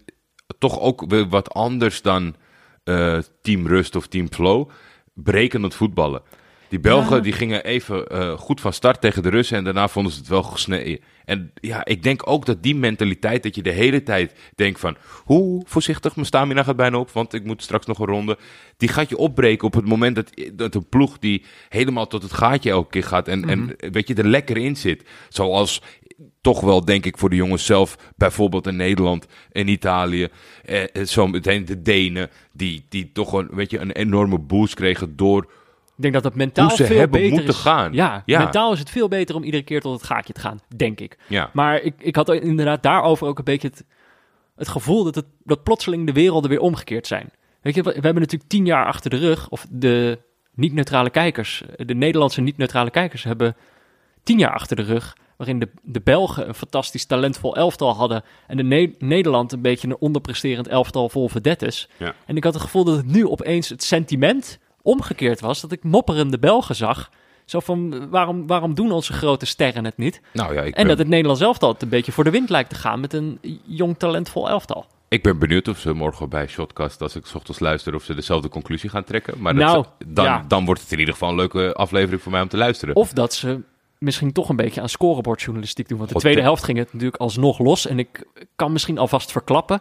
toch 0.59 0.81
ook 0.81 1.05
weer 1.09 1.29
wat 1.29 1.55
anders 1.55 2.03
dan 2.03 2.37
eh, 2.85 3.19
Team 3.43 3.67
Rust 3.67 3.97
of 3.97 4.07
Team 4.07 4.33
Flow. 4.33 4.71
berekenend 5.15 5.75
voetballen. 5.75 6.23
Die 6.69 6.81
Belgen 6.81 7.17
Ja. 7.17 7.23
die 7.23 7.33
gingen 7.33 7.65
even 7.65 8.07
eh, 8.07 8.39
goed 8.39 8.61
van 8.61 8.73
start 8.73 9.01
tegen 9.01 9.23
de 9.23 9.29
Russen 9.29 9.57
en 9.57 9.65
daarna 9.65 9.89
vonden 9.89 10.13
ze 10.13 10.19
het 10.19 10.29
wel 10.29 10.43
gesneden. 10.43 11.01
En 11.25 11.53
ja, 11.55 11.85
ik 11.85 12.03
denk 12.03 12.31
ook 12.31 12.47
dat 12.47 12.63
die 12.63 12.77
mentaliteit, 12.77 13.43
dat 13.43 13.55
je 13.55 13.63
de 13.63 13.71
hele 13.71 14.03
tijd 14.03 14.35
denkt 14.55 14.81
van... 14.81 14.97
hoe 15.25 15.63
voorzichtig, 15.67 16.15
mijn 16.15 16.27
stamina 16.27 16.63
gaat 16.63 16.77
bijna 16.77 16.99
op, 16.99 17.11
want 17.11 17.33
ik 17.33 17.45
moet 17.45 17.63
straks 17.63 17.87
nog 17.87 17.99
een 17.99 18.07
ronde. 18.07 18.39
Die 18.77 18.89
gaat 18.89 19.09
je 19.09 19.17
opbreken 19.17 19.67
op 19.67 19.75
het 19.75 19.87
moment 19.87 20.15
dat, 20.15 20.31
dat 20.53 20.75
een 20.75 20.89
ploeg 20.89 21.19
die 21.19 21.45
helemaal 21.69 22.07
tot 22.07 22.23
het 22.23 22.33
gaatje 22.33 22.71
elke 22.71 22.91
keer 22.91 23.05
gaat... 23.05 23.29
en, 23.29 23.49
en 23.49 23.77
weet 23.93 24.09
je, 24.09 24.15
er 24.15 24.29
lekker 24.29 24.57
in 24.57 24.77
zit. 24.77 25.05
Zoals 25.29 25.83
toch 26.41 26.61
wel, 26.61 26.85
denk 26.85 27.05
ik, 27.05 27.19
voor 27.19 27.31
de 27.31 27.37
jongens 27.37 27.67
zelf, 27.67 27.97
bijvoorbeeld 28.17 28.67
in 28.67 28.77
Nederland 28.77 29.27
en 29.53 29.69
Italië, 29.69 30.29
eh, 30.65 30.83
eh, 30.83 31.07
zo 31.07 31.27
meteen 31.27 31.65
de 31.65 31.83
Denen, 31.83 32.31
die, 32.53 32.85
die 32.89 33.13
toch 33.13 33.33
een, 33.33 33.49
weet 33.51 33.71
je, 33.71 33.79
een 33.79 33.93
enorme 33.93 34.39
boost 34.39 34.75
kregen 34.75 35.17
door 35.17 35.51
Ik 35.99 36.05
denk 36.05 36.15
dat 36.15 36.25
het 36.25 36.35
mentaal 36.35 36.71
veel 36.71 37.09
beter 37.09 37.49
is. 37.49 37.57
gaan. 37.57 37.93
Ja, 37.93 38.23
Ja. 38.27 38.39
mentaal 38.39 38.73
is 38.73 38.79
het 38.79 38.91
veel 38.91 39.09
beter 39.09 39.35
om 39.37 39.43
iedere 39.43 39.63
keer 39.63 39.81
tot 39.81 39.93
het 39.93 40.03
gaatje 40.03 40.33
te 40.33 40.41
gaan, 40.41 40.61
denk 40.77 41.01
ik. 41.01 41.19
Ja. 41.27 41.51
Maar 41.53 41.81
ik, 41.83 41.95
ik 41.99 42.17
had 42.17 42.29
inderdaad 42.29 42.83
daarover 42.83 43.27
ook 43.27 43.39
een 43.39 43.45
beetje 43.45 43.69
het, 43.69 43.85
het 44.57 44.69
gevoel 44.69 45.05
dat, 45.05 45.15
het, 45.15 45.25
dat 45.45 45.63
plotseling 45.63 46.07
de 46.07 46.13
werelden 46.13 46.51
weer 46.51 46.61
omgekeerd 46.61 47.07
zijn. 47.07 47.31
Weet 47.63 47.75
je, 47.75 47.83
we 47.83 47.91
hebben 47.93 48.15
natuurlijk 48.15 48.51
tien 48.51 48.67
jaar 48.67 48.87
achter 48.87 49.11
de 49.11 49.17
rug, 49.17 49.49
of 49.49 49.67
de 49.71 50.19
niet-neutrale 50.55 51.11
kijkers, 51.11 51.63
de 51.77 51.95
Nederlandse 51.95 52.41
niet-neutrale 52.41 52.91
kijkers 52.91 53.23
hebben 53.25 53.57
tien 54.23 54.39
jaar 54.39 54.53
achter 54.53 54.77
de 54.77 54.83
rug, 54.83 55.17
waarin 55.37 55.59
de, 55.59 55.69
de 55.83 56.01
Belgen 56.01 56.49
een 56.49 56.55
fantastisch 56.55 57.05
talentvol 57.07 57.57
elftal 57.57 57.95
hadden 57.97 58.23
en 58.47 58.57
de 58.57 58.63
Ne- 58.63 58.95
Nederland 58.99 59.53
een 59.53 59.63
beetje 59.63 59.89
een 59.89 59.97
onderpresterend 59.99 60.69
elftal 60.69 61.09
vol 61.09 61.29
vedettes. 61.29 61.89
Ja. 61.97 62.15
En 62.27 62.37
ik 62.37 62.45
had 62.45 62.55
het 62.55 62.63
gevoel 62.63 62.85
dat 62.85 62.97
het 62.97 63.07
nu 63.07 63.27
opeens 63.27 63.69
het 63.69 63.83
sentiment 63.83 64.59
omgekeerd 64.83 65.41
was, 65.41 65.61
dat 65.61 65.73
ik 65.73 65.85
mopperende 65.85 66.39
Belgen 66.39 66.75
zag. 66.75 67.11
Zo 67.45 67.61
van, 67.61 68.11
waarom, 68.11 68.47
waarom 68.47 68.75
doen 68.75 68.93
onze 68.93 69.13
grote 69.13 69.47
sterren 69.47 69.85
het 69.85 69.97
niet? 69.97 70.21
Nou 70.33 70.55
ja, 70.55 70.61
ik 70.63 70.67
En 70.67 70.73
ben, 70.75 70.87
dat 70.89 70.99
het 70.99 71.09
Nederlands 71.09 71.41
elftal 71.43 71.73
het 71.73 71.83
een 71.83 71.89
beetje 71.89 72.13
voor 72.13 72.25
de 72.25 72.31
wind 72.31 72.51
lijkt 72.51 72.71
te 72.71 72.77
gaan 72.77 73.01
met 73.01 73.13
een 73.13 73.39
jong 73.67 73.99
talentvol 73.99 74.49
elftal. 74.49 74.87
ik 75.09 75.23
ben 75.23 75.39
benieuwd 75.39 75.69
of 75.69 75.79
ze 75.79 75.93
morgen 75.93 76.29
bij 76.29 76.47
Shotcast, 76.47 77.01
als 77.03 77.17
ik 77.17 77.27
's 77.27 77.35
ochtends 77.35 77.61
luister, 77.61 77.95
of 77.95 78.03
ze 78.05 78.15
dezelfde 78.15 78.49
conclusie 78.49 78.91
gaan 78.91 79.05
trekken. 79.05 79.35
Maar 79.41 79.55
dat 79.55 79.63
Nou, 79.65 79.85
ze- 79.99 80.05
dan, 80.07 80.25
ja. 80.25 80.45
dan 80.49 80.65
wordt 80.65 80.81
het 80.81 80.93
in 80.93 80.99
ieder 80.99 81.15
geval 81.15 81.29
een 81.31 81.37
leuke 81.37 81.73
aflevering 81.75 82.23
voor 82.23 82.33
mij 82.33 82.41
om 82.41 82.49
te 82.49 82.57
luisteren. 82.57 82.97
Of 82.97 83.13
dat 83.13 83.35
ze 83.35 83.61
misschien 83.99 84.33
toch 84.33 84.49
een 84.49 84.57
beetje 84.57 84.81
aan 84.81 84.89
scorebordjournalistiek 84.89 85.89
doen. 85.89 85.97
Want 85.99 86.09
de 86.09 86.15
God, 86.15 86.25
tweede 86.25 86.43
helft 86.43 86.65
ging 86.65 86.79
het 86.79 86.93
natuurlijk 86.93 87.21
alsnog 87.23 87.59
los. 87.59 87.87
En 87.87 87.99
ik 87.99 88.27
kan 88.57 88.73
misschien 88.73 88.99
alvast 88.99 89.33
verklappen. 89.33 89.81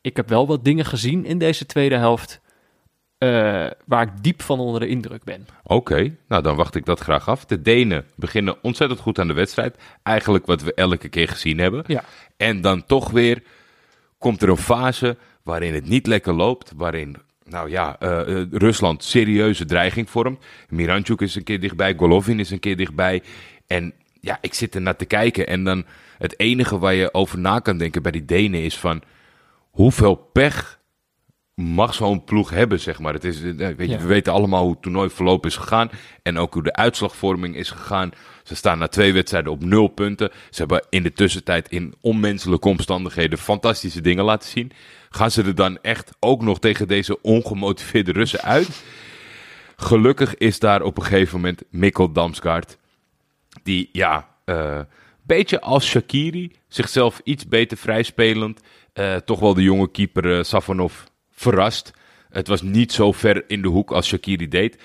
Ik 0.00 0.16
heb 0.16 0.28
wel 0.28 0.46
wat 0.46 0.64
dingen 0.64 0.84
gezien 0.84 1.24
in 1.24 1.38
deze 1.38 1.66
tweede 1.66 1.96
helft. 1.96 2.40
Eh, 3.18 3.66
waar 3.84 4.02
ik 4.02 4.22
diep 4.22 4.42
van 4.42 4.58
onder 4.58 4.80
de 4.80 4.88
indruk 4.88 5.24
ben. 5.24 5.46
Oké, 5.62 6.16
nou 6.28 6.42
dan 6.42 6.56
wacht 6.56 6.74
ik 6.74 6.84
dat 6.84 7.00
graag 7.00 7.28
af. 7.28 7.44
De 7.44 7.62
Denen 7.62 8.04
beginnen 8.14 8.56
ontzettend 8.62 9.00
goed 9.00 9.18
aan 9.18 9.28
de 9.28 9.34
wedstrijd. 9.34 9.78
Eigenlijk 10.02 10.46
wat 10.46 10.62
we 10.62 10.74
elke 10.74 11.08
keer 11.08 11.28
gezien 11.28 11.58
hebben. 11.58 11.84
Ja. 11.86 12.04
En 12.36 12.60
dan 12.60 12.86
toch 12.86 13.10
weer 13.10 13.42
komt 14.18 14.42
er 14.42 14.48
een 14.48 14.56
fase 14.56 15.16
waarin 15.42 15.74
het 15.74 15.88
niet 15.88 16.06
lekker 16.06 16.34
loopt. 16.34 16.72
Waarin, 16.76 17.16
nou 17.44 17.70
ja, 17.70 17.96
eh, 17.98 18.20
eh, 18.20 18.46
Rusland 18.50 19.04
serieuze 19.04 19.64
dreiging 19.64 20.10
vormt. 20.10 20.44
Miranchuk 20.68 21.20
is 21.20 21.34
een 21.34 21.44
keer 21.44 21.60
dichtbij, 21.60 21.94
Golovin 21.96 22.40
is 22.40 22.50
een 22.50 22.60
keer 22.60 22.76
dichtbij. 22.76 23.22
En 23.66 23.92
ja, 24.20 24.38
ik 24.40 24.54
zit 24.54 24.74
er 24.74 24.80
naar 24.80 24.96
te 24.96 25.04
kijken. 25.04 25.46
En 25.46 25.64
dan 25.64 25.84
het 26.18 26.38
enige 26.38 26.78
waar 26.78 26.94
je 26.94 27.14
over 27.14 27.38
na 27.38 27.58
kan 27.58 27.78
denken 27.78 28.02
bij 28.02 28.12
die 28.12 28.24
Denen 28.24 28.62
is 28.62 28.78
van... 28.78 29.02
Hoeveel 29.70 30.14
pech 30.14 30.77
mag 31.58 31.94
zo'n 31.94 32.24
ploeg 32.24 32.50
hebben, 32.50 32.80
zeg 32.80 32.98
maar. 32.98 33.12
Het 33.12 33.24
is, 33.24 33.42
eh, 33.42 33.56
weet 33.56 33.76
je, 33.78 33.88
Ja. 33.88 33.98
We 33.98 34.06
weten 34.06 34.32
allemaal 34.32 34.62
hoe 34.62 34.72
het 34.72 34.82
toernooi 34.82 35.10
verloop 35.10 35.46
is 35.46 35.56
gegaan. 35.56 35.90
En 36.22 36.38
ook 36.38 36.54
hoe 36.54 36.62
de 36.62 36.72
uitslagvorming 36.72 37.56
is 37.56 37.70
gegaan. 37.70 38.10
Ze 38.42 38.54
staan 38.56 38.78
na 38.78 38.88
twee 38.88 39.12
wedstrijden 39.12 39.52
op 39.52 39.64
nul 39.64 39.88
punten. 39.88 40.30
Ze 40.50 40.58
hebben 40.58 40.84
in 40.90 41.02
de 41.02 41.12
tussentijd 41.12 41.68
in 41.68 41.94
onmenselijke 42.00 42.68
omstandigheden 42.68 43.38
fantastische 43.38 44.00
dingen 44.00 44.24
laten 44.24 44.48
zien. 44.48 44.72
Gaan 45.10 45.30
ze 45.30 45.42
er 45.42 45.54
dan 45.54 45.78
echt 45.82 46.10
ook 46.20 46.42
nog 46.42 46.58
tegen 46.58 46.88
deze 46.88 47.22
ongemotiveerde 47.22 48.12
Russen 48.12 48.42
uit? 48.42 48.82
Gelukkig 49.76 50.34
is 50.34 50.58
daar 50.58 50.82
op 50.82 50.96
een 50.98 51.04
gegeven 51.04 51.36
moment 51.36 51.62
Mikkel 51.70 52.12
Damsgaard. 52.12 52.78
Die, 53.62 53.88
ja, 53.92 54.28
eh 54.44 54.80
beetje 55.22 55.60
als 55.60 55.86
Shakiri, 55.86 56.52
zichzelf 56.68 57.20
iets 57.24 57.48
beter 57.48 57.76
vrijspelend. 57.76 58.60
eh, 58.92 59.16
toch 59.16 59.40
wel 59.40 59.54
de 59.54 59.62
jonge 59.62 59.90
keeper 59.90 60.36
eh, 60.38 60.42
Safonov 60.44 60.92
verrast. 61.38 61.90
Het 62.30 62.48
was 62.48 62.62
niet 62.62 62.92
zo 62.92 63.12
ver 63.12 63.44
in 63.46 63.62
de 63.62 63.68
hoek 63.68 63.90
als 63.90 64.06
Shakiri 64.06 64.48
deed. 64.48 64.82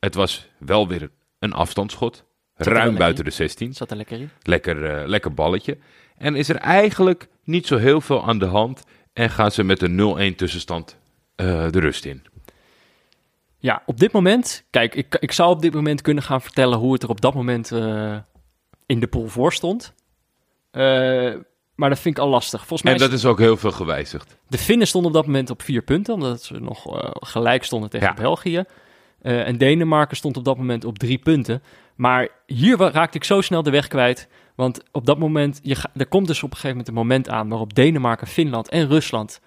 Het 0.00 0.14
was 0.14 0.48
wel 0.58 0.88
weer 0.88 1.10
een 1.38 1.52
afstandsschot. 1.52 2.24
Ruim 2.54 2.96
buiten 2.96 3.24
de 3.24 3.30
16. 3.30 3.72
Zat 3.74 3.90
er 3.90 3.96
lekker 3.96 4.20
in. 4.20 4.30
Lekker, 4.42 4.84
eh, 4.84 5.08
lekker 5.08 5.34
balletje. 5.34 5.78
En 6.16 6.34
is 6.34 6.48
er 6.48 6.56
eigenlijk 6.56 7.28
niet 7.44 7.66
zo 7.66 7.76
heel 7.76 8.00
veel 8.00 8.26
aan 8.26 8.38
de 8.38 8.46
hand. 8.46 8.84
En 9.12 9.30
gaan 9.30 9.50
ze 9.50 9.62
met 9.62 9.82
een 9.82 9.94
0-1 10.32 10.36
tussenstand 10.36 10.98
eh, 11.34 11.70
de 11.70 11.80
rust 11.80 12.04
in. 12.04 12.22
Ja, 13.58 13.82
op 13.86 14.00
dit 14.00 14.12
moment... 14.12 14.64
Kijk, 14.70 14.94
ik, 14.94 15.16
ik 15.20 15.32
zou 15.32 15.50
op 15.50 15.62
dit 15.62 15.74
moment 15.74 16.00
kunnen 16.00 16.22
gaan 16.22 16.42
vertellen 16.42 16.78
hoe 16.78 16.92
het 16.92 17.02
er 17.02 17.08
op 17.08 17.20
dat 17.20 17.34
moment 17.34 17.72
eh, 17.72 18.16
in 18.86 19.00
de 19.00 19.06
pool 19.06 19.26
voor 19.26 19.52
stond. 19.52 19.94
Maar 21.82 21.90
dat 21.90 22.00
vind 22.00 22.16
ik 22.16 22.22
al 22.22 22.28
lastig. 22.28 22.58
Volgens 22.58 22.82
mij 22.82 22.92
En 22.92 22.98
dat 22.98 23.12
is 23.12 23.24
ook 23.24 23.38
heel 23.38 23.56
veel 23.56 23.70
gewijzigd. 23.72 24.36
De 24.48 24.58
Finnen 24.58 24.86
stonden 24.86 25.10
op 25.10 25.16
dat 25.16 25.26
moment 25.26 25.50
op 25.50 25.62
vier 25.62 25.82
punten, 25.82 26.14
omdat 26.14 26.42
ze 26.42 26.58
nog 26.60 26.96
eh, 27.00 27.10
gelijk 27.12 27.64
stonden 27.64 27.90
tegen 27.90 28.06
Ja. 28.06 28.14
België. 28.14 28.64
Eh, 29.22 29.46
en 29.46 29.58
Denemarken 29.58 30.16
stond 30.16 30.36
op 30.36 30.44
dat 30.44 30.56
moment 30.56 30.84
op 30.84 30.98
drie 30.98 31.18
punten. 31.18 31.62
Maar 31.94 32.28
hier 32.46 32.76
raakte 32.78 33.16
ik 33.16 33.24
zo 33.24 33.40
snel 33.40 33.62
de 33.62 33.70
weg 33.70 33.88
kwijt. 33.88 34.28
Want 34.54 34.80
op 34.92 35.06
dat 35.06 35.18
moment, 35.18 35.60
je 35.62 35.74
ga- 35.74 35.90
er 35.96 36.06
komt 36.06 36.26
dus 36.26 36.42
op 36.42 36.50
een 36.50 36.56
gegeven 36.56 36.70
moment 36.70 36.88
een 36.88 36.94
moment 36.94 37.28
aan 37.28 37.48
waarop 37.48 37.74
Denemarken, 37.74 38.26
Finland 38.26 38.68
en 38.68 38.88
Rusland 38.88 39.40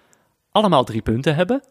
allemaal 0.50 0.84
drie 0.84 1.02
punten 1.02 1.34
hebben. 1.34 1.62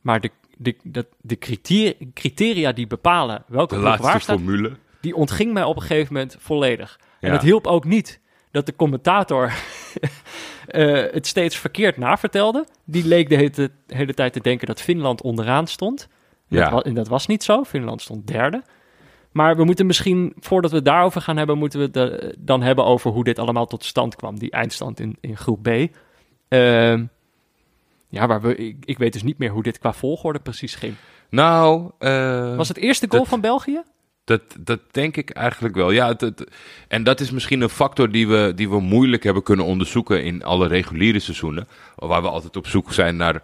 Maar 0.00 0.20
de, 0.20 0.30
de, 0.56 0.76
dat, 0.82 1.06
de 1.20 1.38
criteria, 1.38 1.92
criteria 2.14 2.72
die 2.72 2.86
bepalen 2.86 3.44
welke 3.46 3.74
De 3.74 3.80
waar 3.80 3.98
staat, 4.20 4.22
formule. 4.38 4.76
die 5.00 5.14
ontging 5.14 5.52
mij 5.52 5.64
op 5.64 5.76
een 5.76 5.82
gegeven 5.82 6.12
moment 6.12 6.36
volledig. 6.38 6.98
En 7.20 7.32
het 7.32 7.42
hielp 7.42 7.66
ook 7.66 7.84
niet 7.84 8.20
dat 8.58 8.66
de 8.66 8.76
commentator 8.76 9.52
eh, 10.66 11.02
het 11.12 11.26
steeds 11.26 11.56
verkeerd 11.56 11.96
navertelde. 11.96 12.66
Die 12.84 13.06
leek 13.06 13.28
de 13.28 13.34
hele, 13.36 13.50
de 13.50 13.70
hele 13.86 14.14
tijd 14.14 14.32
te 14.32 14.40
denken 14.40 14.66
dat 14.66 14.80
Finland 14.80 15.22
onderaan 15.22 15.66
stond. 15.66 16.08
Ja. 16.48 16.62
Dat, 16.62 16.70
wa- 16.72 16.80
en 16.80 16.94
dat 16.94 17.08
was 17.08 17.26
niet 17.26 17.42
zo. 17.44 17.64
Finland 17.64 18.02
stond 18.02 18.26
derde. 18.26 18.62
Maar 19.32 19.56
we 19.56 19.64
moeten 19.64 19.86
misschien, 19.86 20.32
voordat 20.38 20.70
we 20.70 20.76
het 20.76 20.84
daarover 20.84 21.20
gaan 21.20 21.36
hebben, 21.36 21.58
moeten 21.58 21.78
we 21.92 22.00
het 22.00 22.22
eh, 22.22 22.28
dan 22.38 22.62
hebben 22.62 22.84
over 22.84 23.10
hoe 23.10 23.24
dit 23.24 23.38
allemaal 23.38 23.66
tot 23.66 23.84
stand 23.84 24.16
kwam. 24.16 24.38
Die 24.38 24.50
eindstand 24.50 25.00
in, 25.00 25.16
in 25.20 25.36
groep 25.36 25.62
B. 25.62 25.68
Ehm, 26.48 27.04
ja, 28.08 28.26
waar 28.26 28.40
we, 28.40 28.54
ik, 28.56 28.76
ik 28.84 28.98
weet 28.98 29.12
dus 29.12 29.22
niet 29.22 29.38
meer 29.38 29.50
hoe 29.50 29.62
dit 29.62 29.78
qua 29.78 29.92
volgorde 29.92 30.38
precies 30.38 30.74
ging. 30.74 30.94
Nou, 31.30 31.90
eh, 31.98 32.56
Was 32.56 32.68
het 32.68 32.76
eerste 32.76 33.06
goal 33.08 33.20
dat- 33.20 33.30
van 33.30 33.40
België? 33.40 33.82
Dat, 34.28 34.42
dat 34.58 34.80
denk 34.90 35.16
ik 35.16 35.30
eigenlijk 35.30 35.74
wel. 35.74 35.90
Ja, 35.90 36.14
het, 36.18 36.44
en 36.88 37.02
dat 37.02 37.20
is 37.20 37.30
misschien 37.30 37.60
een 37.60 37.68
factor 37.68 38.10
die 38.10 38.28
we, 38.28 38.52
die 38.54 38.68
we 38.68 38.80
moeilijk 38.80 39.22
hebben 39.22 39.42
kunnen 39.42 39.64
onderzoeken 39.64 40.24
in 40.24 40.44
alle 40.44 40.66
reguliere 40.66 41.18
seizoenen. 41.18 41.68
Waar 41.94 42.22
we 42.22 42.28
altijd 42.28 42.56
op 42.56 42.66
zoek 42.66 42.92
zijn 42.92 43.16
naar 43.16 43.42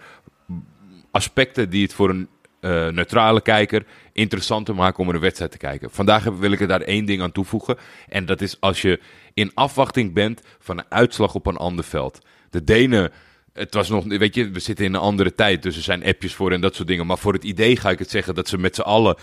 aspecten 1.11 1.70
die 1.70 1.83
het 1.83 1.94
voor 1.94 2.11
een 2.11 2.29
eh, 2.61 2.88
neutrale 2.88 3.40
kijker 3.40 3.85
interessanter 4.12 4.75
maken 4.75 5.03
om 5.03 5.09
een 5.09 5.20
wedstrijd 5.20 5.51
te 5.51 5.59
kijken. 5.59 5.90
Vandaag 5.90 6.25
wil 6.25 6.53
ik 6.53 6.61
er 6.61 6.68
daar 6.68 6.81
één 6.81 7.05
ding 7.05 7.23
aan 7.23 7.33
toevoegen. 7.33 7.77
En 8.09 8.27
dat 8.27 8.40
is 8.40 8.61
als 8.61 8.83
je 8.83 9.01
in 9.35 9.51
afwachting 9.55 10.12
bent 10.14 10.42
van 10.59 10.79
een 10.79 10.85
uitslag 10.88 11.35
op 11.35 11.47
een 11.47 11.57
ander 11.57 11.85
veld. 11.85 12.18
De 12.51 12.64
Denen. 12.64 13.12
Het 13.53 13.75
was 13.75 13.88
nog, 13.88 14.05
weet 14.05 14.35
je, 14.35 14.51
we 14.51 14.61
zitten 14.61 14.85
in 14.85 14.94
een 14.94 15.01
andere 15.01 15.35
tijd, 15.35 15.62
dus 15.62 15.77
er 15.77 15.83
zijn 15.83 16.05
appjes 16.05 16.35
voor 16.35 16.53
en 16.53 16.61
dat 16.61 16.75
soort 16.75 16.88
dingen. 16.88 17.07
Maar 17.07 17.18
voor 17.18 17.33
het 17.33 17.44
idee 17.44 17.77
ga 17.77 17.90
ik 17.90 17.99
het 17.99 18.11
zeggen 18.11 18.35
dat 18.35 18.49
ze 18.49 18.59
met 18.59 18.75
z'n 18.75 18.81
allen 18.81 19.16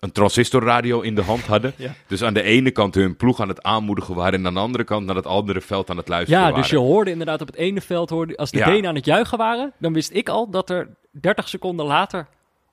een 0.00 0.12
transistorradio 0.12 1.00
in 1.00 1.14
de 1.14 1.22
hand 1.22 1.46
hadden. 1.46 1.72
Ja. 1.76 1.94
Dus 2.06 2.22
aan 2.22 2.34
de 2.34 2.42
ene 2.42 2.70
kant 2.70 2.94
hun 2.94 3.16
ploeg 3.16 3.40
aan 3.40 3.48
het 3.48 3.62
aanmoedigen 3.62 4.14
waren 4.14 4.38
en 4.38 4.46
aan 4.46 4.54
de 4.54 4.60
andere 4.60 4.84
kant 4.84 5.06
naar 5.06 5.16
het 5.16 5.26
andere 5.26 5.60
veld 5.60 5.90
aan 5.90 5.96
het 5.96 6.08
luisteren 6.08 6.38
Ja, 6.40 6.46
waren. 6.46 6.62
dus 6.62 6.70
je 6.70 6.76
hoorde 6.78 7.10
inderdaad 7.10 7.40
op 7.40 7.46
het 7.46 7.56
ene 7.56 7.80
veld, 7.80 8.10
hoorde, 8.10 8.36
als 8.36 8.50
de 8.50 8.58
Ja. 8.58 8.64
Denen 8.66 8.88
aan 8.88 8.94
het 8.94 9.04
juichen 9.04 9.38
waren, 9.38 9.72
dan 9.78 9.92
wist 9.92 10.14
ik 10.14 10.28
al 10.28 10.50
dat 10.50 10.70
er 10.70 10.88
30 11.12 11.48
seconden 11.48 11.86
later 11.86 12.26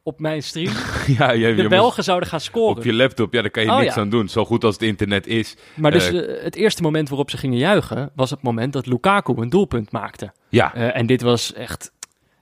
op 0.04 0.20
mijn 0.20 0.44
stream 0.44 0.74
ja, 1.18 1.32
je, 1.32 1.56
de 1.56 1.68
Belgen 1.68 2.04
zouden 2.04 2.30
gaan 2.30 2.40
scoren. 2.40 2.78
op 2.78 2.84
je 2.84 2.94
laptop, 2.94 3.34
ja, 3.34 3.42
daar 3.42 3.52
kan 3.52 3.64
je 3.64 3.70
Oh, 3.72 3.78
niks 3.80 3.96
ja. 3.96 4.02
aan 4.02 4.10
doen. 4.10 4.28
Zo 4.28 4.46
goed 4.46 4.64
als 4.64 4.74
het 4.74 4.84
internet 4.84 5.28
is. 5.28 5.56
maar 5.76 5.92
dus 5.92 6.08
eh, 6.12 6.36
eh, 6.38 6.44
het 6.44 6.56
eerste 6.56 6.82
moment 6.82 7.10
waarop 7.10 7.30
ze 7.30 7.38
gingen 7.38 7.58
juichen, 7.58 8.12
was 8.16 8.30
het 8.30 8.42
moment 8.42 8.74
dat 8.74 8.86
Lukaku 8.86 9.34
een 9.42 9.50
doelpunt 9.50 9.92
maakte. 9.92 10.32
Ja, 10.50 10.74
Eh, 10.74 10.96
en 10.98 11.06
dit 11.06 11.22
was 11.22 11.54
echt, 11.54 11.92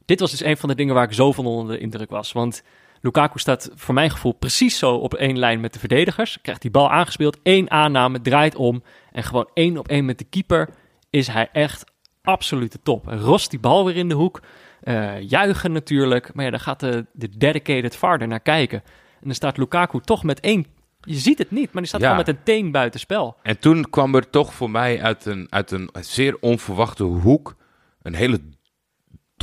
dit 0.06 0.20
was 0.20 0.32
dus 0.32 0.44
een 0.44 0.58
van 0.58 0.70
de 0.70 0.76
dingen 0.76 0.94
waar 0.96 1.04
ik 1.04 1.14
zo 1.14 1.32
van 1.32 1.46
onder 1.46 1.76
de 1.76 1.82
indruk 1.82 2.10
was. 2.10 2.32
Want 2.32 2.64
Lukaku 3.04 3.40
staat 3.40 3.70
voor 3.76 3.94
mijn 3.94 4.10
gevoel 4.10 4.32
precies 4.32 4.78
zo 4.78 4.96
op 4.96 5.14
één 5.14 5.40
lijn 5.40 5.60
met 5.60 5.74
de 5.74 5.80
verdedigers. 5.80 6.42
Krijgt 6.42 6.62
die 6.62 6.72
bal 6.72 6.92
aangespeeld, 6.92 7.38
één 7.44 7.72
aanname, 7.72 8.22
draait 8.22 8.56
om. 8.56 8.84
En 9.12 9.24
gewoon 9.24 9.50
één 9.54 9.78
op 9.78 9.88
één 9.88 10.06
met 10.06 10.18
de 10.18 10.24
keeper 10.24 10.70
is 11.10 11.28
hij 11.28 11.50
echt 11.52 11.84
absolute 12.22 12.80
top. 12.84 13.08
Rost 13.08 13.50
die 13.50 13.60
bal 13.60 13.86
weer 13.86 13.96
in 13.96 14.10
de 14.10 14.16
hoek. 14.16 14.42
Eh, 14.82 15.22
juichen 15.22 15.72
natuurlijk. 15.72 16.34
Maar 16.34 16.46
ja, 16.46 16.52
dan 16.52 16.60
gaat 16.60 16.80
de, 16.80 17.06
de 17.14 17.30
dedicated 17.38 17.96
vader 17.96 18.28
naar 18.28 18.40
kijken. 18.40 18.82
En 19.20 19.22
dan 19.28 19.34
staat 19.34 19.58
Lukaku 19.58 20.00
toch 20.00 20.24
met 20.24 20.40
één... 20.40 20.66
Je 21.02 21.16
ziet 21.16 21.38
het 21.38 21.52
niet, 21.52 21.72
maar 21.74 21.82
die 21.82 21.86
staat 21.86 22.02
Ja. 22.02 22.10
gewoon 22.10 22.26
met 22.26 22.36
een 22.36 22.44
teen 22.44 22.72
buitenspel. 22.72 23.36
En 23.42 23.60
toen 23.60 23.90
kwam 23.90 24.16
er 24.16 24.30
toch 24.30 24.54
voor 24.54 24.70
mij 24.70 25.02
uit 25.02 25.26
een, 25.26 25.48
uit 25.50 25.72
een 25.72 25.90
zeer 26.00 26.38
onverwachte 26.40 27.04
hoek 27.04 27.56
een 28.02 28.16
hele 28.16 28.40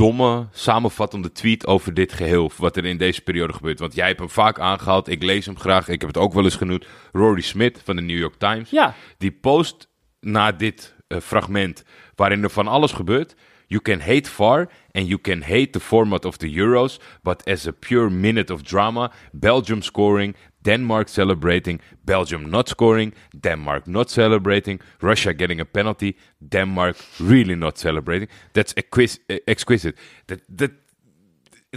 domme, 0.00 0.46
samenvattende 0.52 1.32
tweet 1.32 1.66
over 1.66 1.94
dit 1.94 2.12
geheel. 2.12 2.50
Wat 2.56 2.76
er 2.76 2.84
in 2.84 2.96
deze 2.96 3.20
periode 3.20 3.52
gebeurt. 3.52 3.78
Want 3.78 3.94
jij 3.94 4.06
hebt 4.06 4.18
hem 4.18 4.30
vaak 4.30 4.58
aangehaald. 4.58 5.08
Ik 5.08 5.22
lees 5.22 5.46
hem 5.46 5.58
graag. 5.58 5.88
Ik 5.88 6.00
heb 6.00 6.10
het 6.10 6.18
ook 6.18 6.32
wel 6.32 6.44
eens 6.44 6.56
genoemd. 6.56 6.86
Rory 7.12 7.40
Smith 7.40 7.80
van 7.84 7.96
de 7.96 8.02
New 8.02 8.18
York 8.18 8.34
Times. 8.38 8.70
Ja, 8.70 8.94
Die 9.18 9.32
post 9.32 9.88
na 10.20 10.52
dit 10.52 10.94
eh, 11.06 11.18
fragment, 11.18 11.84
waarin 12.14 12.42
er 12.42 12.50
van 12.50 12.68
alles 12.68 12.92
gebeurt. 12.92 13.34
You 13.66 13.82
can 13.82 14.00
hate 14.00 14.30
VAR 14.30 14.70
and 14.94 15.09
you 15.09 15.18
can 15.18 15.42
hate 15.42 15.72
the 15.72 15.81
format 15.81 16.24
of 16.24 16.38
the 16.38 16.55
Euros, 16.55 16.98
but 17.22 17.42
as 17.46 17.66
a 17.66 17.72
pure 17.72 18.11
minute 18.11 18.50
of 18.50 18.62
drama, 18.62 19.11
Belgium 19.33 19.83
scoring, 19.83 20.35
Denmark 20.62 21.09
celebrating, 21.09 21.81
Belgium 22.05 22.50
not 22.50 22.68
scoring, 22.68 23.14
Denmark 23.38 23.87
not 23.87 24.11
celebrating, 24.11 24.81
Russia 25.00 25.33
getting 25.33 25.61
a 25.61 25.64
penalty, 25.64 26.16
Denmark 26.46 26.96
really 27.18 27.55
not 27.55 27.79
celebrating. 27.79 28.29
That's 28.53 28.74
exquisite. 28.76 29.96
Dat, 30.26 30.40
dat, 30.55 30.72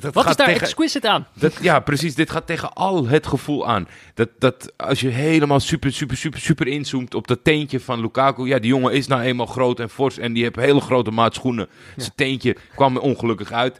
dat 0.01 0.13
wat 0.13 0.23
gaat 0.23 0.31
is 0.31 0.37
daar 0.37 0.47
tegen- 0.47 0.61
exquisite 0.61 1.09
aan? 1.09 1.27
dat, 1.33 1.57
ja, 1.61 1.79
precies. 1.79 2.15
Dit 2.15 2.29
gaat 2.29 2.47
tegen 2.47 2.73
al 2.73 3.07
het 3.07 3.27
gevoel 3.27 3.67
aan. 3.67 3.87
Dat, 4.13 4.29
dat 4.39 4.73
als 4.77 4.99
je 4.99 5.09
helemaal 5.09 5.59
super, 5.59 5.93
super, 5.93 6.17
super, 6.17 6.39
super 6.39 6.67
inzoomt 6.67 7.13
op 7.13 7.27
dat 7.27 7.43
teentje 7.43 7.79
van 7.79 8.01
Lukaku. 8.01 8.47
Ja, 8.47 8.59
die 8.59 8.69
jongen 8.69 8.93
is 8.93 9.07
nou 9.07 9.21
eenmaal 9.21 9.45
groot 9.45 9.79
en 9.79 9.89
fors 9.89 10.17
en 10.17 10.33
die 10.33 10.43
heeft 10.43 10.55
hele 10.55 10.81
grote 10.81 11.11
maat 11.11 11.35
schoenen. 11.35 11.67
Zijn 11.97 12.11
teentje 12.15 12.55
kwam 12.75 12.95
er 12.95 13.01
ongelukkig 13.01 13.51
uit. 13.51 13.79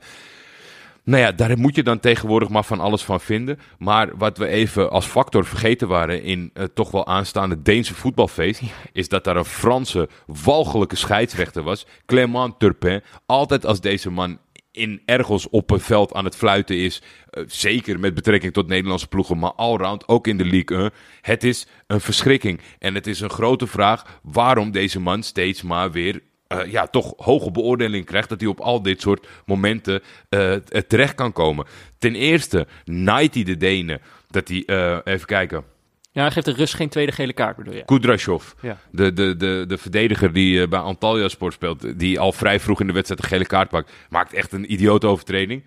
Nou 1.05 1.21
ja, 1.21 1.31
daar 1.31 1.57
moet 1.57 1.75
je 1.75 1.83
dan 1.83 1.99
tegenwoordig 1.99 2.49
maar 2.49 2.63
van 2.63 2.79
alles 2.79 3.03
van 3.03 3.21
vinden. 3.21 3.59
Maar 3.77 4.17
wat 4.17 4.37
we 4.37 4.47
even 4.47 4.91
als 4.91 5.05
factor 5.05 5.45
vergeten 5.45 5.87
waren 5.87 6.23
in 6.23 6.49
eh, 6.53 6.63
toch 6.73 6.91
wel 6.91 7.07
aanstaande 7.07 7.61
Deense 7.61 7.93
voetbalfeest... 7.93 8.61
is 8.91 9.09
dat 9.09 9.23
daar 9.23 9.35
een 9.35 9.45
Franse 9.45 10.09
walgelijke 10.25 10.95
scheidsrechter 10.95 11.63
was. 11.63 11.85
Clément 12.05 12.59
Turpin. 12.59 13.01
Altijd 13.25 13.65
als 13.65 13.81
deze 13.81 14.09
man 14.09 14.37
in 14.73 15.01
ergens 15.05 15.49
op 15.49 15.71
een 15.71 15.79
veld 15.79 16.13
aan 16.13 16.25
het 16.25 16.35
fluiten 16.35 16.77
is... 16.77 17.01
eh, 17.29 17.43
zeker 17.47 17.99
met 17.99 18.13
betrekking 18.13 18.53
tot 18.53 18.67
Nederlandse 18.67 19.07
ploegen, 19.07 19.39
maar 19.39 19.53
allround, 19.53 20.07
ook 20.07 20.27
in 20.27 20.37
de 20.37 20.45
Ligue 20.45 20.77
1... 20.77 20.91
het 21.21 21.43
is 21.43 21.67
een 21.87 22.01
verschrikking. 22.01 22.59
En 22.79 22.95
het 22.95 23.07
is 23.07 23.19
een 23.19 23.29
grote 23.29 23.67
vraag 23.67 24.19
waarom 24.23 24.71
deze 24.71 24.99
man 24.99 25.23
steeds 25.23 25.61
maar 25.61 25.91
weer 25.91 26.21
eh, 26.47 26.71
ja, 26.71 26.87
toch 26.87 27.13
hoge 27.17 27.51
beoordeling 27.51 28.05
krijgt. 28.05 28.29
Dat 28.29 28.39
hij 28.39 28.49
op 28.49 28.59
al 28.59 28.81
dit 28.81 29.01
soort 29.01 29.27
momenten 29.45 30.01
eh, 30.29 30.53
terecht 30.87 31.15
kan 31.15 31.31
komen. 31.31 31.65
Ten 31.97 32.15
eerste 32.15 32.67
naait 32.85 33.33
hij 33.33 33.43
de 33.43 33.57
Denen. 33.57 34.01
Dat 34.29 34.47
hij, 34.47 34.63
even 35.03 35.25
kijken, 35.25 35.63
Ja, 36.13 36.21
hij 36.21 36.31
geeft 36.31 36.45
de 36.45 36.53
Rus 36.53 36.73
geen 36.73 36.89
tweede 36.89 37.11
gele 37.11 37.33
kaart, 37.33 37.55
bedoel 37.57 37.73
je? 37.73 37.85
Kudrashov. 37.85 38.51
Ja. 38.61 38.77
De, 38.91 39.13
de, 39.13 39.35
de, 39.35 39.65
de 39.67 39.77
verdediger 39.77 40.33
die 40.33 40.61
eh, 40.61 40.67
bij 40.67 40.79
Antalya 40.79 41.27
Sport 41.27 41.53
speelt. 41.53 41.99
Die 41.99 42.19
al 42.19 42.31
vrij 42.31 42.59
vroeg 42.59 42.81
in 42.81 42.87
de 42.87 42.93
wedstrijd 42.93 43.23
een 43.23 43.29
gele 43.29 43.45
kaart 43.45 43.69
pakt. 43.69 43.91
Maakt 44.09 44.33
echt 44.33 44.51
een 44.51 44.71
idiote 44.71 45.07
overtreding. 45.07 45.63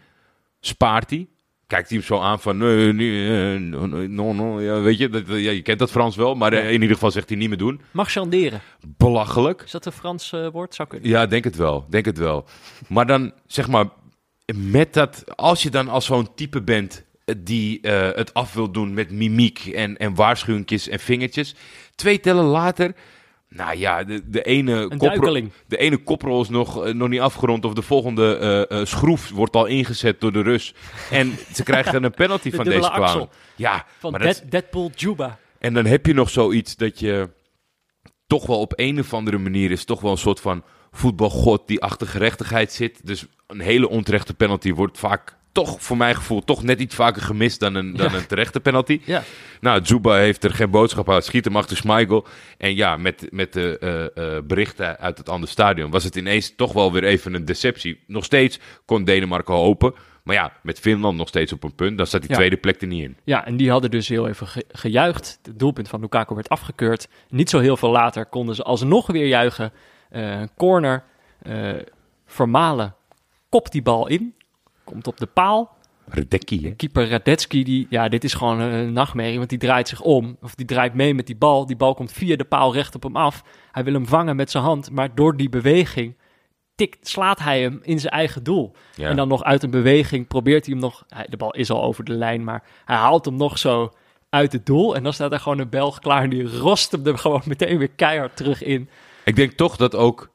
Spaart 0.61 1.11
hij. 1.11 1.26
Kijkt 1.66 1.88
hij 1.88 1.98
hem 1.98 2.06
zo 2.06 2.20
aan 2.20 2.40
van, 2.40 2.56
nee, 2.56 2.92
nee, 2.92 3.59
no, 3.59 4.32
no. 4.32 4.61
Ja, 4.61 4.80
weet 4.80 4.98
je, 4.98 5.09
dat, 5.09 5.22
ja, 5.26 5.50
je 5.50 5.62
kent 5.62 5.78
dat 5.78 5.90
Frans 5.90 6.16
wel, 6.16 6.35
maar 6.35 6.52
eh, 6.52 6.66
in 6.66 6.80
ieder 6.80 6.94
geval 6.94 7.11
zegt 7.11 7.28
hij 7.28 7.38
niet 7.38 7.48
meer 7.48 7.59
doen. 7.59 7.80
Marchanderen. 7.90 8.61
Belachelijk. 8.96 9.62
Is 9.62 9.70
dat 9.70 9.87
een 9.87 9.92
Frans 9.92 10.32
eh, 10.32 10.48
woord? 10.48 10.74
Zou 10.74 10.88
kunnen. 10.88 11.09
Ja, 11.09 11.26
denk 11.26 11.44
het 11.44 11.56
wel. 11.56 11.87
Denk 11.90 12.04
het 12.04 12.18
wel. 12.18 12.44
Maar 12.88 13.06
dan, 13.06 13.32
zeg 13.46 13.68
maar, 13.68 13.87
met 14.54 14.94
dat, 14.94 15.37
als 15.37 15.62
je 15.62 15.70
dan 15.70 15.88
als 15.88 16.04
zo'n 16.04 16.35
type 16.35 16.62
bent 16.62 17.04
die 17.36 17.80
eh, 17.80 18.16
het 18.16 18.34
af 18.34 18.52
wil 18.52 18.70
doen 18.70 18.94
met 18.94 19.10
mimiek 19.10 19.66
en, 19.66 19.96
en 19.96 20.14
waarschuwingjes 20.14 20.88
en 20.88 20.98
vingertjes. 21.00 21.54
Twee 21.94 22.20
tellen 22.20 22.44
later, 22.44 22.94
nou 23.48 23.76
ja, 23.78 24.04
de, 24.04 24.30
de 24.30 24.42
ene 24.42 24.88
koprol, 24.96 25.48
de 25.66 25.76
ene 25.76 25.96
koprol 25.96 26.42
is 26.42 26.48
nog, 26.48 26.84
eh, 26.84 26.94
nog 26.94 27.08
niet 27.08 27.20
afgerond 27.20 27.64
of 27.64 27.72
de 27.74 27.82
volgende 27.82 28.66
eh, 28.68 28.84
schroef 28.84 29.30
wordt 29.30 29.56
al 29.56 29.66
ingezet 29.66 30.20
door 30.20 30.32
de 30.32 30.42
Rus. 30.42 30.74
En 31.10 31.32
ze 31.54 31.62
krijgen 31.62 32.04
een 32.04 32.10
penalty 32.14 32.50
De 32.50 32.56
van 32.56 32.64
deze 32.64 32.90
clown. 32.90 33.28
Ja, 33.56 33.84
Van 33.98 34.10
maar 34.10 34.20
dat 34.20 34.34
Dead- 34.36 34.50
Deadpool 34.50 34.90
Juba. 34.94 35.38
en 35.58 35.74
dan 35.74 35.84
heb 35.86 36.06
je 36.06 36.14
nog 36.14 36.30
zoiets 36.30 36.76
dat 36.76 37.00
je 37.00 37.28
toch 38.26 38.46
wel 38.46 38.60
op 38.60 38.72
een 38.76 38.98
of 38.98 39.14
andere 39.14 39.38
manier 39.38 39.70
is 39.70 39.84
toch 39.84 40.00
wel 40.00 40.10
een 40.10 40.18
soort 40.18 40.40
van 40.40 40.62
voetbalgod 40.90 41.66
die 41.66 41.82
achter 41.82 42.06
gerechtigheid 42.06 42.72
zit. 42.72 43.06
Dus 43.06 43.26
een 43.46 43.60
hele 43.60 43.88
onterechte 43.88 44.34
penalty 44.34 44.72
wordt 44.72 44.98
vaak 44.98 45.36
toch, 45.64 45.83
voor 45.83 45.97
mijn 45.97 46.14
gevoel, 46.14 46.45
toch 46.45 46.62
net 46.62 46.81
iets 46.81 46.95
vaker 46.95 47.23
gemist 47.23 47.61
dan 47.61 47.75
een, 47.75 47.97
dan 47.97 48.11
Ja. 48.11 48.19
een 48.19 48.27
terechte 48.27 48.61
penalty. 48.61 49.01
Ja. 49.05 49.23
Nou, 49.61 49.85
Zuba 49.85 50.14
heeft 50.16 50.45
er 50.45 50.51
geen 50.55 50.71
boodschap 50.71 51.11
aan. 51.11 51.23
Schiet 51.23 51.45
hem 51.45 51.57
achter 51.57 51.77
Schmeichel. 51.77 52.27
En 52.59 52.75
ja, 52.75 52.97
met, 52.97 53.27
met 53.31 53.53
de 53.53 53.79
eh, 53.79 54.37
eh, 54.37 54.42
berichten 54.45 54.99
uit 54.99 55.19
het 55.19 55.29
andere 55.29 55.53
stadion 55.53 55.90
was 55.90 56.05
het 56.05 56.16
ineens 56.16 56.55
toch 56.57 56.73
wel 56.73 56.92
weer 56.92 57.05
even 57.05 57.35
een 57.35 57.45
deceptie. 57.45 58.01
Nog 58.07 58.25
steeds 58.25 58.59
kon 58.85 59.05
Denemarken 59.05 59.55
hopen. 59.55 59.95
Maar 60.23 60.35
ja, 60.35 60.53
met 60.62 60.79
Finland 60.81 61.16
nog 61.16 61.29
steeds 61.29 61.53
op 61.53 61.64
een 61.64 61.75
punt. 61.75 61.97
Dan 61.97 62.07
staat 62.07 62.21
die 62.21 62.31
Ja. 62.31 62.37
tweede 62.37 62.57
plek 62.57 62.81
er 62.81 62.87
niet 62.87 63.03
in. 63.03 63.16
Ja, 63.25 63.47
en 63.47 63.57
die 63.57 63.71
hadden 63.71 63.90
dus 63.90 64.09
heel 64.09 64.29
even 64.29 64.47
ge- 64.47 64.64
gejuicht. 64.69 65.38
Het 65.42 65.59
doelpunt 65.59 65.88
van 65.88 66.01
Lukaku 66.01 66.35
werd 66.35 66.49
afgekeurd. 66.49 67.09
Niet 67.29 67.51
zo 67.51 67.59
heel 67.59 67.77
veel 67.77 67.90
later 67.90 68.27
konden 68.27 68.55
ze 68.55 68.62
alsnog 68.62 69.07
weer 69.07 69.27
juichen. 69.27 69.73
Eh, 70.11 70.42
corner. 70.57 71.05
Vermalen 72.27 72.95
kopt 73.49 73.73
die 73.73 73.83
bal 73.83 74.07
in. 74.07 74.35
Komt 74.87 75.07
op 75.07 75.16
de 75.16 75.27
paal. 75.27 75.75
Redecki, 76.09 76.62
hè? 76.64 76.70
Keeper 76.70 77.09
Radetski, 77.09 77.64
die, 77.64 77.87
ja, 77.90 78.09
dit 78.09 78.25
is 78.25 78.35
gewoon 78.35 78.61
een 78.61 78.92
nachtmerrie, 78.92 79.37
want 79.38 79.49
die 79.51 79.59
draait 79.59 79.88
zich 79.88 80.01
om. 80.01 80.37
Of 80.42 80.55
die 80.55 80.66
draait 80.66 80.94
mee 80.94 81.14
met 81.14 81.27
die 81.27 81.37
bal. 81.37 81.66
Die 81.66 81.77
bal 81.77 81.94
komt 81.94 82.12
via 82.12 82.37
de 82.37 82.44
paal 82.44 82.72
recht 82.72 82.94
op 82.94 83.03
hem 83.03 83.16
af. 83.16 83.42
Hij 83.72 83.85
wil 83.85 83.92
hem 83.92 84.07
vangen 84.07 84.37
met 84.37 84.51
zijn 84.51 84.64
hand, 84.64 84.90
maar 84.90 85.14
door 85.14 85.37
die 85.37 85.49
beweging 85.49 86.16
tikt, 86.75 87.09
slaat 87.09 87.38
hij 87.38 87.61
hem 87.61 87.79
in 87.83 88.01
zijn 88.01 88.12
eigen 88.12 88.42
doel. 88.42 88.72
Ja. 88.94 89.09
En 89.09 89.16
dan 89.16 89.29
nog 89.29 89.44
uit 89.44 89.62
een 89.62 89.70
beweging 89.70 90.27
probeert 90.27 90.64
hij 90.66 90.75
hem 90.75 90.83
nog... 90.83 91.05
hij- 91.09 91.27
De 91.29 91.37
bal 91.37 91.55
is 91.55 91.70
al 91.70 91.83
over 91.83 92.05
de 92.05 92.12
lijn, 92.12 92.44
maar 92.44 92.62
hij 92.85 92.96
haalt 92.96 93.25
hem 93.25 93.37
nog 93.37 93.59
zo 93.59 93.92
uit 94.31 94.53
het 94.53 94.66
doel. 94.66 94.96
En 94.96 95.03
dan 95.03 95.12
staat 95.12 95.33
er 95.33 95.40
gewoon 95.40 95.59
een 95.59 95.68
Belg 95.68 95.99
klaar 95.99 96.22
en 96.22 96.31
die 96.31 96.59
rost 96.59 96.92
hem 96.92 97.07
er 97.07 97.18
gewoon 97.18 97.42
meteen 97.46 97.79
weer 97.79 97.90
keihard 97.96 98.37
terug 98.37 98.62
in. 98.62 98.88
Ik 99.25 99.37
denk 99.37 99.53
toch 99.53 99.77
dat 99.77 99.94
ook 99.94 100.31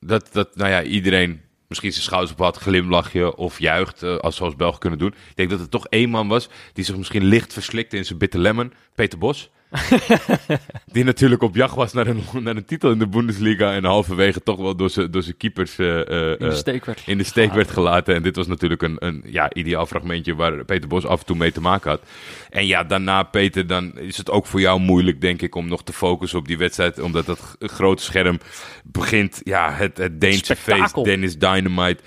dat, 0.00 0.28
dat 0.32 0.56
nou 0.56 0.70
ja, 0.70 0.82
iedereen 0.82 1.40
misschien 1.72 1.92
zijn 1.92 2.04
schouders 2.04 2.32
op 2.32 2.38
had, 2.38 2.56
glimlachje 2.56 3.36
of 3.36 3.58
juicht, 3.58 4.02
eh, 4.02 4.16
als 4.16 4.36
zoals 4.36 4.56
Belgen 4.56 4.80
kunnen 4.80 4.98
doen. 4.98 5.14
Ik 5.28 5.36
denk 5.36 5.50
dat 5.50 5.60
er 5.60 5.68
toch 5.68 5.86
één 5.86 6.10
man 6.10 6.28
was 6.28 6.48
die 6.72 6.84
zich 6.84 6.96
misschien 6.96 7.24
licht 7.24 7.52
verslikte 7.52 7.96
in 7.96 8.04
zijn 8.04 8.18
bitter 8.18 8.40
lemon, 8.40 8.72
Peter 8.94 9.18
Bos. 9.18 9.50
die 10.92 11.04
natuurlijk 11.04 11.42
op 11.42 11.54
jacht 11.54 11.74
was 11.74 11.92
naar 11.92 12.06
een, 12.06 12.22
naar 12.44 12.56
een 12.56 12.64
titel 12.64 12.90
in 12.90 12.98
de 12.98 13.06
Bundesliga 13.06 13.72
en 13.72 13.84
halverwege 13.84 14.42
toch 14.42 14.58
wel 14.58 14.76
door 14.76 14.90
zijn, 14.90 15.36
keepers 15.36 15.78
eh, 15.78 16.00
eh, 16.00 16.30
In 16.30 16.38
de 16.38 16.46
eh, 16.46 16.54
steek 16.54 16.84
werd 16.84 17.02
in 17.06 17.18
de 17.18 17.24
steek 17.24 17.52
werd 17.52 17.70
gelaten. 17.70 18.14
En 18.14 18.22
dit 18.22 18.36
was 18.36 18.46
natuurlijk 18.46 18.82
een, 18.82 18.96
een 18.98 19.22
ja, 19.26 19.54
ideaal 19.54 19.86
fragmentje 19.86 20.34
waar 20.34 20.64
Peter 20.64 20.88
Bos 20.88 21.06
af 21.06 21.20
en 21.20 21.26
toe 21.26 21.36
mee 21.36 21.52
te 21.52 21.60
maken 21.60 21.90
had. 21.90 22.02
En 22.50 22.66
ja, 22.66 22.84
daarna 22.84 23.22
Peter, 23.22 23.66
dan 23.66 23.98
is 23.98 24.16
het 24.16 24.30
ook 24.30 24.46
voor 24.46 24.60
jou 24.60 24.80
moeilijk 24.80 25.20
denk 25.20 25.42
ik 25.42 25.54
om 25.54 25.68
nog 25.68 25.84
te 25.84 25.92
focussen 25.92 26.38
op 26.38 26.48
die 26.48 26.58
wedstrijd. 26.58 27.00
Omdat 27.00 27.26
dat 27.26 27.56
grote 27.58 28.02
scherm 28.02 28.38
begint, 28.84 29.40
ja, 29.44 29.72
het, 29.72 29.98
het 29.98 30.20
Deense 30.20 30.44
Spektakel. 30.44 30.82
feest, 30.82 31.04
Dennis 31.04 31.38
Dynamite. 31.38 32.02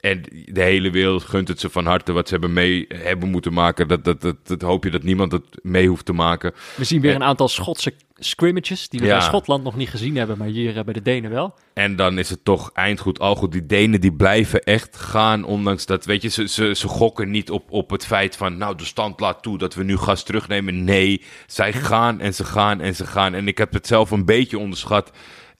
En 0.00 0.22
de 0.44 0.62
hele 0.62 0.90
wereld 0.90 1.22
gunt 1.22 1.48
het 1.48 1.60
ze 1.60 1.70
van 1.70 1.86
harte 1.86 2.12
wat 2.12 2.26
ze 2.28 2.32
hebben 2.32 2.52
mee 2.52 2.86
hebben 2.88 3.28
moeten 3.28 3.52
maken. 3.52 3.88
Dat, 3.88 4.04
dat, 4.04 4.20
dat, 4.20 4.36
dat 4.46 4.62
hoop 4.62 4.84
je 4.84 4.90
dat 4.90 5.02
niemand 5.02 5.32
het 5.32 5.58
mee 5.62 5.88
hoeft 5.88 6.04
te 6.04 6.12
maken. 6.12 6.52
We 6.76 6.84
zien 6.84 7.00
weer 7.00 7.14
een 7.14 7.22
aantal 7.22 7.48
Schotse 7.48 7.92
scrimmages 8.14 8.88
die 8.88 9.00
we 9.00 9.06
Ja. 9.06 9.16
bij 9.16 9.26
Schotland 9.26 9.64
nog 9.64 9.76
niet 9.76 9.90
gezien 9.90 10.16
hebben, 10.16 10.38
maar 10.38 10.46
hier 10.46 10.76
eh, 10.76 10.84
bij 10.84 10.92
de 10.92 11.02
Denen 11.02 11.30
wel. 11.30 11.54
En 11.74 11.96
dan 11.96 12.18
is 12.18 12.30
het 12.30 12.44
toch 12.44 12.70
eindgoed, 12.72 13.18
al 13.18 13.34
goed. 13.34 13.52
Die 13.52 13.66
Denen 13.66 14.00
die 14.00 14.12
blijven 14.12 14.62
echt 14.62 14.96
gaan, 14.96 15.44
ondanks 15.44 15.86
dat, 15.86 16.04
weet 16.04 16.22
je, 16.22 16.28
ze, 16.28 16.48
ze, 16.48 16.74
ze 16.74 16.88
gokken 16.88 17.30
niet 17.30 17.50
op, 17.50 17.70
op 17.70 17.90
het 17.90 18.06
feit 18.06 18.36
van, 18.36 18.56
nou, 18.58 18.76
de 18.76 18.84
stand 18.84 19.20
laat 19.20 19.42
toe 19.42 19.58
dat 19.58 19.74
we 19.74 19.84
nu 19.84 19.96
gas 19.96 20.22
terugnemen. 20.22 20.84
Nee, 20.84 21.22
zij 21.46 21.72
gaan 21.72 22.20
en 22.20 22.34
ze 22.34 22.44
gaan 22.44 22.80
en 22.80 22.94
ze 22.94 23.06
gaan. 23.06 23.34
En 23.34 23.48
ik 23.48 23.58
heb 23.58 23.72
het 23.72 23.86
zelf 23.86 24.10
een 24.10 24.24
beetje 24.24 24.58
onderschat. 24.58 25.10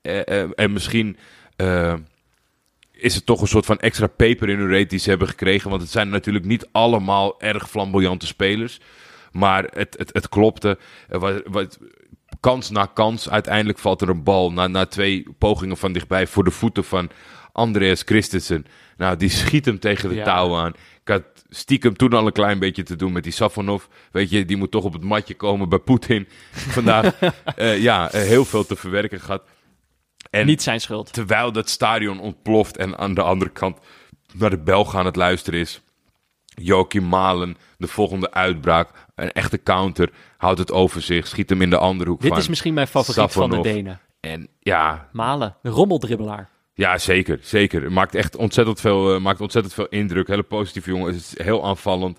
Eh, 0.02 0.42
eh, 0.42 0.50
en 0.54 0.72
misschien 0.72 1.16
eh, 1.56 1.94
is 3.00 3.14
het 3.14 3.26
toch 3.26 3.40
een 3.40 3.48
soort 3.48 3.66
van 3.66 3.78
extra 3.78 4.06
peper 4.06 4.48
in 4.48 4.58
hun 4.58 4.68
reet 4.68 4.90
die 4.90 4.98
ze 4.98 5.08
hebben 5.08 5.28
gekregen. 5.28 5.70
Want 5.70 5.82
het 5.82 5.90
zijn 5.90 6.08
natuurlijk 6.08 6.44
niet 6.44 6.68
allemaal 6.72 7.40
erg 7.40 7.70
flamboyante 7.70 8.26
spelers. 8.26 8.80
Maar 9.32 9.64
het, 9.74 9.94
het, 9.98 10.10
het 10.12 10.28
klopte. 10.28 10.78
Wat, 11.44 11.78
kans 12.40 12.70
na 12.70 12.86
kans. 12.94 13.30
Uiteindelijk 13.30 13.78
valt 13.78 14.00
er 14.00 14.08
een 14.08 14.22
bal 14.22 14.52
na, 14.52 14.66
na 14.66 14.86
twee 14.86 15.26
pogingen 15.38 15.76
van 15.76 15.92
dichtbij 15.92 16.26
voor 16.26 16.44
de 16.44 16.50
voeten 16.50 16.84
van 16.84 17.10
Andreas 17.52 18.02
Christensen. 18.02 18.66
Nou, 18.96 19.16
die 19.16 19.28
schiet 19.28 19.64
hem 19.64 19.78
tegen 19.78 20.08
de 20.08 20.14
Ja. 20.14 20.24
touw 20.24 20.56
aan. 20.56 20.72
Ik 21.02 21.08
had 21.08 21.22
stiekem 21.48 21.96
toen 21.96 22.12
al 22.12 22.26
een 22.26 22.32
klein 22.32 22.58
beetje 22.58 22.82
te 22.82 22.96
doen 22.96 23.12
met 23.12 23.22
die 23.22 23.32
Safonov. 23.32 23.84
Weet 24.12 24.30
je, 24.30 24.44
die 24.44 24.56
moet 24.56 24.70
toch 24.70 24.84
op 24.84 24.92
het 24.92 25.02
matje 25.02 25.34
komen 25.34 25.68
bij 25.68 25.78
Poetin. 25.78 26.28
Vandaag, 26.76 27.18
eh, 27.56 27.82
ja, 27.82 28.10
eh, 28.12 28.22
heel 28.22 28.44
veel 28.44 28.66
te 28.66 28.76
verwerken 28.76 29.20
gehad. 29.20 29.42
En 30.30 30.46
Niet 30.46 30.62
zijn 30.62 30.80
schuld. 30.80 31.12
terwijl 31.12 31.52
dat 31.52 31.68
stadion 31.68 32.20
ontploft 32.20 32.76
en 32.76 32.98
aan 32.98 33.14
de 33.14 33.22
andere 33.22 33.50
kant 33.50 33.78
naar 34.34 34.50
de 34.50 34.58
Belg 34.58 34.94
aan 34.96 35.04
het 35.06 35.16
luisteren 35.16 35.60
is. 35.60 35.80
Joachim 36.44 37.08
Malen, 37.08 37.56
de 37.78 37.86
volgende 37.86 38.32
uitbraak. 38.32 38.90
Een 39.14 39.32
echte 39.32 39.62
counter. 39.62 40.10
Houdt 40.36 40.58
het 40.58 40.72
over 40.72 41.02
zich. 41.02 41.26
Schiet 41.26 41.50
hem 41.50 41.62
in 41.62 41.70
de 41.70 41.78
andere 41.78 42.10
hoek 42.10 42.20
Dit 42.20 42.30
van. 42.30 42.38
is 42.38 42.48
misschien 42.48 42.74
mijn 42.74 42.86
favoriet 42.86 43.32
van 43.32 43.50
de. 43.50 43.60
Denen. 43.60 44.00
En 44.20 44.48
ja, 44.60 45.08
Malen, 45.12 45.56
de 45.62 45.68
rommeldribbelaar. 45.68 46.48
ja, 46.74 46.98
zeker. 46.98 47.38
Zeker. 47.42 47.82
Het 47.82 47.92
Maakt 47.92 48.14
echt 48.14 48.36
ontzettend 48.36 48.80
veel, 48.80 49.14
eh, 49.14 49.20
maakt 49.20 49.40
ontzettend 49.40 49.74
veel 49.74 49.86
indruk. 49.88 50.28
Hele 50.28 50.42
positieve 50.42 50.90
jongen. 50.90 51.06
Het 51.06 51.16
is 51.16 51.38
heel 51.44 51.64
aanvallend. 51.64 52.18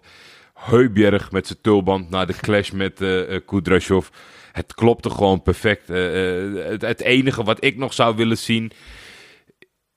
Heubjerg 0.53 1.31
met 1.31 1.47
zijn 1.47 1.59
tulband 1.61 2.09
na 2.09 2.25
de 2.25 2.33
clash 2.33 2.71
met 2.71 3.01
eh, 3.01 3.39
Kudrashov. 3.45 4.07
Het 4.51 4.73
klopte 4.73 5.09
gewoon 5.09 5.41
perfect. 5.41 5.89
Eh, 5.89 6.45
eh, 6.45 6.69
het, 6.69 6.81
het 6.81 7.01
enige 7.01 7.43
wat 7.43 7.63
ik 7.63 7.77
nog 7.77 7.93
zou 7.93 8.15
willen 8.15 8.37
zien 8.37 8.71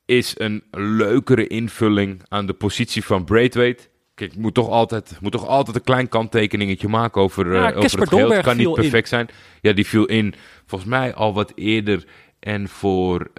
is 0.05 0.35
een 0.37 0.63
leukere 0.71 1.47
invulling 1.47 2.23
aan 2.29 2.47
de 2.47 2.53
positie 2.53 3.05
van 3.05 3.25
Braithwaite. 3.25 3.89
Kijk, 4.15 4.33
ik 4.33 4.39
moet 4.39 4.55
toch 4.55 4.69
altijd, 4.69 5.19
moet 5.21 5.33
toch 5.33 5.47
altijd 5.47 5.77
een 5.77 5.83
klein 5.83 6.09
kanttekeningetje 6.09 6.89
maken 6.89 7.21
over, 7.21 7.47
eh, 7.47 7.53
Ja, 7.53 7.69
over 7.69 7.81
Casper 7.81 8.01
het 8.01 8.09
geheel. 8.09 8.31
Het 8.31 8.43
kan 8.43 8.57
niet 8.57 8.67
in. 8.67 8.75
perfect 8.75 9.09
zijn. 9.09 9.29
Ja, 9.61 9.73
die 9.73 9.87
viel 9.87 10.05
in 10.05 10.35
volgens 10.67 10.91
mij 10.91 11.15
al 11.15 11.35
wat 11.35 11.53
eerder. 11.55 12.05
En 12.41 12.69
voor, 12.69 13.31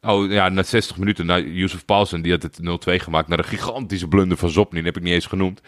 oh 0.00 0.30
ja, 0.30 0.48
na 0.48 0.62
60 0.62 0.96
minuten, 0.96 1.26
naar 1.26 1.42
Yusuf 1.42 1.84
Paulsen, 1.84 2.22
die 2.22 2.32
had 2.32 2.42
het 2.42 2.58
0-2 2.62 2.98
gemaakt. 2.98 3.28
Naar 3.28 3.38
een 3.38 3.44
gigantische 3.44 4.08
blunder 4.08 4.36
van 4.36 4.50
Zopnin, 4.50 4.84
heb 4.84 4.96
ik 4.96 5.02
niet 5.02 5.12
eens 5.12 5.26
genoemd. 5.26 5.60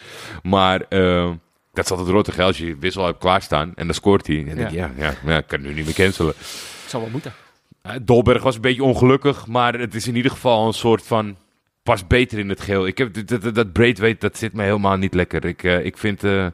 Maar 0.42 0.86
dat 1.72 1.84
is 1.84 1.90
altijd 1.90 2.08
rottig 2.08 2.36
hè, 2.36 2.42
als 2.42 2.58
je 2.58 2.76
wissel 2.78 3.04
hebt 3.04 3.18
klaarstaan 3.18 3.72
en 3.74 3.84
dan 3.86 3.94
scoort 3.94 4.26
hij. 4.26 4.38
En 4.38 4.46
dan 4.46 4.56
denk 4.56 4.70
je, 4.70 4.76
ja, 4.76 4.90
ja, 4.96 5.14
ja, 5.26 5.38
ik 5.38 5.46
kan 5.46 5.60
nu 5.60 5.74
niet 5.74 5.84
meer 5.84 5.94
cancelen. 5.94 6.34
Zou 6.86 7.02
wel 7.02 7.12
moeten. 7.12 7.32
Eh, 7.82 7.92
Dolberg 8.02 8.42
was 8.42 8.54
een 8.54 8.60
beetje 8.60 8.82
ongelukkig, 8.84 9.46
maar 9.46 9.78
het 9.78 9.94
is 9.94 10.06
in 10.06 10.16
ieder 10.16 10.30
geval 10.30 10.66
een 10.66 10.72
soort 10.72 11.02
van 11.02 11.36
pas 11.82 12.06
beter 12.06 12.38
in 12.38 12.48
het 12.48 12.60
geheel. 12.60 12.86
Ik 12.86 12.98
heb 12.98 13.26
dat, 13.26 13.42
dat, 13.42 13.54
dat 13.54 13.72
Braithwaite, 13.72 14.18
dat 14.18 14.36
zit 14.38 14.52
me 14.52 14.62
helemaal 14.62 14.96
niet 14.96 15.14
lekker. 15.14 15.44
Ik, 15.44 15.62
eh, 15.64 15.84
ik 15.84 15.98
vind, 15.98 16.24
eh, 16.24 16.46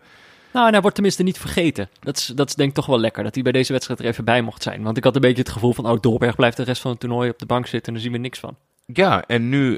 Nou, 0.52 0.66
en 0.66 0.72
hij 0.72 0.80
wordt 0.80 0.94
tenminste 0.94 1.22
niet 1.22 1.38
vergeten. 1.38 1.88
Dat 2.00 2.16
is, 2.16 2.26
dat 2.26 2.48
is 2.48 2.54
denk 2.54 2.68
ik 2.68 2.74
toch 2.74 2.86
wel 2.86 3.00
lekker, 3.00 3.22
dat 3.22 3.34
hij 3.34 3.42
bij 3.42 3.52
deze 3.52 3.72
wedstrijd 3.72 4.00
er 4.00 4.06
even 4.06 4.24
bij 4.24 4.42
mocht 4.42 4.62
zijn. 4.62 4.82
Want 4.82 4.96
ik 4.96 5.04
had 5.04 5.14
een 5.14 5.20
beetje 5.20 5.42
het 5.42 5.50
gevoel 5.50 5.72
van, 5.72 5.86
oh, 5.90 6.00
Dolberg 6.00 6.36
blijft 6.36 6.56
de 6.56 6.62
rest 6.62 6.82
van 6.82 6.90
het 6.90 7.00
toernooi 7.00 7.30
op 7.30 7.38
de 7.38 7.46
bank 7.46 7.66
zitten 7.66 7.86
en 7.86 7.92
daar 7.92 8.02
zien 8.02 8.12
we 8.12 8.18
niks 8.18 8.38
van. 8.38 8.56
ja, 8.86 9.24
en 9.26 9.48
nu 9.48 9.76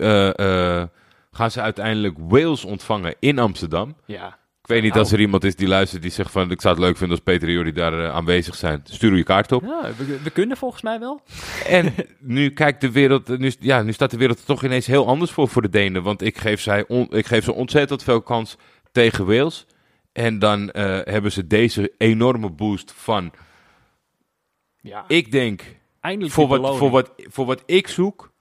gaan 1.32 1.50
ze 1.50 1.60
uiteindelijk 1.60 2.16
Wales 2.18 2.64
ontvangen 2.64 3.14
in 3.18 3.38
Amsterdam. 3.38 3.94
Ja. 4.04 4.38
Ik 4.62 4.66
weet 4.66 4.82
niet 4.82 4.90
Nou. 4.92 5.02
als 5.04 5.12
er 5.12 5.20
iemand 5.20 5.44
is 5.44 5.56
die 5.56 5.68
luistert 5.68 6.02
die 6.02 6.10
zegt 6.10 6.30
van, 6.30 6.50
ik 6.50 6.60
zou 6.60 6.74
het 6.74 6.82
leuk 6.84 6.96
vinden 6.96 7.16
als 7.16 7.24
Peter 7.24 7.48
en 7.48 7.54
Jordi 7.54 7.72
daar 7.72 8.04
eh, 8.04 8.14
aanwezig 8.14 8.54
zijn. 8.54 8.80
Stuur 8.84 9.16
je 9.16 9.22
kaart 9.22 9.52
op. 9.52 9.62
Ja, 9.62 9.90
we, 9.96 10.18
we 10.22 10.30
kunnen 10.30 10.56
volgens 10.56 10.82
mij 10.82 10.98
wel. 10.98 11.22
En 11.66 11.94
nu 12.18 12.50
kijkt 12.50 12.80
de 12.80 12.90
wereld, 12.90 13.38
nu, 13.38 13.52
ja, 13.60 13.82
nu 13.82 13.92
staat 13.92 14.10
de 14.10 14.16
wereld 14.16 14.38
er 14.38 14.44
toch 14.44 14.64
ineens 14.64 14.86
heel 14.86 15.06
anders 15.06 15.30
voor 15.30 15.48
voor 15.48 15.62
de 15.62 15.68
Denen. 15.68 16.02
Want 16.02 16.22
ik 16.22 16.38
geef, 16.38 16.60
zij 16.60 16.84
on- 16.88 17.10
ik 17.10 17.26
geef 17.26 17.44
ze 17.44 17.52
ontzettend 17.52 18.02
veel 18.02 18.22
kans 18.22 18.56
tegen 18.92 19.26
Wales. 19.26 19.66
En 20.12 20.38
dan 20.38 20.70
eh, 20.70 20.84
hebben 21.04 21.32
ze 21.32 21.46
deze 21.46 21.92
enorme 21.98 22.50
boost 22.50 22.92
van, 22.96 23.32
Ja, 24.80 25.04
ik 25.08 25.30
denk, 25.32 25.62
eindelijk 26.00 26.34
voor 26.34 26.48
wat, 26.48 26.76
voor, 26.76 26.90
wat, 26.90 27.12
voor 27.16 27.46
wat 27.46 27.62
ik 27.66 27.88
zoek, 27.88 28.32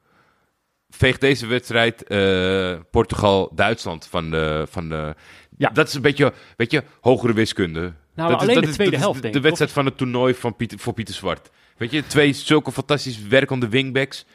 veegt 0.90 1.22
deze 1.22 1.48
wedstrijd 1.48 2.04
eh, 2.04 2.76
Portugal-Duitsland 2.92 4.08
van 4.08 4.30
de... 4.32 4.66
Van 4.70 4.90
de 4.90 5.16
Ja. 5.60 5.70
Dat 5.70 5.88
is 5.88 5.93
een 5.93 6.01
beetje, 6.01 6.34
weet 6.57 6.72
je, 6.72 6.84
hogere 7.01 7.34
wiskunde. 7.34 7.80
Nou, 8.16 8.30
dat 8.32 8.41
is, 8.41 8.41
alleen 8.41 8.53
dat 8.53 8.64
de 8.64 8.70
is- 8.70 8.76
tweede 8.76 8.95
is 8.95 9.01
helft, 9.01 9.22
denk 9.22 9.34
De 9.34 9.39
ik, 9.39 9.45
wedstrijd 9.45 9.72
van 9.72 9.86
het 9.86 9.97
toernooi 9.97 10.34
van 10.34 10.55
Pieter, 10.55 10.80
voor 10.80 10.93
Pieter 10.93 11.14
Zwart. 11.16 11.49
Weet 11.78 11.91
je, 11.91 12.07
twee 12.07 12.34
zulke 12.34 12.72
fantastisch 12.72 13.22
werkende 13.28 13.70
wingbacks. 13.70 14.26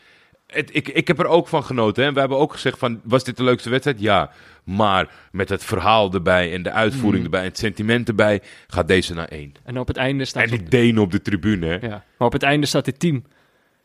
Het, 0.46 0.70
ik, 0.72 0.88
ik 0.88 1.06
heb 1.08 1.18
er 1.18 1.26
ook 1.26 1.48
van 1.48 1.64
genoten. 1.64 2.04
Hè. 2.04 2.12
We 2.12 2.18
hebben 2.20 2.38
ook 2.38 2.52
gezegd 2.52 2.78
van, 2.78 3.00
was 3.04 3.24
dit 3.24 3.36
de 3.36 3.42
leukste 3.42 3.70
wedstrijd? 3.70 4.00
Ja. 4.00 4.30
Maar 4.64 5.10
met 5.32 5.48
het 5.48 5.64
verhaal 5.64 6.12
erbij 6.12 6.52
en 6.52 6.62
de 6.62 6.70
uitvoering 6.70 7.18
Mm. 7.18 7.24
erbij 7.24 7.40
en 7.40 7.46
het 7.46 7.58
sentiment 7.58 8.08
erbij, 8.08 8.42
gaat 8.66 8.88
deze 8.88 9.14
naar 9.14 9.28
één. 9.28 9.52
En 9.64 9.78
op 9.78 9.86
het 9.88 9.96
einde 9.96 10.24
staat... 10.24 10.42
En 10.42 10.50
die 10.50 10.62
Denen 10.68 11.02
op 11.02 11.10
de 11.10 11.22
tribune, 11.22 11.66
hè. 11.66 11.86
Ja. 11.86 12.04
Maar 12.18 12.26
op 12.26 12.32
het 12.32 12.42
einde 12.42 12.66
staat 12.66 12.84
dit 12.84 12.98
team... 12.98 13.24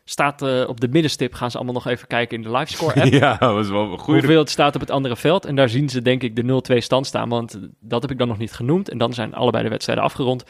Staat 0.04 0.42
eh, 0.42 0.68
op 0.68 0.80
de 0.80 0.88
middenstip, 0.88 1.34
gaan 1.34 1.50
ze 1.50 1.56
allemaal 1.56 1.74
nog 1.74 1.86
even 1.86 2.06
kijken 2.06 2.36
in 2.36 2.42
de 2.42 2.50
livescore 2.50 3.02
app. 3.02 3.12
Ja, 3.20 3.36
dat 3.36 3.52
was 3.52 3.68
wel 3.68 3.92
een 3.92 3.98
goede 3.98 4.20
hoeveel 4.20 4.38
het 4.38 4.50
staat 4.50 4.74
op 4.74 4.80
het 4.80 4.90
andere 4.90 5.16
veld. 5.16 5.44
En 5.44 5.56
daar 5.56 5.68
zien 5.68 5.88
ze 5.88 6.02
denk 6.02 6.22
ik 6.22 6.36
de 6.36 6.62
0-2 6.72 6.76
stand 6.76 7.06
staan. 7.06 7.28
Want 7.28 7.58
dat 7.80 8.02
heb 8.02 8.10
ik 8.10 8.18
dan 8.18 8.28
nog 8.28 8.38
niet 8.38 8.52
genoemd. 8.52 8.88
En 8.90 8.98
dan 8.98 9.12
zijn 9.12 9.34
allebei 9.34 9.64
de 9.64 9.70
wedstrijden 9.70 10.04
afgerond. 10.04 10.44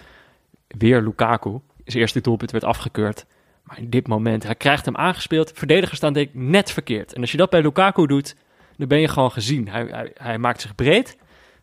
Weer 0.66 1.02
Lukaku. 1.02 1.58
Zijn 1.84 2.02
eerste 2.02 2.20
doelpunt 2.20 2.50
werd 2.50 2.64
afgekeurd. 2.64 3.26
Maar 3.62 3.78
in 3.78 3.90
dit 3.90 4.08
moment, 4.08 4.42
hij 4.42 4.54
krijgt 4.54 4.84
hem 4.84 4.96
aangespeeld. 4.96 5.52
Verdedigers 5.54 5.96
staan 5.96 6.12
denk 6.12 6.28
ik 6.28 6.34
net 6.34 6.70
verkeerd. 6.70 7.12
En 7.12 7.20
als 7.20 7.30
je 7.30 7.36
dat 7.36 7.50
bij 7.50 7.62
Lukaku 7.62 8.06
doet, 8.06 8.36
dan 8.76 8.88
ben 8.88 9.00
je 9.00 9.08
gewoon 9.08 9.32
gezien. 9.32 9.68
Hij, 9.68 9.86
hij, 9.90 10.10
hij 10.14 10.38
maakt 10.38 10.60
zich 10.60 10.74
breed. 10.74 11.16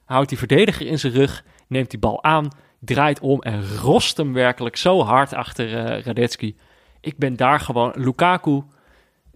Houdt 0.05 0.29
die 0.29 0.37
verdediger 0.37 0.87
in 0.87 0.99
zijn 0.99 1.13
rug. 1.13 1.43
Neemt 1.67 1.89
die 1.89 1.99
bal 1.99 2.23
aan. 2.23 2.47
Draait 2.79 3.19
om 3.19 3.41
en 3.41 3.77
rost 3.77 4.17
hem 4.17 4.33
werkelijk 4.33 4.75
zo 4.75 5.01
hard 5.03 5.33
achter 5.33 5.85
eh 5.85 6.03
Radetzky. 6.03 6.55
Ik 7.01 7.17
ben 7.17 7.35
daar 7.35 7.59
gewoon... 7.59 7.93
Lukaku 7.95 8.63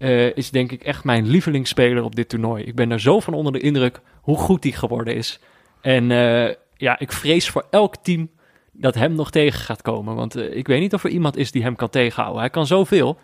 eh, 0.02 0.36
is 0.36 0.52
denk 0.52 0.72
ik 0.72 0.84
echt 0.84 1.04
mijn 1.04 1.28
lievelingsspeler 1.28 2.04
op 2.04 2.16
dit 2.16 2.30
toernooi. 2.30 2.64
Ik 2.64 2.76
ben 2.76 2.90
daar 2.90 3.00
zo 3.00 3.20
van 3.20 3.34
onder 3.34 3.54
de 3.54 3.60
indruk 3.60 4.02
hoe 4.22 4.38
goed 4.38 4.64
hij 4.64 4.74
geworden 4.74 5.16
is. 5.16 5.40
En 5.82 6.12
eh, 6.12 6.56
ja, 6.76 7.00
ik 7.00 7.12
vrees 7.12 7.50
voor 7.50 7.66
elk 7.70 7.96
team 7.96 8.30
dat 8.72 8.96
hem 8.96 9.14
nog 9.14 9.32
tegen 9.32 9.60
gaat 9.60 9.82
komen. 9.82 10.16
Want 10.16 10.36
eh, 10.36 10.56
ik 10.56 10.68
weet 10.68 10.80
niet 10.80 10.94
of 10.94 11.04
er 11.04 11.10
iemand 11.10 11.38
is 11.38 11.52
die 11.52 11.64
hem 11.64 11.76
kan 11.76 11.90
tegenhouden. 11.90 12.40
Hij 12.40 12.50
kan 12.50 12.68
zoveel. 12.68 13.18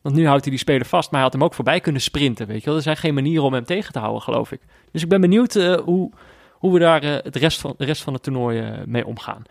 Want 0.00 0.14
nu 0.14 0.26
houdt 0.26 0.42
hij 0.42 0.50
die 0.50 0.60
speler 0.60 0.86
vast, 0.86 1.10
maar 1.10 1.20
hij 1.20 1.30
had 1.30 1.32
hem 1.32 1.44
ook 1.44 1.54
voorbij 1.54 1.80
kunnen 1.80 2.02
sprinten. 2.02 2.46
Weet 2.46 2.60
je 2.60 2.66
wel? 2.66 2.76
Er 2.76 2.82
zijn 2.82 2.96
geen 2.96 3.14
manieren 3.14 3.44
om 3.44 3.52
hem 3.52 3.64
tegen 3.64 3.92
te 3.92 3.98
houden, 3.98 4.22
geloof 4.22 4.52
ik. 4.52 4.60
Dus 4.92 5.02
ik 5.02 5.08
ben 5.08 5.20
benieuwd 5.20 5.54
hoe, 5.84 6.10
hoe 6.52 6.72
we 6.72 6.78
daar 6.78 7.02
het 7.02 7.36
rest 7.36 7.60
van, 7.60 7.74
de 7.76 7.84
rest 7.84 8.02
van 8.02 8.12
het 8.12 8.22
toernooi 8.22 8.82
mee 8.86 9.06
omgaan. 9.06 9.42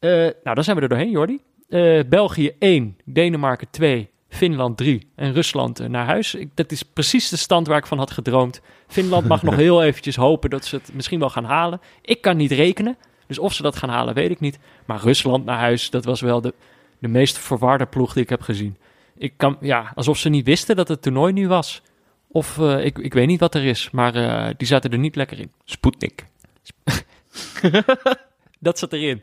Nou, 0.00 0.54
dan 0.54 0.64
zijn 0.64 0.76
we 0.76 0.82
er 0.82 0.88
doorheen, 0.88 1.10
Jordi. 1.10 1.40
Eh, 1.72 2.00
België 2.08 2.52
1, 2.58 2.96
Denemarken 3.04 3.70
2, 3.70 4.10
Finland 4.28 4.76
3 4.76 5.06
en 5.14 5.32
Rusland 5.32 5.80
eh, 5.80 5.88
naar 5.88 6.06
huis. 6.06 6.34
Ik, 6.34 6.48
dat 6.54 6.72
is 6.72 6.82
precies 6.82 7.28
de 7.28 7.36
stand 7.36 7.66
waar 7.66 7.78
ik 7.78 7.86
van 7.86 7.98
had 7.98 8.10
gedroomd. 8.10 8.60
Finland 8.86 9.28
mag 9.28 9.42
nog 9.42 9.56
heel 9.64 9.82
eventjes 9.82 10.16
hopen 10.16 10.50
dat 10.50 10.64
ze 10.64 10.76
het 10.76 10.90
misschien 10.94 11.18
wel 11.18 11.30
gaan 11.30 11.44
halen. 11.44 11.80
Ik 12.02 12.20
kan 12.20 12.36
niet 12.36 12.50
rekenen, 12.50 12.96
dus 13.26 13.38
of 13.38 13.52
ze 13.52 13.62
dat 13.62 13.76
gaan 13.76 13.88
halen 13.88 14.14
weet 14.14 14.30
ik 14.30 14.40
niet. 14.40 14.58
Maar 14.84 15.00
Rusland 15.00 15.44
naar 15.44 15.58
huis, 15.58 15.90
dat 15.90 16.04
was 16.04 16.20
wel 16.20 16.40
de, 16.40 16.54
de 16.98 17.08
meest 17.08 17.38
verwarde 17.38 17.86
ploeg 17.86 18.12
die 18.12 18.22
ik 18.22 18.28
heb 18.28 18.42
gezien. 18.42 18.76
Ik 19.16 19.32
kan, 19.36 19.56
ja, 19.60 19.92
alsof 19.94 20.18
ze 20.18 20.28
niet 20.28 20.46
wisten 20.46 20.76
dat 20.76 20.88
het 20.88 21.02
toernooi 21.02 21.32
nu 21.32 21.48
was. 21.48 21.82
Of 22.28 22.58
eh, 22.58 22.84
ik, 22.84 22.98
ik 22.98 23.14
weet 23.14 23.26
niet 23.26 23.40
wat 23.40 23.54
er 23.54 23.64
is, 23.64 23.90
maar 23.90 24.12
die 24.56 24.66
zaten 24.66 24.90
er 24.90 24.98
niet 24.98 25.16
lekker 25.16 25.38
in. 25.38 25.52
Sputnik. 25.64 26.26
Dat 28.58 28.78
zat 28.78 28.92
erin. 28.92 29.22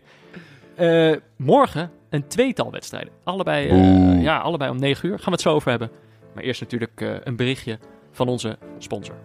Morgen 1.35 1.91
een 2.09 2.27
tweetal 2.27 2.71
wedstrijden. 2.71 3.13
Allebei, 3.23 3.67
eh, 3.67 4.21
ja, 4.21 4.37
allebei 4.37 4.71
om 4.71 4.79
9 4.79 5.09
uur. 5.09 5.15
Gaan 5.15 5.25
we 5.25 5.31
het 5.31 5.41
zo 5.41 5.53
over 5.53 5.69
hebben. 5.69 5.91
Maar 6.33 6.43
eerst 6.43 6.61
natuurlijk 6.61 7.01
eh, 7.01 7.13
een 7.23 7.35
berichtje 7.35 7.79
van 8.11 8.27
onze 8.27 8.57
sponsor. 8.77 9.15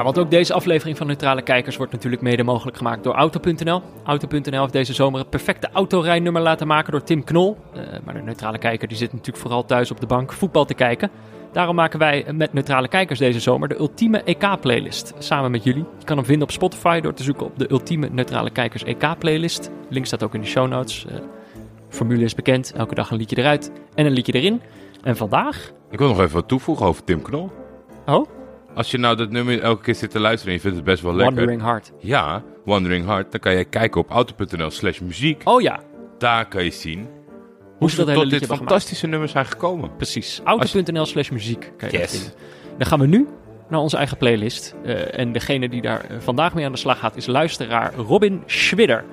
Ja, 0.00 0.06
want 0.06 0.18
ook 0.18 0.30
deze 0.30 0.54
aflevering 0.54 0.96
van 0.96 1.06
Neutrale 1.06 1.42
Kijkers 1.42 1.76
wordt 1.76 1.92
natuurlijk 1.92 2.22
mede 2.22 2.42
mogelijk 2.42 2.76
gemaakt 2.76 3.04
door 3.04 3.14
Auto.nl. 3.14 3.82
Auto.nl 4.04 4.60
heeft 4.60 4.72
deze 4.72 4.92
zomer 4.92 5.20
het 5.20 5.30
perfecte 5.30 5.68
autorijnummer 5.72 6.42
laten 6.42 6.66
maken 6.66 6.92
door 6.92 7.02
Tim 7.02 7.24
Knol. 7.24 7.56
Eh, 7.74 7.82
maar 8.04 8.14
de 8.14 8.22
Neutrale 8.22 8.58
Kijker 8.58 8.88
die 8.88 8.96
zit 8.96 9.12
natuurlijk 9.12 9.38
vooral 9.38 9.64
thuis 9.64 9.90
op 9.90 10.00
de 10.00 10.06
bank 10.06 10.32
voetbal 10.32 10.64
te 10.64 10.74
kijken. 10.74 11.10
Daarom 11.52 11.74
maken 11.74 11.98
wij 11.98 12.26
met 12.32 12.52
Neutrale 12.52 12.88
Kijkers 12.88 13.18
deze 13.18 13.40
zomer 13.40 13.68
de 13.68 13.78
ultieme 13.78 14.22
EK-playlist. 14.22 15.14
Samen 15.18 15.50
met 15.50 15.64
jullie. 15.64 15.84
Je 15.98 16.04
kan 16.04 16.16
hem 16.16 16.26
vinden 16.26 16.48
op 16.48 16.52
Spotify 16.52 17.00
door 17.00 17.14
te 17.14 17.22
zoeken 17.22 17.46
op 17.46 17.58
de 17.58 17.70
ultieme 17.70 18.08
Neutrale 18.12 18.50
Kijkers 18.50 18.84
EK-playlist. 18.84 19.70
Link 19.88 20.06
staat 20.06 20.22
ook 20.22 20.34
in 20.34 20.40
de 20.40 20.46
show 20.46 20.68
notes. 20.68 21.06
Eh, 21.06 21.14
formule 21.88 22.24
is 22.24 22.34
bekend. 22.34 22.72
Elke 22.72 22.94
dag 22.94 23.10
een 23.10 23.16
liedje 23.16 23.38
eruit 23.38 23.72
en 23.94 24.06
een 24.06 24.12
liedje 24.12 24.32
erin. 24.32 24.62
En 25.02 25.16
vandaag... 25.16 25.72
Ik 25.90 25.98
wil 25.98 26.08
nog 26.08 26.20
even 26.20 26.34
wat 26.34 26.48
toevoegen 26.48 26.86
over 26.86 27.04
Tim 27.04 27.22
Knol. 27.22 27.50
Oh, 28.06 28.26
Als 28.74 28.90
je 28.90 28.98
nou 28.98 29.16
dat 29.16 29.30
nummer 29.30 29.60
elke 29.62 29.82
keer 29.82 29.94
zit 29.94 30.10
te 30.10 30.20
luisteren 30.20 30.48
en 30.48 30.54
je 30.54 30.60
vindt 30.60 30.76
het 30.76 30.86
best 30.86 31.02
wel 31.02 31.14
lekker. 31.14 31.34
Wandering 31.34 31.62
Heart. 31.62 31.92
Ja, 31.98 32.42
Wandering 32.64 33.06
Heart. 33.06 33.30
Dan 33.30 33.40
kan 33.40 33.54
je 33.56 33.64
kijken 33.64 34.00
op 34.00 34.10
auto.nl 34.10 34.70
slash 34.70 34.98
muziek. 35.00 35.42
Oh 35.44 35.60
ja, 35.60 35.80
Daar 36.18 36.48
kan 36.48 36.64
je 36.64 36.70
zien 36.70 37.08
hoe 37.78 37.90
ze 37.90 37.96
tot 38.04 38.30
dit 38.30 38.42
gemaakt. 38.42 38.46
fantastische 38.60 39.06
nummer 39.06 39.28
zijn 39.28 39.46
gekomen. 39.46 39.96
Precies. 39.96 40.40
Auto.nl 40.44 41.06
slash 41.06 41.30
muziek 41.30 41.72
kan 41.76 41.88
je 41.90 41.98
Yes. 41.98 42.30
Dan 42.78 42.86
gaan 42.86 43.00
we 43.00 43.06
nu 43.06 43.28
naar 43.68 43.80
onze 43.80 43.96
eigen 43.96 44.16
playlist. 44.16 44.74
Eh, 44.84 45.18
en 45.18 45.32
degene 45.32 45.68
die 45.68 45.82
daar 45.82 46.00
eh, 46.04 46.16
vandaag 46.18 46.54
mee 46.54 46.64
aan 46.64 46.72
de 46.72 46.78
slag 46.78 46.98
gaat 46.98 47.16
is 47.16 47.26
luisteraar 47.26 47.94
Robin 47.94 48.42
Schwidder. 48.46 49.04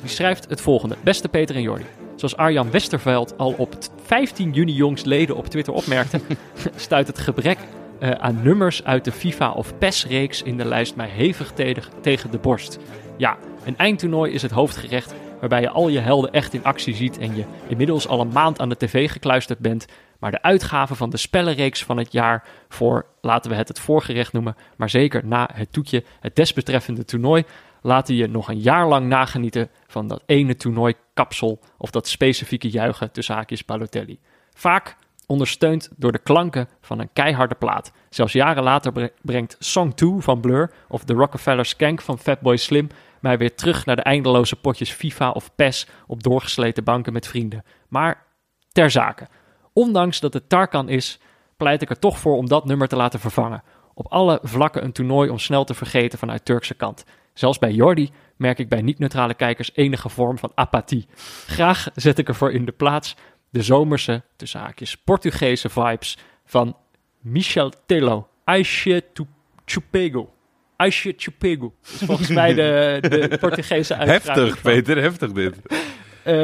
Die 0.00 0.10
schrijft 0.10 0.48
het 0.48 0.60
volgende. 0.60 0.96
Beste 1.02 1.28
Peter 1.28 1.56
en 1.56 1.62
Jordi. 1.62 1.84
Zoals 2.16 2.36
Arjan 2.36 2.70
Westerveld 2.70 3.38
al 3.38 3.54
op 3.58 3.72
t- 3.80 3.90
15 4.04 4.52
juni 4.52 4.72
jongstleden 4.72 5.36
op 5.36 5.46
Twitter 5.46 5.72
opmerkte, 5.72 6.20
stuit 6.76 7.06
het 7.06 7.18
gebrek 7.18 7.58
eh, 8.02 8.10
aan 8.10 8.42
nummers 8.42 8.84
uit 8.84 9.04
de 9.04 9.12
FIFA 9.12 9.50
of 9.50 9.78
PES-reeks 9.78 10.42
in 10.42 10.56
de 10.56 10.64
lijst 10.64 10.96
mij 10.96 11.08
hevig 11.08 11.52
te- 11.52 11.76
tegen 12.00 12.30
de 12.30 12.38
borst. 12.38 12.78
Ja, 13.16 13.36
een 13.64 13.76
eindtoernooi 13.76 14.32
is 14.32 14.42
het 14.42 14.50
hoofdgerecht 14.50 15.14
waarbij 15.40 15.60
je 15.60 15.70
al 15.70 15.88
je 15.88 15.98
helden 15.98 16.32
echt 16.32 16.54
in 16.54 16.64
actie 16.64 16.94
ziet 16.94 17.18
en 17.18 17.36
je 17.36 17.44
inmiddels 17.68 18.08
al 18.08 18.20
een 18.20 18.32
maand 18.32 18.60
aan 18.60 18.68
de 18.68 18.76
tv 18.76 19.10
gekluisterd 19.10 19.58
bent. 19.58 19.86
Maar 20.18 20.30
de 20.30 20.42
uitgave 20.42 20.94
van 20.94 21.10
de 21.10 21.16
spellenreeks 21.16 21.84
van 21.84 21.96
het 21.96 22.12
jaar 22.12 22.44
voor, 22.68 23.06
laten 23.20 23.50
we 23.50 23.56
het 23.56 23.68
het 23.68 23.80
voorgerecht 23.80 24.32
noemen, 24.32 24.56
maar 24.76 24.90
zeker 24.90 25.26
na 25.26 25.48
het 25.52 25.72
toetje, 25.72 26.04
het 26.20 26.36
desbetreffende 26.36 27.04
toernooi, 27.04 27.44
laten 27.82 28.14
je 28.14 28.28
nog 28.28 28.48
een 28.48 28.60
jaar 28.60 28.88
lang 28.88 29.06
nagenieten 29.06 29.70
van 29.86 30.08
dat 30.08 30.22
ene 30.26 30.56
toernooikapsel 30.56 31.60
of 31.78 31.90
dat 31.90 32.08
specifieke 32.08 32.70
juichen 32.70 33.12
tussen 33.12 33.34
haakjes 33.34 33.64
Balotelli. 33.64 34.18
Vaak 34.54 34.96
ondersteund 35.32 35.90
door 35.96 36.12
de 36.12 36.18
klanken 36.18 36.68
van 36.80 36.98
een 36.98 37.12
keiharde 37.12 37.54
plaat. 37.54 37.92
Zelfs 38.10 38.32
jaren 38.32 38.62
later 38.62 38.92
bre- 38.92 39.12
brengt 39.22 39.56
Song 39.58 39.92
2 39.94 40.14
van 40.18 40.40
Blur 40.40 40.72
of 40.88 41.04
The 41.04 41.12
Rockefeller 41.12 41.64
Skank 41.64 42.00
van 42.00 42.18
Fatboy 42.18 42.56
Slim 42.56 42.88
mij 43.20 43.38
weer 43.38 43.54
terug 43.54 43.86
naar 43.86 43.96
de 43.96 44.02
eindeloze 44.02 44.56
potjes 44.56 44.90
FIFA 44.90 45.30
of 45.30 45.54
PES 45.54 45.86
op 46.06 46.22
doorgesleten 46.22 46.84
banken 46.84 47.12
met 47.12 47.26
vrienden. 47.26 47.64
Maar 47.88 48.26
ter 48.72 48.90
zake. 48.90 49.28
Ondanks 49.72 50.20
dat 50.20 50.32
het 50.34 50.48
Tarkan 50.48 50.88
is, 50.88 51.18
pleit 51.56 51.82
ik 51.82 51.90
er 51.90 51.98
toch 51.98 52.18
voor 52.18 52.36
om 52.36 52.48
dat 52.48 52.64
nummer 52.64 52.88
te 52.88 52.96
laten 52.96 53.20
vervangen. 53.20 53.62
Op 53.94 54.06
alle 54.06 54.38
vlakken 54.42 54.84
een 54.84 54.92
toernooi 54.92 55.30
om 55.30 55.38
snel 55.38 55.64
te 55.64 55.74
vergeten 55.74 56.18
vanuit 56.18 56.44
Turkse 56.44 56.74
kant. 56.74 57.04
Zelfs 57.34 57.58
bij 57.58 57.72
Jordi 57.72 58.10
merk 58.36 58.58
ik 58.58 58.68
bij 58.68 58.82
niet-neutrale 58.82 59.34
kijkers 59.34 59.70
enige 59.74 60.08
vorm 60.08 60.38
van 60.38 60.52
apathie. 60.54 61.06
Graag 61.46 61.88
zet 61.94 62.18
ik 62.18 62.28
ervoor 62.28 62.52
in 62.52 62.64
de 62.64 62.72
plaats 62.72 63.16
de 63.52 63.62
zomerse, 63.62 64.22
tussen 64.36 64.60
haakjes, 64.60 64.96
Portugese 64.96 65.68
vibes 65.68 66.18
van 66.44 66.76
Michel 67.20 67.72
Tello. 67.86 68.28
Aishe 68.44 69.04
Tu- 69.12 69.26
Chupego. 69.64 70.32
Aishe 70.76 71.14
Chupego. 71.16 71.74
is 71.82 72.02
volgens 72.04 72.28
mij 72.28 72.54
de, 72.54 72.98
de 73.00 73.36
Portugese 73.40 73.96
uitspraak. 73.96 74.36
Heftig. 74.36 74.62
Peter, 74.62 74.96
heftig 75.02 75.32
dit. 75.32 75.56
Eh, 75.66 76.34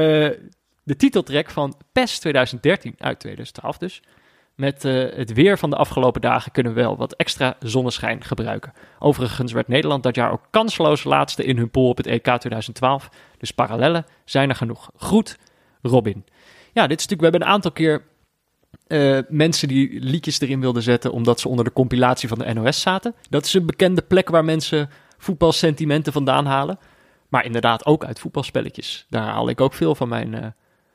de 0.83 0.97
titeltrack 0.97 1.51
van 1.51 1.75
PES 1.93 2.19
2013, 2.19 2.95
uit 2.99 3.19
2012 3.21 3.79
dus. 3.79 4.03
Met 4.55 4.85
eh, 4.85 4.93
het 5.17 5.33
weer 5.33 5.59
van 5.59 5.71
de 5.71 5.77
afgelopen 5.77 6.21
dagen 6.21 6.53
kunnen 6.53 6.75
we 6.75 6.81
wel 6.81 6.97
wat 6.97 7.15
extra 7.15 7.57
zonneschijn 7.61 8.25
gebruiken. 8.25 8.73
Overigens 8.99 9.53
werd 9.53 9.69
Nederland 9.69 10.03
dat 10.03 10.15
jaar 10.15 10.33
ook 10.33 10.47
kansloos 10.51 11.05
laatste 11.05 11.45
in 11.45 11.57
hun 11.57 11.71
pool 11.71 11.89
op 11.89 11.97
het 11.97 12.07
EK 12.07 12.23
2012. 12.25 13.09
Dus 13.39 13.51
parallellen 13.51 14.07
zijn 14.25 14.49
er 14.49 14.55
genoeg. 14.55 14.91
Groet, 14.97 15.39
Robin. 15.83 16.25
Ja, 16.73 16.87
dit 16.87 16.99
is 17.01 17.07
natuurlijk, 17.07 17.21
we 17.21 17.25
hebben 17.29 17.41
een 17.43 17.55
aantal 17.55 17.73
keer 17.73 18.03
eh, 18.87 19.19
mensen 19.29 19.69
die 19.69 20.01
liedjes 20.01 20.41
erin 20.41 20.61
wilden 20.61 20.83
zetten 20.83 21.13
omdat 21.13 21.41
ze 21.41 21.49
onder 21.49 21.65
de 21.65 21.73
compilatie 21.73 22.29
van 22.29 22.39
de 22.39 22.55
NOS 22.55 22.81
zaten. 22.81 23.15
Dat 23.31 23.45
is 23.45 23.55
een 23.55 23.67
bekende 23.67 24.03
plek 24.03 24.29
waar 24.29 24.45
mensen 24.45 24.91
voetbalsentimenten 25.19 26.13
vandaan 26.13 26.47
halen. 26.47 26.79
Maar 27.29 27.45
inderdaad 27.45 27.87
ook 27.87 28.05
uit 28.05 28.19
voetbalspelletjes. 28.21 29.07
Daar 29.09 29.23
haal 29.23 29.49
ik 29.49 29.61
ook 29.61 29.75
veel 29.75 29.95
van 29.95 30.09
mijn 30.09 30.35
eh, 30.35 30.47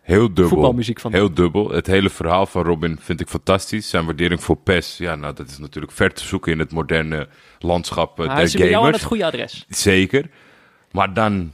Heel 0.02 0.28
dubbel. 0.28 0.48
voetbalmuziek 0.48 1.00
vandaan. 1.00 1.22
Heel 1.22 1.34
dubbel. 1.34 1.70
Het 1.70 1.88
hele 1.88 2.10
verhaal 2.10 2.46
van 2.46 2.64
Robin 2.64 2.98
vind 3.02 3.20
ik 3.22 3.28
fantastisch. 3.28 3.90
Zijn 3.90 4.06
waardering 4.06 4.44
voor 4.44 4.58
PES, 4.58 4.98
ja, 4.98 5.16
nou, 5.16 5.34
dat 5.34 5.50
is 5.50 5.58
natuurlijk 5.58 5.94
ver 5.94 6.14
te 6.14 6.24
zoeken 6.24 6.52
in 6.52 6.60
het 6.60 6.72
moderne 6.72 7.28
landschap 7.60 8.12
eh, 8.12 8.18
Maar 8.18 8.26
hij 8.26 8.36
der 8.36 8.46
is 8.46 8.52
bij 8.54 8.62
jou 8.70 8.74
aan 8.76 8.82
gamers. 8.82 8.98
het 8.98 9.08
goede 9.08 9.26
adres. 9.26 9.66
Zeker. 9.70 10.30
Maar 10.92 11.14
dan, 11.14 11.54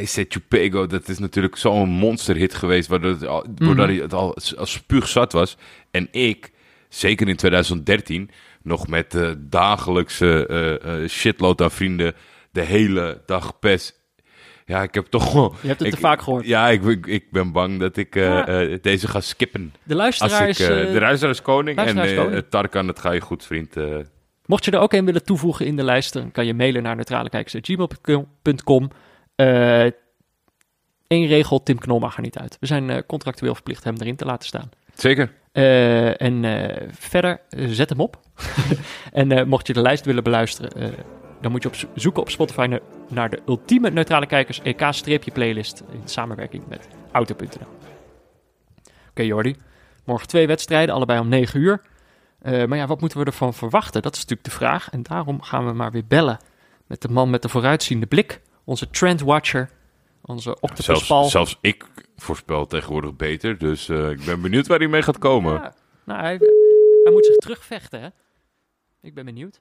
I 0.00 0.06
said 0.06 0.26
Chupego, 0.32 0.86
dat 0.86 1.08
is 1.08 1.18
natuurlijk 1.18 1.56
zo'n 1.56 1.88
monsterhit 1.88 2.54
geweest, 2.54 2.88
waardoor 2.88 3.10
het 3.10 3.26
al, 3.26 3.46
waardoor 3.56 3.88
Mhm. 3.90 4.00
het 4.00 4.12
al 4.12 4.34
als 4.56 4.72
spuugzat 4.72 5.32
was. 5.32 5.56
En 5.90 6.08
ik, 6.10 6.50
zeker 6.88 7.28
in 7.28 7.36
2013, 7.36 8.30
nog 8.62 8.88
met 8.88 9.10
de 9.10 9.46
dagelijkse 9.48 10.46
eh, 10.46 11.08
shitload 11.08 11.60
aan 11.62 11.70
vrienden, 11.70 12.14
de 12.50 12.60
hele 12.60 13.22
dag 13.26 13.58
PES. 13.58 13.94
Ja, 14.66 14.82
ik 14.82 14.94
heb 14.94 15.06
toch 15.06 15.32
wel... 15.32 15.54
Je 15.60 15.66
hebt 15.66 15.78
het 15.78 15.88
ik- 15.88 15.94
te 15.94 16.00
vaak 16.00 16.22
gehoord. 16.22 16.46
Ja, 16.46 16.68
ik, 16.68 16.82
ik, 16.84 17.06
ik 17.06 17.30
ben 17.30 17.52
bang 17.52 17.80
dat 17.80 17.96
ik 17.96 18.16
eh, 18.16 18.22
Ja. 18.24 18.78
deze 18.82 19.08
ga 19.08 19.20
skippen. 19.20 19.74
De 19.82 19.94
Als 19.94 19.98
luisteraar 20.02 20.48
is... 20.48 20.56
de 20.56 20.96
luisteraar 21.00 21.34
is 21.34 21.42
koning 21.42 21.78
en 21.78 21.84
luisteraar 21.84 22.06
is 22.06 22.12
eh, 22.16 22.24
koning. 22.24 22.44
Tarkan, 22.48 22.86
dat 22.86 22.98
ga 22.98 23.12
je 23.12 23.20
goed, 23.20 23.44
vriend. 23.44 23.74
Mocht 24.46 24.64
je 24.64 24.70
er 24.70 24.78
ook 24.78 24.92
een 24.92 25.04
willen 25.04 25.24
toevoegen 25.24 25.66
in 25.66 25.76
de 25.76 25.84
lijst, 25.84 26.12
dan 26.12 26.32
kan 26.32 26.46
je 26.46 26.54
mailen 26.54 26.82
naar 26.82 26.96
neutralekijkers.gmail.com. 26.96 28.90
Eh 29.46 29.92
Eén 31.06 31.26
regel, 31.26 31.62
Tim 31.62 31.78
Knol 31.78 31.98
mag 31.98 32.16
er 32.16 32.22
niet 32.22 32.38
uit. 32.38 32.56
We 32.60 32.66
zijn 32.66 32.90
eh, 32.90 32.98
contractueel 33.06 33.54
verplicht 33.54 33.84
hem 33.84 33.94
erin 33.98 34.16
te 34.16 34.24
laten 34.24 34.46
staan. 34.48 34.70
Zeker. 34.94 35.32
Eh, 35.52 36.20
en 36.20 36.44
eh, 36.44 36.88
verder, 36.92 37.40
eh, 37.50 37.68
zet 37.68 37.88
hem 37.88 38.00
op. 38.00 38.20
en 39.12 39.32
eh, 39.32 39.44
mocht 39.44 39.66
je 39.66 39.72
de 39.72 39.80
lijst 39.80 40.04
willen 40.04 40.22
beluisteren, 40.22 40.70
eh, 40.72 40.88
dan 41.40 41.50
moet 41.50 41.62
je 41.62 41.68
op 41.68 41.74
zo- 41.74 41.88
zoeken 41.94 42.22
op 42.22 42.30
Spotify 42.30 42.66
naar, 42.70 42.80
naar 43.08 43.30
de 43.30 43.42
ultieme 43.46 43.90
neutrale 43.90 44.26
kijkers 44.26 44.60
EK-playlist 44.62 45.82
in 45.92 46.00
samenwerking 46.04 46.66
met 46.68 46.88
Auto.nl. 47.12 47.66
Oké 49.10 49.22
Jordi, 49.22 49.56
morgen 50.04 50.28
twee 50.28 50.46
wedstrijden, 50.46 50.94
allebei 50.94 51.20
om 51.20 51.28
9 51.28 51.60
uur. 51.60 51.82
Eh, 52.38 52.64
maar 52.64 52.78
ja, 52.78 52.86
wat 52.86 53.00
moeten 53.00 53.18
we 53.18 53.24
ervan 53.24 53.54
verwachten? 53.54 54.02
Dat 54.02 54.12
is 54.14 54.20
natuurlijk 54.20 54.48
de 54.48 54.54
vraag. 54.54 54.90
En 54.90 55.02
daarom 55.02 55.42
gaan 55.42 55.66
we 55.66 55.72
maar 55.72 55.90
weer 55.90 56.06
bellen 56.06 56.38
met 56.86 57.02
de 57.02 57.08
man 57.08 57.30
met 57.30 57.42
de 57.42 57.48
vooruitziende 57.48 58.06
blik. 58.06 58.40
Onze 58.64 58.90
trendwatcher, 58.90 59.70
onze 60.22 60.60
octopuspal. 60.60 60.96
Zelfs, 61.24 61.30
zelfs 61.30 61.58
ik 61.60 61.84
voorspel 62.16 62.66
tegenwoordig 62.66 63.16
beter. 63.16 63.58
Dus 63.58 63.88
eh, 63.88 64.10
ik 64.10 64.24
ben 64.24 64.40
benieuwd 64.42 64.66
waar 64.66 64.78
hij 64.78 64.88
mee 64.88 65.02
gaat 65.02 65.18
komen. 65.18 65.52
Ja, 65.52 65.74
nou, 66.04 66.20
hij, 66.20 66.36
hij 67.02 67.12
moet 67.12 67.26
zich 67.26 67.36
terugvechten, 67.36 68.00
hè? 68.00 68.08
Ik 69.00 69.14
ben 69.14 69.24
benieuwd. 69.24 69.60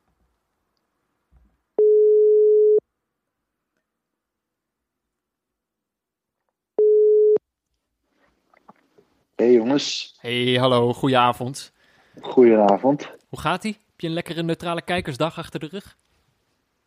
Hey 9.36 9.52
jongens, 9.52 10.16
Hey, 10.20 10.56
hallo, 10.60 10.94
goedenavond. 10.94 11.72
goedenavond. 12.22 13.12
Hoe 13.30 13.40
gaat 13.40 13.64
ie? 13.64 13.72
Heb 13.72 14.00
je 14.00 14.08
een 14.08 14.14
lekkere 14.14 14.44
neutrale 14.44 14.82
kijkersdag 14.82 15.38
achter 15.38 15.60
de 15.60 15.68
rug? 15.68 15.98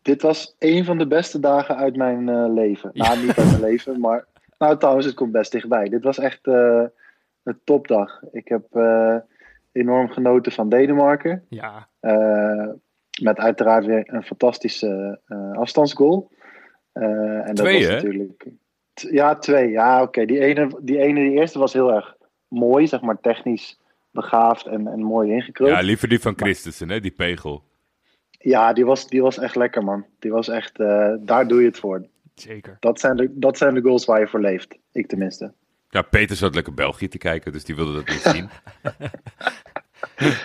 Dit 0.04 0.22
was 0.22 0.56
een 0.58 0.84
van 0.84 0.98
de 0.98 1.06
beste 1.06 1.40
dagen 1.40 1.76
uit 1.76 1.96
mijn 1.96 2.28
eh, 2.28 2.52
leven. 2.54 2.90
Nou, 2.92 3.18
niet 3.18 3.38
uit 3.38 3.46
mijn 3.46 3.60
leven, 3.60 4.00
maar... 4.00 4.26
Nou, 4.58 4.78
trouwens, 4.78 5.06
het 5.06 5.14
komt 5.14 5.32
best 5.32 5.52
dichtbij. 5.52 5.88
Dit 5.88 6.02
was 6.02 6.18
echt 6.18 6.46
eh, 6.46 6.84
een 7.42 7.58
topdag. 7.64 8.22
Ik 8.32 8.48
heb 8.48 8.64
eh, 8.72 9.16
enorm 9.72 10.08
genoten 10.08 10.52
van 10.52 10.68
Denemarken. 10.68 11.44
Ja, 11.48 11.88
met 13.22 13.38
uiteraard 13.38 13.86
weer 13.86 14.02
een 14.06 14.22
fantastische 14.22 15.20
afstandsgoal. 15.52 16.30
En 16.92 17.44
dat 17.44 17.56
Twee, 17.56 17.78
was 17.78 17.86
hè? 17.86 17.94
natuurlijk. 17.94 18.46
Ja, 18.92 19.36
twee. 19.36 19.70
Ja, 19.70 20.02
oké. 20.02 20.24
Die, 20.24 20.40
ene, 20.40 20.78
die 20.82 20.98
ene, 20.98 21.20
die 21.20 21.38
eerste 21.38 21.58
was 21.58 21.72
heel 21.72 21.92
erg 21.92 22.16
mooi, 22.48 22.86
zeg 22.86 23.00
maar 23.00 23.20
technisch 23.20 23.80
begaafd 24.10 24.66
en, 24.66 24.86
en 24.86 25.02
mooi 25.02 25.32
ingekruld. 25.32 25.70
Ja, 25.70 25.80
liever 25.80 26.08
die 26.08 26.20
van 26.20 26.34
Christensen, 26.36 26.88
hè, 26.88 27.00
die 27.00 27.10
pegel. 27.10 27.62
Ja, 28.44 28.72
die 28.72 28.84
was, 28.84 29.06
die 29.06 29.22
was 29.22 29.38
echt 29.38 29.54
lekker, 29.56 29.84
man. 29.84 30.04
Die 30.18 30.30
was 30.30 30.48
echt, 30.48 30.80
eh, 30.80 31.12
daar 31.20 31.48
doe 31.48 31.60
je 31.60 31.66
het 31.66 31.78
voor. 31.78 32.06
zeker. 32.34 32.76
Dat 32.80 33.00
zijn, 33.00 33.16
de, 33.16 33.30
dat 33.34 33.58
zijn 33.58 33.74
de 33.74 33.80
goals 33.80 34.04
waar 34.04 34.20
je 34.20 34.26
voor 34.28 34.40
leeft. 34.40 34.76
Ik 34.92 35.06
tenminste. 35.08 35.52
Ja, 35.90 36.02
Peter 36.02 36.36
zat 36.36 36.54
lekker 36.54 36.74
België 36.74 37.08
te 37.08 37.18
kijken, 37.18 37.52
dus 37.52 37.64
die 37.64 37.74
wilde 37.76 37.92
dat 37.94 38.08
niet 38.08 38.20
zien. 38.20 38.48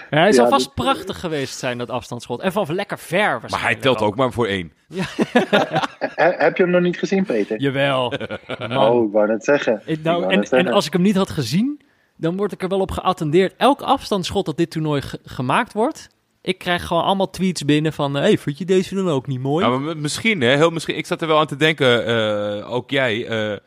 Ja, 0.10 0.18
hij 0.20 0.32
zal 0.32 0.44
Ja, 0.44 0.50
vast 0.50 0.66
dit- 0.66 0.74
prachtig 0.74 1.20
geweest 1.20 1.58
zijn, 1.60 1.78
dat 1.78 1.90
afstandsschot. 1.90 2.40
En 2.42 2.52
van 2.52 2.74
lekker 2.74 3.00
ver 3.00 3.42
Maar 3.50 3.62
hij 3.62 3.76
telt 3.76 4.02
ook 4.02 4.16
maar 4.16 4.32
voor 4.32 4.48
één. 4.48 4.72
He- 6.00 6.36
heb 6.38 6.58
je 6.58 6.64
hem 6.64 6.72
nog 6.72 6.82
niet 6.82 7.00
gezien, 7.00 7.26
Peter? 7.26 7.60
Jawel. 7.60 8.14
Man. 8.60 8.78
Oh, 8.78 9.06
ik 9.08 9.12
wou 9.12 9.28
net 9.28 9.44
zeggen. 9.44 9.82
Ik- 9.86 9.98
Ik 9.98 10.04
nou, 10.04 10.20
wou 10.22 10.34
en, 10.34 10.40
net 10.40 10.52
en 10.52 10.68
als 10.68 10.86
ik 10.86 10.94
hem 10.94 11.02
niet 11.02 11.16
had 11.16 11.30
gezien, 11.30 11.82
dan 12.16 12.38
word 12.38 12.52
ik 12.52 12.62
er 12.62 12.68
wel 12.70 12.80
op 12.80 12.92
geattendeerd. 12.92 13.54
Elk 13.58 13.82
afstandsschot 13.82 14.46
dat 14.46 14.58
dit 14.58 14.72
toernooi 14.72 15.02
ge- 15.02 15.20
gemaakt 15.24 15.74
wordt, 15.74 16.10
ik 16.42 16.58
krijg 16.58 16.86
gewoon 16.88 17.04
allemaal 17.04 17.30
tweets 17.30 17.66
binnen 17.66 17.94
van... 17.94 18.14
Hé, 18.14 18.22
hey, 18.22 18.38
vond 18.38 18.58
je 18.58 18.66
deze 18.66 18.96
dan 18.96 19.10
ook 19.10 19.28
niet 19.28 19.40
mooi? 19.40 19.66
Ja, 19.66 19.78
maar 19.78 19.98
misschien, 19.98 20.42
hè, 20.42 20.56
heel 20.56 20.70
misschien. 20.70 20.98
Ik 20.98 21.06
zat 21.06 21.22
er 21.22 21.28
wel 21.28 21.40
aan 21.40 21.48
te 21.48 21.56
denken, 21.56 22.06
eh, 22.06 22.72
ook 22.74 22.90
jij, 22.90 23.28
eh, 23.28 23.58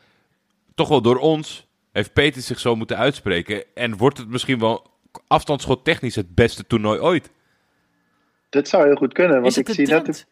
toch 0.74 0.88
wel 0.88 1.02
door 1.02 1.18
ons 1.18 1.66
heeft 1.92 2.12
Peter 2.12 2.42
zich 2.42 2.58
zo 2.60 2.76
moeten 2.76 2.96
uitspreken. 2.96 3.64
En 3.74 3.96
wordt 3.96 4.18
het 4.18 4.28
misschien 4.28 4.58
wel 4.58 4.86
afstandsschot 5.26 5.84
technisch 5.84 6.14
het 6.14 6.34
beste 6.34 6.66
toernooi 6.66 7.00
ooit? 7.00 7.30
Dit 8.48 8.68
zou 8.68 8.84
heel 8.86 8.96
goed 8.96 9.12
kunnen, 9.12 9.34
want 9.34 9.46
Is 9.46 9.56
het 9.56 9.64
ik 9.64 9.68
een 9.68 9.74
zie 9.74 9.86
trend? 9.86 10.06
net... 10.06 10.26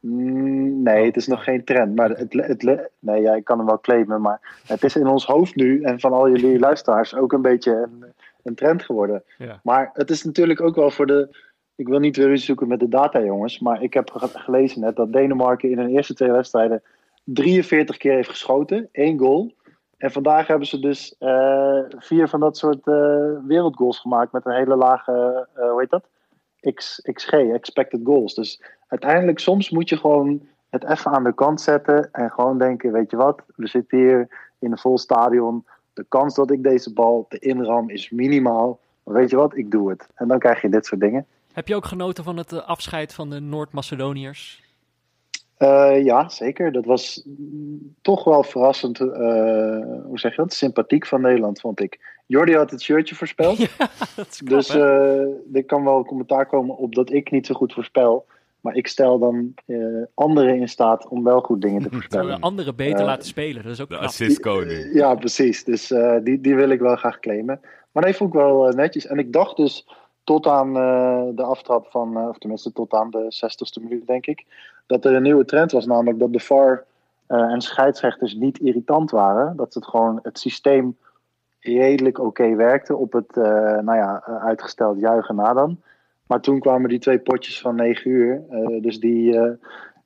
Mm, 0.00 0.82
nee, 0.82 1.04
het 1.04 1.16
is 1.16 1.26
nog 1.26 1.44
geen 1.44 1.64
trend. 1.64 1.96
Maar 1.96 2.08
het, 2.08 2.32
het, 2.32 2.62
het- 2.62 2.90
nee, 2.98 3.22
ja, 3.22 3.34
ik 3.34 3.44
kan 3.44 3.58
hem 3.58 3.66
wel 3.66 3.80
claimen, 3.80 4.20
maar 4.20 4.60
het 4.66 4.84
is 4.84 4.96
in 4.96 5.06
ons 5.06 5.24
hoofd 5.26 5.54
nu 5.54 5.82
en 5.82 6.00
van 6.00 6.12
al 6.12 6.28
jullie 6.30 6.58
luisteraars 6.58 7.14
ook 7.14 7.32
een 7.32 7.42
beetje 7.42 7.72
een, 7.72 8.04
een 8.42 8.54
trend 8.54 8.82
geworden. 8.82 9.22
Ja. 9.38 9.60
Maar 9.62 9.90
het 9.92 10.10
is 10.10 10.24
natuurlijk 10.24 10.60
ook 10.60 10.74
wel 10.74 10.90
voor 10.90 11.06
de. 11.06 11.48
Ik 11.74 11.88
wil 11.88 11.98
niet 11.98 12.16
weer 12.16 12.38
zoeken 12.38 12.68
met 12.68 12.80
de 12.80 12.88
data, 12.88 13.22
jongens. 13.22 13.58
Maar 13.58 13.82
ik 13.82 13.94
heb 13.94 14.10
ge- 14.10 14.38
gelezen 14.38 14.80
net 14.80 14.96
dat 14.96 15.12
Denemarken 15.12 15.70
in 15.70 15.78
hun 15.78 15.88
eerste 15.88 16.14
twee 16.14 16.30
wedstrijden 16.30 16.82
43 17.24 17.96
keer 17.96 18.14
heeft 18.14 18.28
geschoten. 18.28 18.88
één 18.92 19.18
goal. 19.18 19.52
En 19.96 20.10
vandaag 20.10 20.46
hebben 20.46 20.66
ze 20.66 20.80
dus 20.80 21.16
eh, 21.18 21.78
vier 21.98 22.28
van 22.28 22.40
dat 22.40 22.56
soort 22.56 22.86
eh, 22.86 23.30
wereldgoals 23.46 23.98
gemaakt 24.00 24.32
met 24.32 24.46
een 24.46 24.54
hele 24.54 24.76
lage, 24.76 25.46
eh, 25.54 25.70
hoe 25.70 25.80
heet 25.80 25.90
dat? 25.90 26.04
X, 26.74 27.00
XG, 27.12 27.32
expected 27.32 28.00
goals. 28.04 28.34
Dus 28.34 28.62
uiteindelijk, 28.88 29.38
soms 29.38 29.70
moet 29.70 29.88
je 29.88 29.96
gewoon 29.96 30.48
het 30.70 30.84
even 30.84 31.10
aan 31.10 31.24
de 31.24 31.34
kant 31.34 31.60
zetten 31.60 32.08
en 32.12 32.30
gewoon 32.30 32.58
denken, 32.58 32.92
weet 32.92 33.10
je 33.10 33.16
wat, 33.16 33.42
we 33.56 33.66
zitten 33.66 33.98
hier 33.98 34.28
in 34.58 34.70
een 34.72 34.78
vol 34.78 34.98
stadion. 34.98 35.64
De 36.00 36.06
kans 36.08 36.34
dat 36.34 36.50
ik 36.50 36.62
deze 36.62 36.92
bal 36.92 37.26
de 37.28 37.38
inram 37.38 37.90
is 37.90 38.10
minimaal. 38.10 38.78
Maar 39.02 39.14
weet 39.14 39.30
je 39.30 39.36
wat, 39.36 39.56
ik 39.56 39.70
doe 39.70 39.90
het. 39.90 40.06
En 40.14 40.28
dan 40.28 40.38
krijg 40.38 40.62
je 40.62 40.68
dit 40.68 40.86
soort 40.86 41.00
dingen. 41.00 41.26
Heb 41.52 41.68
je 41.68 41.74
ook 41.74 41.84
genoten 41.84 42.24
van 42.24 42.36
het 42.36 42.52
eh, 42.52 42.68
afscheid 42.68 43.14
van 43.14 43.30
de 43.30 43.40
Noord-Macedoniërs? 43.40 44.62
Eh, 45.56 46.04
ja, 46.04 46.28
zeker. 46.28 46.72
Dat 46.72 46.84
was 46.84 47.26
toch 48.02 48.24
wel 48.24 48.42
verrassend. 48.42 49.00
eh, 49.00 49.06
hoe 50.04 50.18
zeg 50.18 50.30
je 50.36 50.42
dat? 50.42 50.52
Sympathiek 50.52 51.06
van 51.06 51.20
Nederland, 51.20 51.60
vond 51.60 51.80
ik. 51.80 52.22
Jordi 52.26 52.54
had 52.54 52.70
het 52.70 52.82
shirtje 52.82 53.14
voorspeld. 53.14 53.58
Dat 54.16 54.26
is 54.30 54.36
knap, 54.36 54.48
dus 54.48 54.68
eh, 54.68 55.54
er 55.56 55.64
kan 55.66 55.84
wel 55.84 56.04
commentaar 56.04 56.46
komen 56.46 56.76
op 56.76 56.94
dat 56.94 57.12
ik 57.12 57.30
niet 57.30 57.46
zo 57.46 57.54
goed 57.54 57.72
voorspel. 57.72 58.26
Maar 58.60 58.74
ik 58.74 58.86
stel 58.86 59.18
dan 59.18 59.54
eh, 59.66 59.76
anderen 60.14 60.56
in 60.60 60.68
staat 60.68 61.08
om 61.08 61.24
wel 61.24 61.40
goed 61.40 61.60
dingen 61.62 61.82
te 61.82 61.88
voorspellen. 61.92 62.34
we 62.36 62.40
anderen 62.40 62.76
beter 62.76 62.98
Eh, 63.00 63.04
laten 63.04 63.26
spelen. 63.26 63.62
Dat 63.62 63.72
is 63.72 63.80
ook 63.80 63.88
De 63.88 63.94
knap. 63.94 64.08
assistkoning. 64.08 64.92
Ja, 64.94 65.14
precies. 65.14 65.64
Dus 65.64 65.90
eh, 65.90 66.16
die, 66.24 66.40
die 66.40 66.54
wil 66.54 66.68
ik 66.70 66.80
wel 66.80 66.96
graag 66.96 67.20
claimen. 67.20 67.60
Maar 67.92 68.02
nee, 68.02 68.14
vond 68.14 68.34
ik 68.34 68.40
wel 68.40 68.68
eh, 68.68 68.74
netjes. 68.74 69.06
En 69.06 69.18
ik 69.18 69.32
dacht 69.32 69.56
dus 69.56 69.88
tot 70.24 70.46
aan 70.46 70.76
eh, 70.76 71.22
de 71.34 71.42
aftrap 71.42 71.86
van, 71.90 72.16
eh, 72.16 72.28
of 72.28 72.38
tenminste 72.38 72.72
tot 72.72 72.92
aan 72.92 73.10
de 73.10 73.24
60ste 73.46 73.82
minuut, 73.82 74.06
denk 74.06 74.26
ik, 74.26 74.44
dat 74.86 75.04
er 75.04 75.14
een 75.14 75.22
nieuwe 75.22 75.44
trend 75.44 75.72
was. 75.72 75.86
Namelijk 75.86 76.18
dat 76.18 76.32
de 76.32 76.40
VAR 76.40 76.84
eh, 77.26 77.38
en 77.40 77.60
scheidsrechters 77.60 78.34
niet 78.34 78.58
irritant 78.58 79.10
waren. 79.10 79.56
Dat 79.56 79.74
het 79.74 79.86
gewoon 79.86 80.18
het 80.22 80.38
systeem 80.38 80.96
redelijk 81.60 82.18
oké 82.18 82.54
werkte 82.54 82.96
op 82.96 83.12
het 83.12 83.36
eh, 83.36 83.42
nou 83.78 83.94
ja, 83.96 84.22
eh, 84.26 84.44
uitgesteld 84.44 85.00
juichen 85.00 85.36
na 85.36 85.52
dan. 85.52 85.80
Maar 86.30 86.40
toen 86.40 86.60
kwamen 86.60 86.88
die 86.88 86.98
twee 86.98 87.18
potjes 87.18 87.60
van 87.60 87.74
9 87.74 88.10
uur. 88.10 88.42
eh, 88.50 88.82
dus 88.82 88.98
die, 89.00 89.36
eh, 89.38 89.50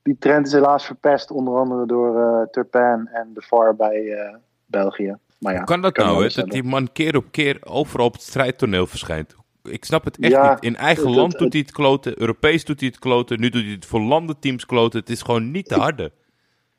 die 0.03 0.16
trend 0.18 0.47
is 0.47 0.53
helaas 0.53 0.87
verpest. 0.87 1.31
Onder 1.31 1.55
andere 1.59 1.87
door 1.87 2.49
Turpin 2.51 3.09
en 3.12 3.31
de 3.35 3.43
VAR 3.43 3.77
bij 3.77 4.35
België. 4.66 5.16
Maar 5.39 5.53
ja, 5.53 5.59
Hoe 5.59 5.66
kan 5.68 5.81
dat 5.81 5.93
kan 5.93 6.07
nou, 6.07 6.22
hè? 6.25 6.29
Dat 6.35 6.51
die 6.51 6.62
man 6.62 6.93
keer 6.93 7.16
op 7.16 7.25
keer 7.31 7.59
overal 7.64 8.07
op 8.07 8.12
het 8.12 8.22
strijdtoneel 8.22 8.87
verschijnt. 8.87 9.37
Ik 9.62 9.85
snap 9.85 10.05
het 10.05 10.18
echt 10.18 10.33
Ja, 10.33 10.51
niet. 10.51 10.62
In 10.64 10.77
eigen 10.77 11.07
het- 11.07 11.14
land 11.16 11.33
het- 11.33 11.41
doet 11.41 11.53
hij 11.53 11.62
het 11.62 11.72
kloten, 11.72 12.20
Europees 12.20 12.64
doet 12.64 12.81
hij 12.81 12.89
het 12.89 12.99
kloten, 12.99 13.41
nu 13.41 13.49
doet 13.49 13.62
hij 13.62 13.72
het 13.72 13.87
voor 13.87 14.01
landenteams 14.01 14.66
kloten. 14.66 15.01
Het 15.01 15.11
is 15.11 15.22
gewoon 15.22 15.51
niet 15.51 15.68
te 15.68 15.75
harde. 15.75 16.12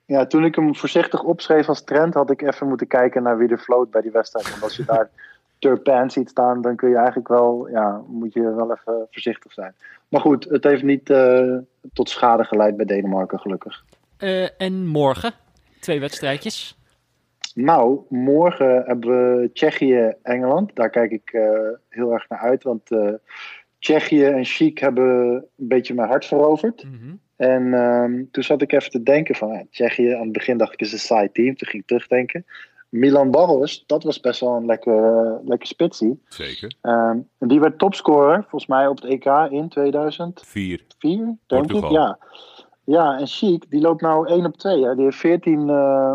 Ja, 0.05 0.25
toen 0.25 0.45
ik 0.45 0.55
hem 0.55 0.75
voorzichtig 0.75 1.23
opschreef 1.23 1.67
als 1.67 1.83
trend, 1.83 2.13
had 2.13 2.31
ik 2.31 2.41
even 2.41 2.67
moeten 2.67 2.87
kijken 2.87 3.23
naar 3.23 3.37
wie 3.37 3.49
er 3.49 3.57
floot 3.57 3.89
bij 3.91 4.01
die 4.01 4.11
wedstrijd. 4.11 4.49
Want 4.49 4.63
als 4.63 4.75
je 4.75 4.85
daar 4.85 5.09
Turpin 5.59 6.09
ziet 6.09 6.29
staan, 6.29 6.61
dan 6.61 6.75
kun 6.75 6.89
je 6.89 6.95
eigenlijk 6.95 7.27
wel, 7.27 7.69
ja, 7.69 8.03
moet 8.07 8.33
je 8.33 8.53
wel 8.55 8.71
even 8.71 9.07
voorzichtig 9.11 9.53
zijn. 9.53 9.75
Maar 10.07 10.21
goed, 10.21 10.43
het 10.49 10.63
heeft 10.63 10.83
niet 10.83 11.09
eh, 11.09 11.57
tot 11.93 12.09
schade 12.09 12.43
geleid 12.43 12.77
bij 12.77 12.85
Denemarken, 12.85 13.39
gelukkig. 13.39 13.85
Eh, 14.17 14.61
en 14.61 14.87
morgen, 14.87 15.33
twee 15.79 15.99
wedstrijdjes. 15.99 16.77
Nou, 17.53 17.99
morgen 18.09 18.83
hebben 18.85 19.39
we 19.39 19.49
Tsjechië-Engeland. 19.53 20.75
Daar 20.75 20.89
kijk 20.89 21.11
ik 21.11 21.29
eh, 21.31 21.69
heel 21.89 22.11
erg 22.13 22.29
naar 22.29 22.39
uit, 22.39 22.63
want 22.63 22.89
Tsjechië 23.79 24.25
en 24.25 24.45
Chic 24.45 24.77
hebben 24.77 25.31
een 25.57 25.67
beetje 25.67 25.93
mijn 25.93 26.07
hart 26.07 26.25
veroverd. 26.25 26.83
Mhm. 26.83 27.15
En 27.35 27.73
ehm, 27.73 28.23
toen 28.31 28.43
zat 28.43 28.61
ik 28.61 28.71
even 28.71 28.91
te 28.91 29.03
denken 29.03 29.35
van, 29.35 29.53
ja, 29.53 29.63
Tsjechië, 29.69 30.11
aan 30.11 30.23
het 30.23 30.31
begin 30.31 30.57
dacht 30.57 30.73
ik 30.73 30.81
is 30.81 30.93
een 30.93 30.99
saai 30.99 31.31
team. 31.31 31.55
Toen 31.55 31.67
ging 31.67 31.81
ik 31.81 31.87
terugdenken. 31.87 32.45
Milan 32.99 33.31
Barros, 33.31 33.83
dat 33.87 34.03
was 34.03 34.19
best 34.19 34.39
wel 34.39 34.55
een 34.55 34.65
lekker, 34.65 35.39
lekker 35.45 35.67
spitsie. 35.67 36.21
Zeker. 36.27 36.75
Ehm, 36.81 37.17
en 37.37 37.47
die 37.47 37.59
werd 37.59 37.79
topscorer, 37.79 38.41
volgens 38.41 38.65
mij 38.67 38.87
op 38.87 39.01
het 39.01 39.05
EK 39.11 39.25
in 39.51 39.69
2004, 39.69 40.81
Vier. 40.97 41.17
denk 41.19 41.37
Portugal. 41.47 41.89
ik. 41.89 41.95
Ja. 41.95 42.17
ja, 42.83 43.17
en 43.19 43.27
Chic, 43.27 43.65
die 43.69 43.81
loopt 43.81 44.01
nou 44.01 44.27
1 44.27 44.45
op 44.45 44.57
2. 44.57 44.83
Hè. 44.85 44.95
Die 44.95 45.03
heeft 45.03 45.17
14, 45.17 45.69
eh, 45.69 46.13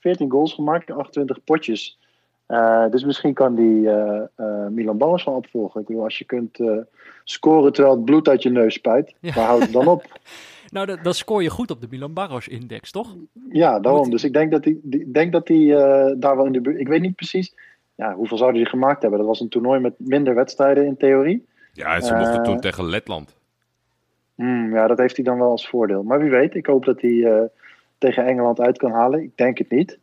14 0.00 0.30
goals 0.30 0.54
gemaakt 0.54 0.88
in 0.88 0.94
28 0.94 1.44
potjes. 1.44 1.98
Eh, 2.46 2.84
dus 2.90 3.04
misschien 3.04 3.34
kan 3.34 3.54
die 3.54 3.90
eh, 3.90 4.22
eh, 4.34 4.66
Milan 4.70 4.98
Barros 4.98 5.24
wel 5.24 5.34
opvolgen. 5.34 5.80
Ik 5.80 5.86
bedoel, 5.86 6.02
als 6.04 6.18
je 6.18 6.24
kunt 6.24 6.60
eh, 6.60 6.76
scoren 7.24 7.72
terwijl 7.72 7.94
het 7.96 8.04
bloed 8.04 8.28
uit 8.28 8.42
je 8.42 8.50
neus 8.50 8.74
spuit, 8.74 9.14
Ja. 9.20 9.32
waar 9.34 9.46
houdt 9.46 9.62
het 9.62 9.72
dan 9.72 9.86
op? 9.88 10.04
Nou, 10.70 10.86
dan, 10.86 10.98
dan 11.02 11.14
scoor 11.14 11.42
je 11.42 11.50
goed 11.50 11.70
op 11.70 11.80
de 11.80 11.86
Milan 11.90 12.12
Barros-index, 12.12 12.90
toch? 12.90 13.16
Ja, 13.50 13.80
daarom. 13.80 14.00
Moet- 14.02 14.10
Dus 14.10 14.24
ik 14.24 14.32
denk 14.32 14.50
dat 14.50 14.64
hij 14.64 14.76
die, 14.82 15.10
denk 15.10 15.32
dat 15.32 15.48
hij 15.48 15.74
eh, 15.76 16.14
daar 16.18 16.36
wel 16.36 16.46
in 16.46 16.52
de 16.52 16.60
buurt. 16.60 16.78
Ik 16.80 16.88
weet 16.88 17.00
niet 17.00 17.14
precies. 17.16 17.54
Ja, 17.94 18.14
hoeveel 18.14 18.36
zouden 18.38 18.60
die 18.60 18.70
gemaakt 18.70 19.00
hebben? 19.02 19.18
Dat 19.18 19.28
was 19.28 19.40
een 19.40 19.48
toernooi 19.48 19.80
met 19.80 19.94
minder 19.98 20.34
wedstrijden 20.34 20.86
in 20.86 20.96
theorie. 20.96 21.46
Ja, 21.72 21.94
en 21.94 22.02
ze 22.02 22.14
mochten 22.14 22.36
Eh, 22.38 22.42
toen 22.42 22.60
tegen 22.60 22.84
Letland. 22.84 23.34
Hmm, 24.34 24.74
ja, 24.74 24.86
dat 24.86 24.98
heeft 24.98 25.16
hij 25.16 25.24
dan 25.24 25.38
wel 25.38 25.50
als 25.50 25.68
voordeel. 25.68 26.02
Maar 26.02 26.18
wie 26.20 26.30
weet, 26.30 26.54
ik 26.54 26.66
hoop 26.66 26.84
dat 26.84 27.00
hij 27.00 27.24
eh, 27.24 27.42
tegen 27.98 28.26
Engeland 28.26 28.60
uit 28.60 28.78
kan 28.78 28.90
halen. 28.90 29.22
Ik 29.22 29.30
denk 29.36 29.58
het 29.58 29.70
niet. 29.70 29.98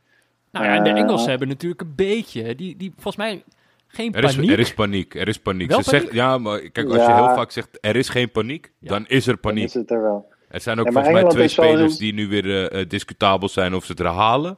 Nou 0.51 0.65
ja, 0.65 0.75
en 0.75 0.83
de 0.83 0.89
Eh, 0.89 0.97
Engelsen 0.97 1.29
hebben 1.29 1.47
natuurlijk 1.47 1.81
een 1.81 1.93
beetje. 1.95 2.55
Die, 2.55 2.77
die 2.77 2.91
volgens 2.93 3.15
mij 3.15 3.43
geen 3.87 4.13
Er 4.13 4.23
is, 4.23 4.35
paniek. 4.35 4.51
er 4.51 4.59
is 4.59 4.73
paniek. 4.73 5.15
Er 5.15 5.27
is 5.27 5.39
paniek. 5.39 5.69
Wel 5.69 5.83
Ze 5.83 5.89
zegt, 5.89 6.11
ja, 6.13 6.37
maar 6.37 6.59
kijk, 6.59 6.87
als 6.87 6.95
je 7.05 7.13
heel 7.13 7.35
vaak 7.35 7.51
zegt 7.51 7.77
er 7.81 7.95
is 7.95 8.09
geen 8.09 8.31
paniek, 8.31 8.71
Ja. 8.79 8.89
dan 8.89 9.05
is 9.07 9.25
er 9.27 9.31
Dan 9.31 9.41
paniek. 9.41 9.63
is 9.65 9.73
het 9.73 9.91
er 9.91 10.01
wel. 10.01 10.31
Er 10.53 10.61
zijn 10.61 10.79
ook 10.79 10.85
Ja, 10.85 10.91
volgens 10.91 11.13
mij 11.13 11.23
twee 11.23 11.47
spelers 11.47 11.97
die 11.97 12.13
nu 12.13 12.27
weer 12.27 12.45
eh, 12.45 12.79
eh, 12.81 12.89
discutabel 12.89 13.49
zijn 13.49 13.73
of 13.73 13.85
ze 13.85 13.91
het 13.91 14.01
er 14.01 14.05
halen. 14.07 14.57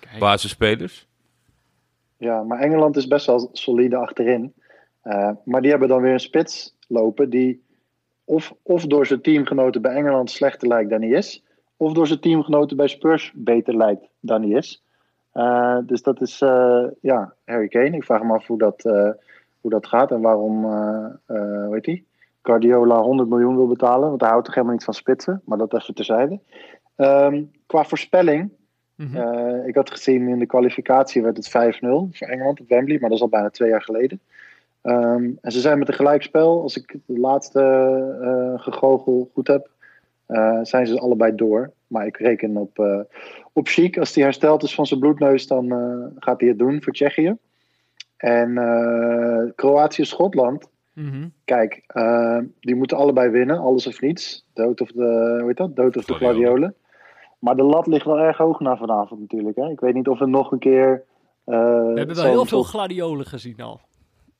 Kijk. 0.00 0.18
Basisspelers. 0.18 1.06
Ja, 2.16 2.42
maar 2.42 2.58
Engeland 2.58 2.96
is 2.96 3.06
best 3.06 3.26
wel 3.26 3.48
solide 3.52 3.96
achterin. 3.96 4.52
Eh, 5.02 5.30
maar 5.44 5.60
die 5.60 5.70
hebben 5.70 5.88
dan 5.88 6.02
weer 6.02 6.12
een 6.12 6.20
spits 6.20 6.76
lopen 6.88 7.30
die 7.30 7.62
of, 8.24 8.54
of 8.62 8.86
door 8.86 9.06
zijn 9.06 9.20
teamgenoten 9.20 9.82
bij 9.82 9.94
Engeland 9.94 10.30
slechter 10.30 10.68
lijkt 10.68 10.90
dan 10.90 11.00
hij 11.02 11.10
is. 11.10 11.42
Of 11.76 11.92
door 11.92 12.06
zijn 12.06 12.20
teamgenoten 12.20 12.76
bij 12.76 12.88
Spurs 12.88 13.32
beter 13.34 13.76
lijkt 13.76 14.08
dan 14.20 14.42
hij 14.42 14.50
is. 14.50 14.82
Eh, 15.32 15.78
dus 15.82 16.02
dat 16.02 16.20
is, 16.20 16.40
eh, 16.40 16.84
ja, 17.00 17.34
Harry 17.44 17.68
Kane. 17.68 17.96
Ik 17.96 18.04
vraag 18.04 18.22
me 18.22 18.32
af 18.32 18.46
hoe 18.46 18.58
dat, 18.58 18.84
eh, 18.84 19.10
hoe 19.60 19.70
dat 19.70 19.86
gaat 19.86 20.10
en 20.10 20.20
waarom, 20.20 20.64
eh 20.64 21.06
eh, 21.26 21.64
hoe 21.64 21.74
heet 21.74 21.84
die? 21.84 22.06
Guardiola 22.44 23.00
100 23.00 23.28
miljoen 23.28 23.56
wil 23.56 23.66
betalen. 23.66 24.08
Want 24.08 24.20
hij 24.20 24.30
houdt 24.30 24.44
toch 24.44 24.54
helemaal 24.54 24.76
niet 24.76 24.84
van 24.84 24.94
spitsen. 24.94 25.42
Maar 25.44 25.58
dat 25.58 25.74
even 25.74 25.94
terzijde. 25.94 26.38
Ehm, 26.96 27.42
qua 27.66 27.84
voorspelling. 27.84 28.50
Mhm. 28.94 29.16
Eh, 29.16 29.66
ik 29.66 29.74
had 29.74 29.90
gezien 29.90 30.28
in 30.28 30.38
de 30.38 30.46
kwalificatie 30.46 31.22
werd 31.22 31.36
het 31.36 31.48
5-0 31.48 32.08
voor 32.12 32.26
Engeland 32.26 32.60
op 32.60 32.68
Wembley, 32.68 32.98
maar 32.98 33.08
dat 33.08 33.18
is 33.18 33.24
al 33.24 33.30
bijna 33.30 33.50
twee 33.50 33.68
jaar 33.68 33.82
geleden. 33.82 34.20
Ehm, 34.82 35.30
en 35.40 35.52
ze 35.52 35.60
zijn 35.60 35.78
met 35.78 35.88
een 35.88 35.94
gelijkspel, 35.94 36.62
als 36.62 36.76
ik 36.76 36.96
de 37.06 37.18
laatste 37.18 37.60
eh 38.22 38.62
gegogel 38.62 39.30
goed 39.32 39.46
heb, 39.46 39.70
eh, 40.26 40.58
zijn 40.62 40.86
ze 40.86 41.00
allebei 41.00 41.34
door. 41.34 41.70
Maar 41.86 42.06
ik 42.06 42.16
reken 42.16 42.56
op, 42.56 42.78
eh 42.78 43.00
op 43.52 43.66
Chic. 43.66 43.98
Als 43.98 44.14
hij 44.14 44.24
hersteld 44.24 44.62
is 44.62 44.74
van 44.74 44.86
zijn 44.86 45.00
bloedneus, 45.00 45.46
dan 45.46 45.68
gaat 46.18 46.40
hij 46.40 46.48
het 46.48 46.58
doen 46.58 46.82
voor 46.82 46.92
Tsjechië. 46.92 47.36
En 48.16 48.58
eh, 48.58 49.52
Mhm. 50.94 51.28
kijk, 51.44 51.82
eh, 51.86 52.38
die 52.60 52.74
moeten 52.74 52.96
allebei 52.96 53.28
winnen, 53.30 53.58
alles 53.58 53.86
of 53.86 54.00
niets. 54.00 54.46
Dood 54.52 54.80
of 54.80 54.92
de, 54.92 55.36
hoe 55.38 55.46
heet 55.46 55.56
dat? 55.56 55.76
Dood 55.76 55.96
of 55.96 56.04
de 56.04 56.14
Gladiolen. 56.14 56.74
Maar 57.38 57.56
de 57.56 57.62
lat 57.62 57.86
ligt 57.86 58.04
wel 58.04 58.18
erg 58.18 58.36
hoog 58.36 58.60
na 58.60 58.76
vanavond 58.76 59.20
natuurlijk. 59.20 59.56
Hè? 59.56 59.68
Ik 59.68 59.80
weet 59.80 59.94
niet 59.94 60.08
of 60.08 60.20
er 60.20 60.28
nog 60.28 60.52
een 60.52 60.58
keer... 60.58 61.04
eh, 61.44 61.54
We 61.56 61.92
hebben 61.94 62.16
wel 62.16 62.24
heel 62.24 62.44
veel 62.44 62.62
gladiolen 62.62 63.26
gezien 63.26 63.60
al. 63.60 63.80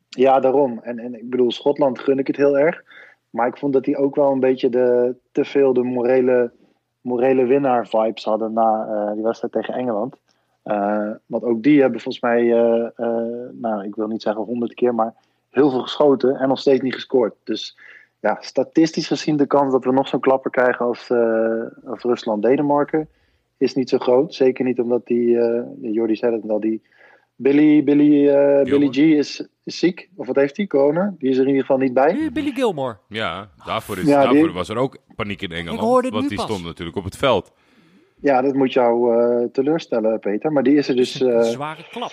Ja, 0.08 0.40
daarom. 0.40 0.78
En, 0.82 0.98
en 0.98 1.14
ik 1.14 1.30
bedoel, 1.30 1.50
Schotland 1.50 1.98
gun 1.98 2.18
ik 2.18 2.26
het 2.26 2.36
heel 2.36 2.58
erg. 2.58 2.82
Maar 3.30 3.46
ik 3.46 3.56
vond 3.56 3.72
dat 3.72 3.84
die 3.84 3.96
ook 3.96 4.14
wel 4.14 4.32
een 4.32 4.40
beetje 4.40 4.68
de, 4.68 5.16
te 5.32 5.44
veel 5.44 5.72
de 5.72 5.82
morele, 5.82 6.52
morele 7.00 7.44
winnaar-vibes 7.44 8.24
hadden 8.24 8.52
na 8.52 8.86
eh, 8.86 9.12
die 9.14 9.22
wedstrijd 9.22 9.52
tegen 9.52 9.74
Engeland. 9.74 10.16
Eh, 10.62 11.10
want 11.26 11.42
ook 11.44 11.62
die 11.62 11.80
hebben 11.80 12.00
volgens 12.00 12.22
mij, 12.22 12.52
eh, 12.52 12.84
eh, 12.96 13.50
nou, 13.52 13.84
ik 13.84 13.94
wil 13.94 14.06
niet 14.06 14.22
zeggen 14.22 14.42
honderd 14.44 14.74
keer, 14.74 14.94
maar 14.94 15.14
heel 15.54 15.70
veel 15.70 15.80
geschoten 15.82 16.36
en 16.36 16.48
nog 16.48 16.58
steeds 16.58 16.80
niet 16.82 16.94
gescoord. 16.94 17.34
Dus 17.44 17.78
ja, 18.20 18.36
statistisch 18.40 19.06
gezien 19.06 19.36
de 19.36 19.46
kans 19.46 19.72
dat 19.72 19.84
we 19.84 19.92
nog 19.92 20.08
zo'n 20.08 20.20
klapper 20.20 20.50
krijgen 20.50 20.86
als, 20.86 21.10
eh, 21.10 21.62
als 21.90 22.02
Rusland-Denemarken 22.02 23.08
is 23.58 23.74
niet 23.74 23.88
zo 23.88 23.98
groot. 23.98 24.34
Zeker 24.34 24.64
niet 24.64 24.80
omdat 24.80 25.06
die, 25.06 25.38
eh 25.38 25.62
Jordi 25.80 26.16
zei 26.16 26.34
het 26.34 26.50
al, 26.50 26.60
die 26.60 26.82
Billy, 27.36 27.84
Billy, 27.84 28.28
eh, 28.28 28.62
Billy. 28.64 28.88
G 28.92 28.96
is, 28.96 29.46
is 29.64 29.78
ziek. 29.78 30.08
Of 30.16 30.26
wat 30.26 30.36
heeft 30.36 30.56
hij? 30.56 30.66
Corona? 30.66 31.14
Die 31.18 31.30
is 31.30 31.36
er 31.36 31.42
in 31.42 31.48
ieder 31.48 31.62
geval 31.64 31.78
niet 31.78 31.94
bij. 31.94 32.30
Billy 32.32 32.50
Gilmore. 32.50 32.96
Ja, 33.08 33.50
daarvoor, 33.64 33.98
is, 33.98 34.04
Ja, 34.04 34.22
die- 34.26 34.32
daarvoor 34.32 34.52
was 34.54 34.68
er 34.68 34.76
ook 34.76 34.96
paniek 35.16 35.42
in 35.42 35.52
Engeland. 35.52 35.78
Ik 35.78 35.84
hoorde 35.84 36.06
het 36.06 36.10
want 36.16 36.22
nu 36.22 36.28
die 36.28 36.38
pas. 36.38 36.46
stond 36.46 36.64
natuurlijk 36.64 36.96
op 36.96 37.04
het 37.04 37.16
veld. 37.16 37.52
Ja, 38.20 38.42
dat 38.42 38.54
moet 38.54 38.72
jou 38.72 39.14
eh, 39.20 39.48
teleurstellen, 39.52 40.18
Peter. 40.20 40.52
Maar 40.52 40.62
die 40.62 40.76
is 40.76 40.88
er 40.88 40.96
dus 40.96 41.20
Een 41.20 41.30
eh, 41.32 41.42
zware 41.42 41.84
klap. 41.90 42.12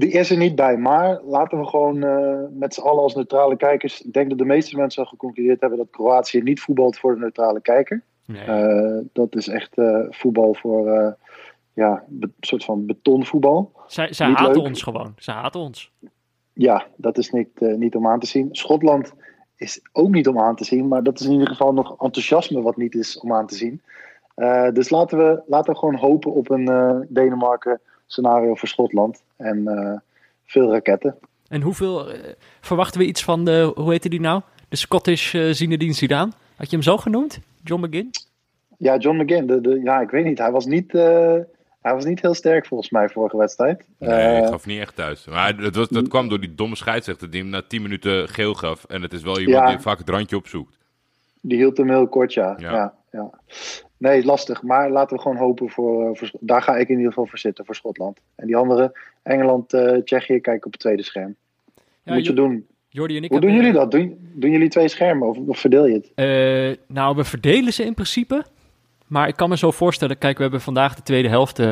Die 0.00 0.10
is 0.10 0.30
er 0.30 0.36
niet 0.36 0.54
bij. 0.54 0.76
Maar 0.76 1.20
laten 1.24 1.58
we 1.58 1.66
gewoon 1.66 2.02
eh, 2.02 2.38
met 2.50 2.74
z'n 2.74 2.80
allen 2.80 3.02
als 3.02 3.14
neutrale 3.14 3.56
kijkers. 3.56 4.02
Ik 4.02 4.12
denk 4.12 4.28
dat 4.28 4.38
de 4.38 4.44
meeste 4.44 4.76
mensen 4.76 5.02
al 5.02 5.08
geconcludeerd 5.08 5.60
hebben 5.60 5.78
dat 5.78 5.90
Kroatië 5.90 6.42
niet 6.42 6.60
voetbalt 6.60 6.98
voor 6.98 7.14
de 7.14 7.20
neutrale 7.20 7.60
kijker. 7.60 8.02
Nee. 8.26 8.44
Eh, 8.44 8.98
dat 9.12 9.36
is 9.36 9.48
echt 9.48 9.78
eh, 9.78 10.00
voetbal 10.10 10.54
voor 10.54 11.16
ja, 11.72 12.04
een 12.20 12.34
soort 12.40 12.64
van 12.64 12.86
betonvoetbal. 12.86 13.72
zij 13.86 14.12
zij 14.12 14.28
niet 14.28 14.36
haten 14.36 14.56
leuk. 14.56 14.66
ons 14.66 14.82
gewoon. 14.82 15.12
Ze 15.16 15.30
haten 15.30 15.60
ons. 15.60 15.92
Ja, 16.52 16.86
dat 16.96 17.18
is 17.18 17.30
niet, 17.30 17.60
niet 17.60 17.94
om 17.94 18.06
aan 18.06 18.20
te 18.20 18.26
zien. 18.26 18.48
Schotland 18.52 19.12
is 19.56 19.80
ook 19.92 20.10
niet 20.10 20.28
om 20.28 20.38
aan 20.38 20.56
te 20.56 20.64
zien. 20.64 20.88
Maar 20.88 21.02
dat 21.02 21.20
is 21.20 21.26
in 21.26 21.32
ieder 21.32 21.48
geval 21.48 21.72
nog 21.72 21.90
enthousiasme 21.90 22.62
wat 22.62 22.76
niet 22.76 22.94
is 22.94 23.20
om 23.20 23.32
aan 23.32 23.46
te 23.46 23.54
zien. 23.54 23.82
Dus 24.72 24.90
laten 24.90 25.18
we, 25.18 25.42
laten 25.46 25.72
we 25.72 25.78
gewoon 25.78 25.94
hopen 25.94 26.32
op 26.32 26.50
een 26.50 27.06
Denemarken 27.08 27.80
scenario 28.14 28.54
voor 28.54 28.68
Schotland. 28.68 29.22
En 29.36 29.68
eh, 29.68 29.98
veel 30.46 30.72
raketten. 30.72 31.16
En 31.48 31.60
hoeveel 31.62 32.10
eh, 32.12 32.18
verwachten 32.60 33.00
we 33.00 33.06
iets 33.06 33.22
van 33.24 33.44
de, 33.44 33.72
hoe 33.74 33.90
heette 33.90 34.08
die 34.08 34.20
nou? 34.20 34.40
De 34.68 34.76
Scottish 34.76 35.34
eh 35.34 35.50
Zinedine 35.52 35.92
Zidane. 35.92 36.32
Had 36.56 36.70
je 36.70 36.76
hem 36.76 36.84
zo 36.84 36.96
genoemd? 36.96 37.38
John 37.64 37.84
McGinn? 37.86 38.10
Ja, 38.78 38.96
John 38.96 39.16
McGinn. 39.22 39.46
De, 39.46 39.60
de, 39.60 39.80
ja, 39.84 40.00
ik 40.00 40.10
weet 40.10 40.24
niet. 40.24 40.38
Hij 40.38 40.50
was 40.50 40.66
niet, 40.66 40.94
eh, 40.94 41.34
hij 41.80 41.94
was 41.94 42.04
niet 42.04 42.20
heel 42.20 42.34
sterk 42.34 42.66
volgens 42.66 42.90
mij 42.90 43.08
vorige 43.08 43.36
wedstrijd. 43.36 43.84
Nee, 43.98 44.10
Eh, 44.10 44.38
ik 44.38 44.44
gaf 44.46 44.66
niet 44.66 44.80
echt 44.80 44.96
thuis. 44.96 45.24
Maar 45.26 45.56
dat, 45.56 45.74
was, 45.74 45.88
dat 45.88 46.08
kwam 46.08 46.28
door 46.28 46.40
die 46.40 46.54
domme 46.54 46.76
scheidsrechter 46.76 47.30
die 47.30 47.40
hem 47.40 47.50
na 47.50 47.62
10 47.62 47.82
minuten 47.82 48.28
geel 48.28 48.54
gaf. 48.54 48.84
En 48.84 49.02
het 49.02 49.12
is 49.12 49.22
wel 49.22 49.38
iemand 49.40 49.64
Ja. 49.64 49.70
die 49.70 49.78
vaak 49.80 49.98
het 49.98 50.08
randje 50.08 50.36
opzoekt. 50.36 50.76
Die 51.40 51.56
hield 51.58 51.76
hem 51.76 51.88
heel 51.88 52.08
kort, 52.08 52.32
ja. 52.32 52.54
Ja. 52.58 52.72
ja. 52.72 52.94
Ja, 53.10 53.30
Nee, 54.00 54.24
lastig. 54.24 54.62
Maar 54.62 54.90
laten 54.90 55.16
we 55.16 55.22
gewoon 55.22 55.36
hopen 55.36 55.70
voor, 55.70 56.08
eh, 56.08 56.16
voor... 56.16 56.30
Daar 56.40 56.62
ga 56.62 56.76
ik 56.76 56.88
in 56.88 56.96
ieder 56.96 57.12
geval 57.12 57.26
voor 57.26 57.38
zitten, 57.38 57.64
voor 57.64 57.74
Schotland. 57.74 58.20
En 58.34 58.46
die 58.46 58.56
andere, 58.56 58.98
Engeland, 59.22 59.72
eh, 59.72 59.96
Tsjechië, 59.96 60.40
kijken 60.40 60.66
op 60.66 60.72
het 60.72 60.80
tweede 60.80 61.02
scherm. 61.02 61.36
Ja, 62.02 62.14
Moet 62.14 62.26
je 62.26 62.32
doen. 62.32 62.66
Jordi 62.88 63.16
en 63.16 63.22
ik 63.22 63.30
Hoe 63.30 63.40
doen 63.40 63.54
jullie 63.54 63.72
dat? 63.72 63.90
Doen, 63.90 64.18
doen 64.34 64.50
jullie 64.50 64.68
twee 64.68 64.88
schermen 64.88 65.28
of, 65.28 65.38
of 65.46 65.58
verdeel 65.58 65.86
je 65.86 65.94
het? 65.94 66.12
Eh, 66.14 66.84
nou, 66.94 67.16
we 67.16 67.24
verdelen 67.24 67.72
ze 67.72 67.84
in 67.84 67.94
principe. 67.94 68.44
Maar 69.06 69.28
ik 69.28 69.36
kan 69.36 69.48
me 69.48 69.56
zo 69.56 69.70
voorstellen, 69.70 70.18
kijk, 70.18 70.36
we 70.36 70.42
hebben 70.42 70.60
vandaag 70.60 70.94
de 70.94 71.02
tweede 71.02 71.28
helft 71.28 71.62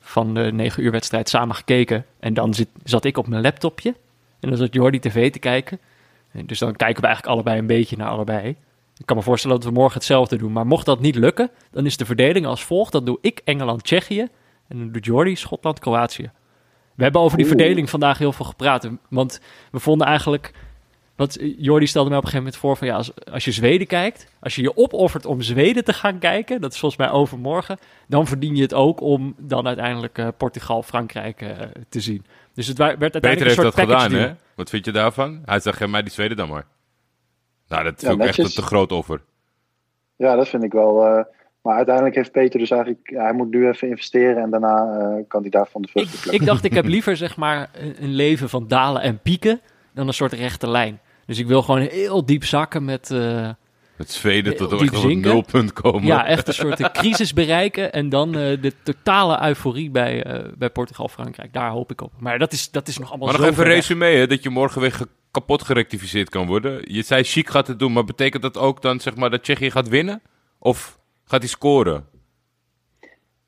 van 0.00 0.34
de 0.34 0.52
9 0.52 0.82
uur 0.82 0.90
wedstrijd 0.90 1.28
samen 1.28 1.54
gekeken. 1.54 2.04
En 2.20 2.34
dan 2.34 2.54
zit, 2.54 2.68
zat 2.84 3.04
ik 3.04 3.18
op 3.18 3.26
mijn 3.26 3.42
laptopje. 3.42 3.94
En 4.40 4.48
dan 4.48 4.58
zat 4.58 4.74
Jordi 4.74 4.98
tv 4.98 5.30
te 5.30 5.38
kijken. 5.38 5.78
En 6.32 6.46
dus 6.46 6.58
dan 6.58 6.76
kijken 6.76 7.00
we 7.00 7.06
eigenlijk 7.06 7.34
allebei 7.34 7.58
een 7.58 7.66
beetje 7.66 7.96
naar 7.96 8.08
allebei. 8.08 8.56
Ik 9.02 9.08
kan 9.08 9.16
me 9.16 9.22
voorstellen 9.22 9.56
dat 9.56 9.66
we 9.66 9.72
morgen 9.72 9.94
hetzelfde 9.94 10.36
doen. 10.36 10.52
Maar 10.52 10.66
mocht 10.66 10.86
dat 10.86 11.00
niet 11.00 11.14
lukken, 11.16 11.50
dan 11.70 11.86
is 11.86 11.96
de 11.96 12.04
verdeling 12.04 12.46
als 12.46 12.64
volgt. 12.64 12.92
Dan 12.92 13.04
doe 13.04 13.18
ik 13.20 13.40
Engeland-Tsjechië. 13.44 14.20
En 14.68 14.78
dan 14.78 14.92
doet 14.92 15.04
Jordi 15.04 15.36
Schotland-Kroatië. 15.36 16.30
We 16.94 17.02
hebben 17.02 17.20
over 17.20 17.36
die 17.36 17.46
Oeh. 17.46 17.56
verdeling 17.56 17.90
vandaag 17.90 18.18
heel 18.18 18.32
veel 18.32 18.44
gepraat. 18.44 18.88
Want 19.08 19.40
we 19.70 19.78
vonden 19.78 20.06
eigenlijk... 20.06 20.52
Want 21.16 21.38
Jordi 21.56 21.86
stelde 21.86 22.08
mij 22.08 22.18
op 22.18 22.24
een 22.24 22.30
gegeven 22.30 22.52
moment 22.52 22.56
voor 22.56 22.76
van 22.76 22.86
ja, 22.86 22.94
als, 22.96 23.24
als 23.32 23.44
je 23.44 23.52
Zweden 23.52 23.86
kijkt, 23.86 24.32
als 24.40 24.54
je 24.54 24.62
je 24.62 24.76
opoffert 24.76 25.26
om 25.26 25.40
Zweden 25.42 25.84
te 25.84 25.92
gaan 25.92 26.18
kijken, 26.18 26.60
dat 26.60 26.72
is 26.72 26.78
volgens 26.78 27.00
mij 27.00 27.10
overmorgen, 27.10 27.78
dan 28.08 28.26
verdien 28.26 28.56
je 28.56 28.62
het 28.62 28.74
ook 28.74 29.00
om 29.00 29.34
dan 29.38 29.66
uiteindelijk 29.66 30.18
eh, 30.18 30.28
Portugal, 30.36 30.82
Frankrijk 30.82 31.40
eh, 31.40 31.48
te 31.88 32.00
zien. 32.00 32.24
Dus 32.54 32.66
het 32.66 32.78
wa- 32.78 32.98
werd 32.98 33.12
uiteindelijk 33.12 33.40
heeft 33.44 33.58
een 33.58 33.64
dat 33.64 33.74
soort 33.74 33.86
package 33.86 34.04
gedaan, 34.04 34.18
deal. 34.20 34.28
hè? 34.28 34.34
Wat 34.54 34.70
vind 34.70 34.84
je 34.84 34.92
daarvan? 34.92 35.42
Hij 35.44 35.60
zegt, 35.60 35.76
geef 35.76 35.88
mij 35.88 36.02
die 36.02 36.12
Zweden 36.12 36.36
dan 36.36 36.48
maar. 36.48 36.66
Nou, 37.72 37.84
dat 37.84 38.00
Ja, 38.00 38.08
vind 38.08 38.20
ik 38.20 38.26
echt 38.26 38.36
een 38.38 38.42
netjes. 38.44 38.54
te 38.54 38.62
groot 38.70 38.92
offer. 38.92 39.20
Ja, 40.16 40.36
dat 40.36 40.48
vind 40.48 40.62
ik 40.62 40.72
wel. 40.72 41.06
eh, 41.06 41.24
maar 41.62 41.76
uiteindelijk 41.76 42.14
heeft 42.14 42.32
Peter 42.32 42.58
dus 42.58 42.70
eigenlijk... 42.70 43.10
hij 43.14 43.32
moet 43.32 43.50
nu 43.50 43.68
even 43.68 43.88
investeren 43.88 44.42
en 44.42 44.50
daarna 44.50 44.98
eh, 44.98 45.22
kan 45.28 45.40
hij 45.40 45.50
daarvan 45.50 45.82
de 45.82 45.88
vruchten 45.88 46.14
Ik, 46.14 46.20
plukken. 46.20 46.40
ik 46.40 46.46
dacht, 46.46 46.64
ik 46.64 46.72
heb 46.74 46.84
liever 46.96 47.16
zeg 47.16 47.36
maar 47.36 47.70
een, 47.72 47.94
een 48.02 48.14
leven 48.14 48.48
van 48.48 48.68
dalen 48.68 49.02
en 49.02 49.18
pieken 49.18 49.60
dan 49.94 50.06
een 50.06 50.14
soort 50.14 50.32
rechte 50.32 50.68
lijn. 50.68 51.00
Dus 51.26 51.38
ik 51.38 51.46
wil 51.46 51.62
gewoon 51.62 51.80
heel 51.80 52.24
diep 52.26 52.44
zakken 52.44 52.84
met 52.84 53.10
eh, 53.10 53.48
Het 53.96 54.10
Zweden 54.10 54.56
tot 54.56 54.72
echt 54.72 54.80
op 54.80 54.96
zinken. 54.96 55.30
nulpunt 55.32 55.72
komen. 55.72 56.04
ja, 56.06 56.26
echt 56.26 56.48
een 56.48 56.54
soort 56.54 56.90
crisis 56.92 57.32
bereiken 57.32 57.92
en 57.92 58.08
dan 58.08 58.28
eh, 58.36 58.60
de 58.62 58.72
totale 58.82 59.46
euforie 59.46 59.90
bij, 59.90 60.22
eh, 60.24 60.48
bij 60.58 60.70
Portugal-Frankrijk. 60.70 61.52
Daar 61.52 61.70
hoop 61.70 61.90
ik 61.90 62.00
op. 62.00 62.12
Maar 62.18 62.38
dat 62.38 62.52
is, 62.52 62.70
dat 62.70 62.88
is 62.88 62.98
nog 62.98 63.08
allemaal 63.08 63.26
Maar 63.28 63.36
zo 63.36 63.42
nog 63.42 63.50
even 63.52 63.64
een 63.66 63.72
resume, 63.72 64.06
hè, 64.06 64.26
dat 64.26 64.42
je 64.42 64.50
morgen 64.50 64.80
weer 64.80 64.98
kapot 65.32 65.62
gerectificeerd 65.62 66.28
kan 66.28 66.46
worden. 66.46 66.92
Je 66.92 67.02
zei 67.02 67.22
Chic 67.22 67.48
gaat 67.48 67.66
het 67.66 67.78
doen, 67.78 67.92
maar 67.92 68.04
betekent 68.04 68.42
dat 68.42 68.58
ook 68.58 68.82
dan 68.82 69.00
zeg 69.00 69.16
maar 69.16 69.30
dat 69.30 69.42
Tsjechië 69.42 69.70
gaat 69.70 69.88
winnen? 69.88 70.22
Of 70.58 70.98
gaat 71.24 71.40
hij 71.40 71.48
scoren? 71.48 72.06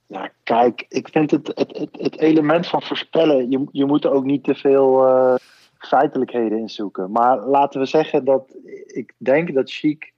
Ja, 0.06 0.32
kijk, 0.42 0.84
ik 0.88 1.08
vind 1.08 1.30
het, 1.30 1.46
het, 1.46 1.76
het, 1.76 1.88
het 1.92 2.18
element 2.18 2.66
van 2.66 2.82
voorspellen, 2.82 3.50
je, 3.50 3.66
je 3.72 3.84
moet 3.84 4.04
er 4.04 4.10
ook 4.10 4.24
niet 4.24 4.44
te 4.44 4.54
veel 4.54 5.06
eh, 5.06 5.34
feitelijkheden 5.78 6.58
in 6.58 6.68
zoeken. 6.68 7.10
Maar 7.10 7.38
laten 7.38 7.80
we 7.80 7.86
zeggen 7.86 8.24
dat 8.24 8.56
ik 8.86 9.14
denk 9.16 9.54
dat 9.54 9.70
Chic 9.70 10.12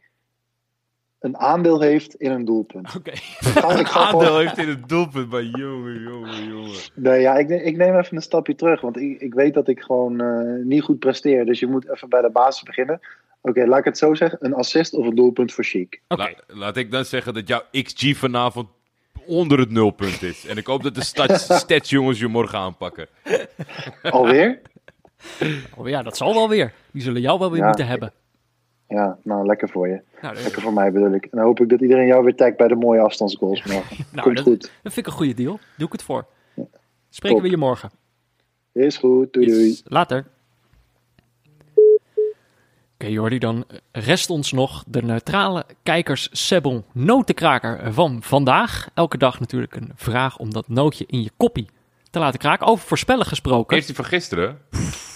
een 1.26 1.36
aandeel 1.38 1.80
heeft 1.80 2.14
in 2.14 2.30
een 2.30 2.44
doelpunt. 2.44 2.96
Oké. 2.96 3.10
Gewoon- 3.16 3.86
Aandeel 3.86 4.38
heeft 4.38 4.58
in 4.58 4.68
het 4.68 4.88
doelpunt, 4.88 5.30
maar 5.30 5.42
jongen, 5.42 6.00
jongen, 6.02 6.44
jongen. 6.48 6.76
nee, 6.94 7.20
ja, 7.20 7.36
ik, 7.36 7.48
ik 7.48 7.76
neem 7.76 7.96
even 7.98 8.16
een 8.16 8.22
stapje 8.22 8.54
terug, 8.54 8.80
want 8.80 8.96
ik, 8.96 9.20
ik 9.20 9.34
weet 9.34 9.54
dat 9.54 9.68
ik 9.68 9.80
gewoon 9.80 10.20
eh, 10.20 10.64
niet 10.64 10.82
goed 10.82 10.98
presteer. 10.98 11.44
Dus 11.44 11.60
je 11.60 11.66
moet 11.66 11.90
even 11.90 12.08
bij 12.08 12.20
de 12.20 12.30
basis 12.30 12.62
beginnen. 12.62 13.00
Oké, 13.40 13.66
laat 13.66 13.78
ik 13.78 13.84
het 13.84 13.98
zo 13.98 14.14
zeggen, 14.14 14.38
een 14.40 14.54
assist 14.54 14.94
of 14.94 15.06
een 15.06 15.14
doelpunt 15.14 15.52
voor 15.52 15.64
Chic. 15.64 16.00
Oké. 16.08 16.22
La- 16.22 16.34
laat 16.46 16.76
ik 16.76 16.90
dan 16.90 17.04
zeggen 17.04 17.34
dat 17.34 17.48
jouw 17.48 17.62
XG 17.82 18.16
vanavond 18.16 18.68
onder 19.26 19.58
het 19.58 19.70
nulpunt 19.70 20.22
is. 20.22 20.46
En 20.46 20.56
ik 20.56 20.66
hoop 20.66 20.82
dat 20.82 20.94
de 20.94 21.04
stats, 21.04 21.44
stats 21.62 21.90
jongens 21.90 22.18
je 22.18 22.26
morgen 22.26 22.58
aanpakken. 22.58 23.06
Alweer? 24.02 24.60
Oh, 25.76 25.88
ja, 25.88 26.02
dat 26.02 26.16
zal 26.16 26.34
wel 26.34 26.48
weer. 26.48 26.72
Die 26.92 27.02
zullen 27.02 27.20
jou 27.20 27.38
wel 27.38 27.50
weer 27.50 27.60
Ja. 27.60 27.66
moeten 27.66 27.86
hebben. 27.86 28.12
Ja, 28.88 29.18
nou, 29.22 29.46
lekker 29.46 29.68
voor 29.68 29.88
je. 29.88 30.00
Nou, 30.22 30.34
dat, 30.34 30.42
Lekker 30.42 30.62
voor 30.62 30.72
mij 30.72 30.92
bedoel 30.92 31.12
ik. 31.12 31.24
En 31.24 31.30
dan 31.30 31.40
hoop 31.40 31.60
ik 31.60 31.68
dat 31.68 31.80
iedereen 31.80 32.06
jou 32.06 32.24
weer 32.24 32.34
tagt 32.34 32.56
bij 32.56 32.68
de 32.68 32.74
mooie 32.74 33.00
afstandsgoals 33.00 33.64
morgen. 33.64 33.96
nou, 34.12 34.22
Komt 34.22 34.36
dat, 34.36 34.44
goed. 34.44 34.60
dat 34.60 34.92
vind 34.92 34.96
ik 34.96 35.06
een 35.06 35.18
goede 35.18 35.34
deal. 35.34 35.58
Doe 35.76 35.86
ik 35.86 35.92
het 35.92 36.02
voor. 36.02 36.26
Spreken 37.10 37.36
Top. 37.36 37.46
we 37.46 37.50
je 37.50 37.56
morgen. 37.56 37.90
Is 38.72 38.96
goed, 38.96 39.32
doei 39.32 39.46
doei. 39.46 39.66
Yes. 39.66 39.82
Later. 39.84 40.26
Oké 42.94 43.06
Jordi, 43.06 43.38
dan 43.38 43.64
rest 43.92 44.30
ons 44.30 44.52
nog 44.52 44.84
de 44.86 45.02
neutrale 45.02 45.66
kijkers 45.82 46.28
Sebon 46.32 46.84
notenkraker 46.92 47.92
van 47.92 48.22
vandaag. 48.22 48.88
Elke 48.94 49.18
dag 49.18 49.40
natuurlijk 49.40 49.76
een 49.76 49.92
vraag 49.94 50.38
om 50.38 50.52
dat 50.52 50.68
nootje 50.68 51.04
in 51.06 51.22
je 51.22 51.30
koppie 51.36 51.68
te 52.10 52.18
laten 52.18 52.38
kraken. 52.38 52.66
Over 52.66 52.86
voorspellen 52.86 53.26
gesproken. 53.26 53.76
Eerst 53.76 53.88
die 53.88 53.96
van 53.96 54.04
gisteren, 54.04 54.58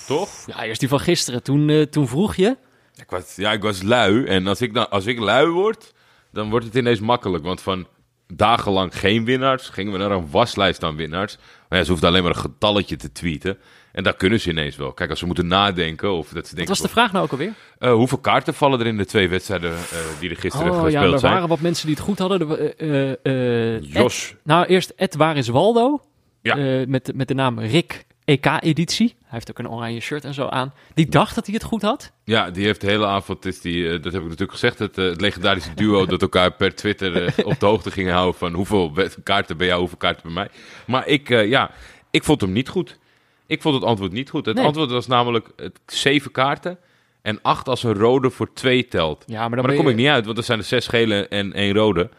toch? 0.07 0.47
Ja, 0.47 0.65
eerst 0.65 0.81
die 0.81 0.89
van 0.89 1.01
gisteren. 1.01 1.43
Toen, 1.43 1.69
eh, 1.69 1.83
toen 1.83 2.09
vroeg 2.09 2.35
je... 2.37 2.57
Ik 3.01 3.11
was, 3.11 3.37
ja, 3.37 3.53
ik 3.53 3.63
was 3.63 3.83
lui. 3.83 4.25
En 4.25 4.47
als 4.47 4.61
ik, 4.61 4.75
dan, 4.75 4.91
als 4.91 5.07
ik 5.07 5.19
lui 5.19 5.47
word, 5.49 5.93
dan 6.33 6.51
wordt 6.51 6.67
het 6.67 6.75
ineens 6.75 7.01
makkelijk. 7.01 7.45
Want 7.45 7.61
van 7.61 7.87
dagenlang 8.35 8.99
geen 8.99 9.25
winnaars, 9.25 9.69
gingen 9.69 9.93
we 9.93 9.99
naar 9.99 10.11
een 10.11 10.31
waslijst 10.31 10.83
aan 10.85 10.97
winnaars. 10.97 11.37
Maar 11.69 11.79
ja, 11.79 11.85
ze 11.85 11.91
hoefden 11.91 12.09
alleen 12.09 12.23
maar 12.23 12.31
een 12.35 12.41
getalletje 12.41 12.97
te 12.97 13.13
tweeten. 13.13 13.59
En 13.93 14.03
dat 14.03 14.17
kunnen 14.17 14.41
ze 14.41 14.51
ineens 14.51 14.77
wel. 14.77 14.93
Kijk, 14.93 15.11
als 15.11 15.19
ze 15.19 15.27
moeten 15.27 15.47
nadenken 15.47 16.13
of 16.13 16.29
dat 16.29 16.33
ze 16.33 16.41
Wat 16.41 16.49
denken... 16.51 16.67
was 16.69 16.81
de 16.81 16.89
vraag 16.89 17.13
nou 17.13 17.25
ook 17.25 17.31
alweer? 17.31 17.53
eh, 17.79 17.93
hoeveel 17.93 18.19
kaarten 18.19 18.55
vallen 18.55 18.81
er 18.81 18.87
in 18.87 18.97
de 18.97 19.05
twee 19.07 19.29
wedstrijden 19.29 19.71
eh, 19.73 19.77
die 20.21 20.31
er 20.31 20.37
gisteren 20.37 20.71
Oh 20.71 20.77
ja, 20.77 20.83
gespeeld 20.83 21.13
er 21.13 21.19
zijn? 21.19 21.33
waren 21.33 21.49
wat 21.49 21.61
mensen 21.61 21.87
die 21.87 21.95
het 21.95 22.05
goed 22.05 22.19
hadden. 22.19 22.49
Er, 22.79 23.19
eh, 23.23 23.81
Jos. 23.81 24.31
Ed- 24.31 24.37
nou, 24.45 24.67
eerst 24.67 24.93
Ed 24.97 25.15
Waar 25.15 25.37
is 25.37 25.49
Waldo. 25.49 26.01
Ja. 26.43 26.85
Met, 26.89 27.13
met 27.15 27.29
de 27.29 27.35
naam 27.35 27.59
Rick 27.59 28.05
EK-editie. 28.31 29.07
Hij 29.19 29.29
heeft 29.31 29.51
ook 29.51 29.59
een 29.59 29.69
oranje 29.71 30.01
shirt 30.01 30.25
en 30.25 30.35
zo 30.35 30.47
aan. 30.47 30.73
Die 30.95 31.09
dacht 31.09 31.35
dat 31.35 31.45
hij 31.47 31.55
het 31.55 31.65
goed 31.65 31.83
had. 31.83 32.13
Ja, 32.25 32.51
die 32.51 32.65
heeft 32.65 32.81
de 32.81 32.87
hele 32.87 33.07
avond, 33.07 33.47
is 33.47 33.61
die, 33.61 33.85
eh, 33.87 33.91
dat 34.03 34.13
heb 34.13 34.23
ik 34.23 34.29
natuurlijk 34.29 34.53
gezegd, 34.53 34.79
het, 34.79 34.99
eh, 34.99 35.05
het 35.05 35.21
legendarische 35.21 35.75
duo 35.75 36.07
dat 36.07 36.23
elkaar 36.23 36.53
per 36.53 36.75
Twitter 36.75 37.25
eh, 37.25 37.47
op 37.47 37.61
de 37.61 37.67
hoogte 37.67 37.91
gingen 37.91 38.13
houden 38.13 38.39
van 38.39 38.53
hoeveel 38.55 38.93
kaarten 39.23 39.57
bij 39.57 39.67
jou, 39.67 39.79
hoeveel 39.81 39.99
kaarten 39.99 40.23
bij 40.23 40.33
mij. 40.33 40.49
Maar 40.87 41.07
ik, 41.07 41.29
ja, 41.29 41.71
ik 42.11 42.25
vond 42.25 42.41
hem 42.41 42.53
niet 42.53 42.69
goed. 42.69 42.99
Ik 43.47 43.63
vond 43.63 43.75
het 43.75 43.85
antwoord 43.85 44.13
niet 44.13 44.31
goed. 44.31 44.47
Het 44.47 44.57
Nee. 44.57 44.65
antwoord 44.65 44.91
was 44.91 45.07
namelijk 45.07 45.49
zeven 45.87 46.31
kaarten 46.31 46.79
en 47.23 47.39
acht 47.43 47.69
als 47.69 47.83
een 47.83 47.95
rode 47.95 48.31
voor 48.31 48.53
twee 48.53 48.89
telt. 48.89 49.25
Ja, 49.27 49.49
maar 49.49 49.57
dan, 49.57 49.67
Maar 49.67 49.75
kom 49.77 49.85
je- 49.85 49.91
ik 49.91 49.97
niet 49.97 50.09
uit, 50.09 50.25
want 50.27 50.39
er 50.39 50.45
zijn 50.45 50.59
er 50.59 50.65
zes 50.65 50.87
gele 50.87 51.29
en 51.29 51.53
één 51.53 51.75
rode. 51.75 52.11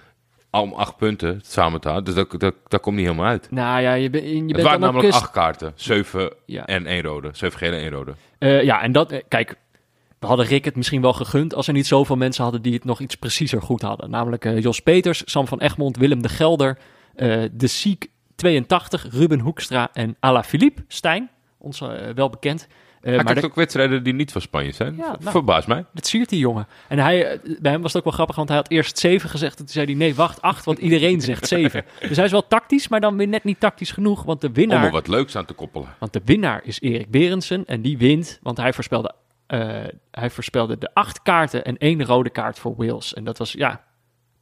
Om 0.52 0.74
acht 0.74 0.98
punten 0.98 1.40
samen 1.44 1.82
te 1.82 1.88
houden. 1.90 2.14
Dus 2.16 2.26
dat, 2.28 2.40
dat, 2.40 2.56
dat 2.68 2.82
komt 2.82 2.96
niet 2.96 3.06
helemaal 3.06 3.28
uit. 3.30 3.52
Nou 3.52 3.82
ja, 3.82 3.94
je, 3.94 4.10
ben- 4.10 4.28
je 4.28 4.36
het 4.38 4.46
bent 4.48 4.62
waren 4.62 4.80
dan 4.80 4.90
ook... 4.90 4.96
namelijk 4.96 5.22
acht 5.24 5.32
kaarten. 5.32 5.72
Zeven 5.76 6.34
Ja. 6.46 6.66
en 6.66 6.86
één 6.86 7.02
rode. 7.02 7.30
Zeven 7.34 7.58
gele 7.58 7.76
en 7.76 7.82
één 7.82 7.92
rode. 7.92 8.14
Eh, 8.38 8.64
ja, 8.64 8.82
en 8.82 8.92
dat... 8.92 9.12
eh, 9.12 9.22
kijk, 9.28 9.56
we 10.20 10.28
hadden 10.28 10.46
Rick 10.46 10.66
het 10.66 10.76
misschien 10.76 11.02
wel 11.02 11.14
gegund... 11.14 11.56
als 11.56 11.68
er 11.68 11.74
niet 11.74 11.88
zoveel 11.88 12.16
mensen 12.16 12.44
hadden 12.44 12.62
die 12.62 12.74
het 12.74 12.84
nog 12.84 13.00
iets 13.00 13.16
preciezer 13.16 13.62
goed 13.62 13.82
hadden. 13.82 14.10
Namelijk 14.10 14.46
eh, 14.46 14.60
Jos 14.62 14.80
Peters, 14.80 15.22
Sam 15.26 15.48
van 15.48 15.60
Egmond, 15.60 15.98
Willem 15.98 16.22
de 16.22 16.30
Gelder... 16.30 16.78
De 17.52 17.68
Siek 17.68 18.08
82, 18.36 19.08
Ruben 19.12 19.40
Hoekstra 19.40 19.90
en 19.94 20.16
Alaphilippe 20.20 20.84
Stijn. 20.88 21.30
Ons 21.58 21.80
wel 22.16 22.30
bekend. 22.30 22.68
Eh, 23.02 23.16
Hij 23.16 23.24
maar 23.24 23.36
de- 23.36 23.44
ook 23.46 23.56
wedstrijden 23.56 24.04
die 24.04 24.14
niet 24.14 24.32
van 24.32 24.42
Spanje 24.42 24.72
zijn. 24.72 24.96
Ja, 24.96 25.06
nou. 25.20 25.32
Verbaast 25.32 25.68
mij. 25.68 25.86
Dat 25.94 26.06
siert 26.08 26.30
die 26.30 26.40
jongen. 26.40 26.68
En 26.88 27.00
hij, 27.00 27.26
eh, 27.32 27.40
bij 27.60 27.72
hem 27.72 27.82
was 27.82 27.90
het 27.94 27.98
ook 28.02 28.08
wel 28.08 28.14
grappig, 28.14 28.36
want 28.36 28.48
hij 28.48 28.58
had 28.58 28.70
eerst 28.70 28.98
7 28.98 29.30
gezegd. 29.30 29.60
En 29.60 29.66
toen 29.66 29.74
zei 29.74 29.86
hij, 29.86 29.96
nee, 29.96 30.16
wacht, 30.16 30.42
8, 30.42 30.66
want 30.66 30.78
iedereen 30.80 31.22
zegt 31.32 31.48
7. 31.48 31.86
Dus 32.00 32.16
hij 32.16 32.26
is 32.26 32.32
wel 32.32 32.48
tactisch, 32.48 32.88
maar 32.88 33.00
dan 33.02 33.18
weer 33.18 33.28
net 33.28 33.44
niet 33.44 33.60
tactisch 33.60 33.92
genoeg. 33.92 34.24
Want 34.24 34.42
de 34.42 34.48
Om 34.48 34.54
winnaar, 34.54 34.86
er 34.86 34.92
wat 34.92 35.08
leuks 35.08 35.36
aan 35.36 35.46
te 35.46 35.54
koppelen. 35.54 35.88
want 36.00 36.14
de 36.14 36.22
winnaar 36.26 36.62
is 36.64 36.82
Erik 36.82 37.12
Berendsen. 37.12 37.66
En 37.66 37.82
die 37.82 37.98
wint, 37.98 38.40
want 38.42 38.58
hij 38.58 38.74
voorspelde, 38.74 39.14
eh, 39.48 39.70
hij 40.12 40.30
voorspelde 40.30 40.78
de 40.78 40.94
8 40.94 41.22
kaarten 41.22 41.66
en 41.66 41.78
één 41.78 42.06
rode 42.06 42.30
kaart 42.30 42.60
voor 42.60 42.76
Wales. 42.78 43.14
En 43.14 43.24
dat 43.24 43.38
was, 43.38 43.52
ja, 43.52 43.84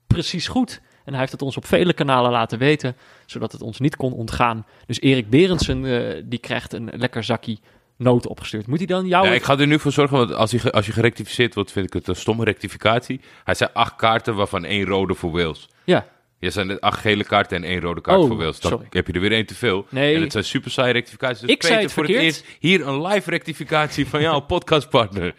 precies 0.07 0.47
goed. 0.47 0.81
En 1.05 1.11
hij 1.11 1.19
heeft 1.19 1.31
het 1.31 1.41
ons 1.41 1.57
op 1.57 1.65
vele 1.65 1.93
kanalen 1.93 2.31
laten 2.31 2.57
weten, 2.59 2.95
zodat 3.25 3.51
het 3.51 3.61
ons 3.61 3.79
niet 3.79 3.95
kon 3.95 4.13
ontgaan. 4.13 4.65
Dus 4.85 4.99
Erik 5.01 5.29
Berendsen, 5.29 5.81
die 6.29 6.39
krijgt 6.39 6.73
een 6.73 6.89
lekker 6.95 7.23
zakje 7.23 7.57
noot 7.99 8.27
opgestuurd. 8.27 8.67
Moet 8.67 8.77
hij 8.77 8.87
dan 8.87 9.07
jou... 9.07 9.27
Ja, 9.27 9.33
ik 9.33 9.43
ga 9.43 9.57
er 9.57 9.67
nu 9.67 9.79
voor 9.79 9.91
zorgen, 9.91 10.17
want 10.17 10.33
als 10.33 10.51
je, 10.51 10.71
als 10.71 10.85
je 10.85 10.91
gerectificeerd 10.91 11.53
wordt, 11.53 11.71
vind 11.71 11.85
ik 11.85 11.93
het 11.93 12.07
een 12.07 12.15
stomme 12.15 12.43
rectificatie. 12.43 13.19
Hij 13.43 13.53
zei 13.55 13.69
acht 13.73 13.95
kaarten, 13.95 14.35
waarvan 14.35 14.65
één 14.65 14.85
rode 14.85 15.13
voor 15.13 15.31
Wales. 15.31 15.67
Ja, 15.83 16.05
Je 16.39 16.49
zijn 16.49 16.67
net 16.67 16.81
acht 16.81 16.99
gele 16.99 17.23
kaarten 17.23 17.57
en 17.57 17.63
één 17.63 17.79
rode 17.79 18.01
kaart 18.01 18.19
Oh, 18.19 18.27
voor 18.27 18.37
Wales. 18.37 18.59
Dan 18.59 18.71
sorry. 18.71 18.87
heb 18.89 19.07
je 19.07 19.13
er 19.13 19.19
weer 19.21 19.31
één 19.31 19.45
te 19.45 19.55
veel. 19.55 19.85
Nee. 19.89 20.15
En 20.15 20.21
het 20.21 20.31
zijn 20.31 20.43
super 20.43 20.71
saaie 20.71 20.93
rectificaties. 20.93 21.39
Dus 21.41 21.49
Ik 21.49 21.63
zei 21.63 21.81
het 21.81 21.91
voor 21.93 22.05
verkeerd. 22.05 22.35
het 22.35 22.45
eerst 22.45 22.57
hier 22.59 22.87
een 22.87 23.01
live 23.07 23.29
rectificatie 23.29 24.07
van 24.07 24.21
jouw 24.21 24.39
podcastpartner. 24.53 25.33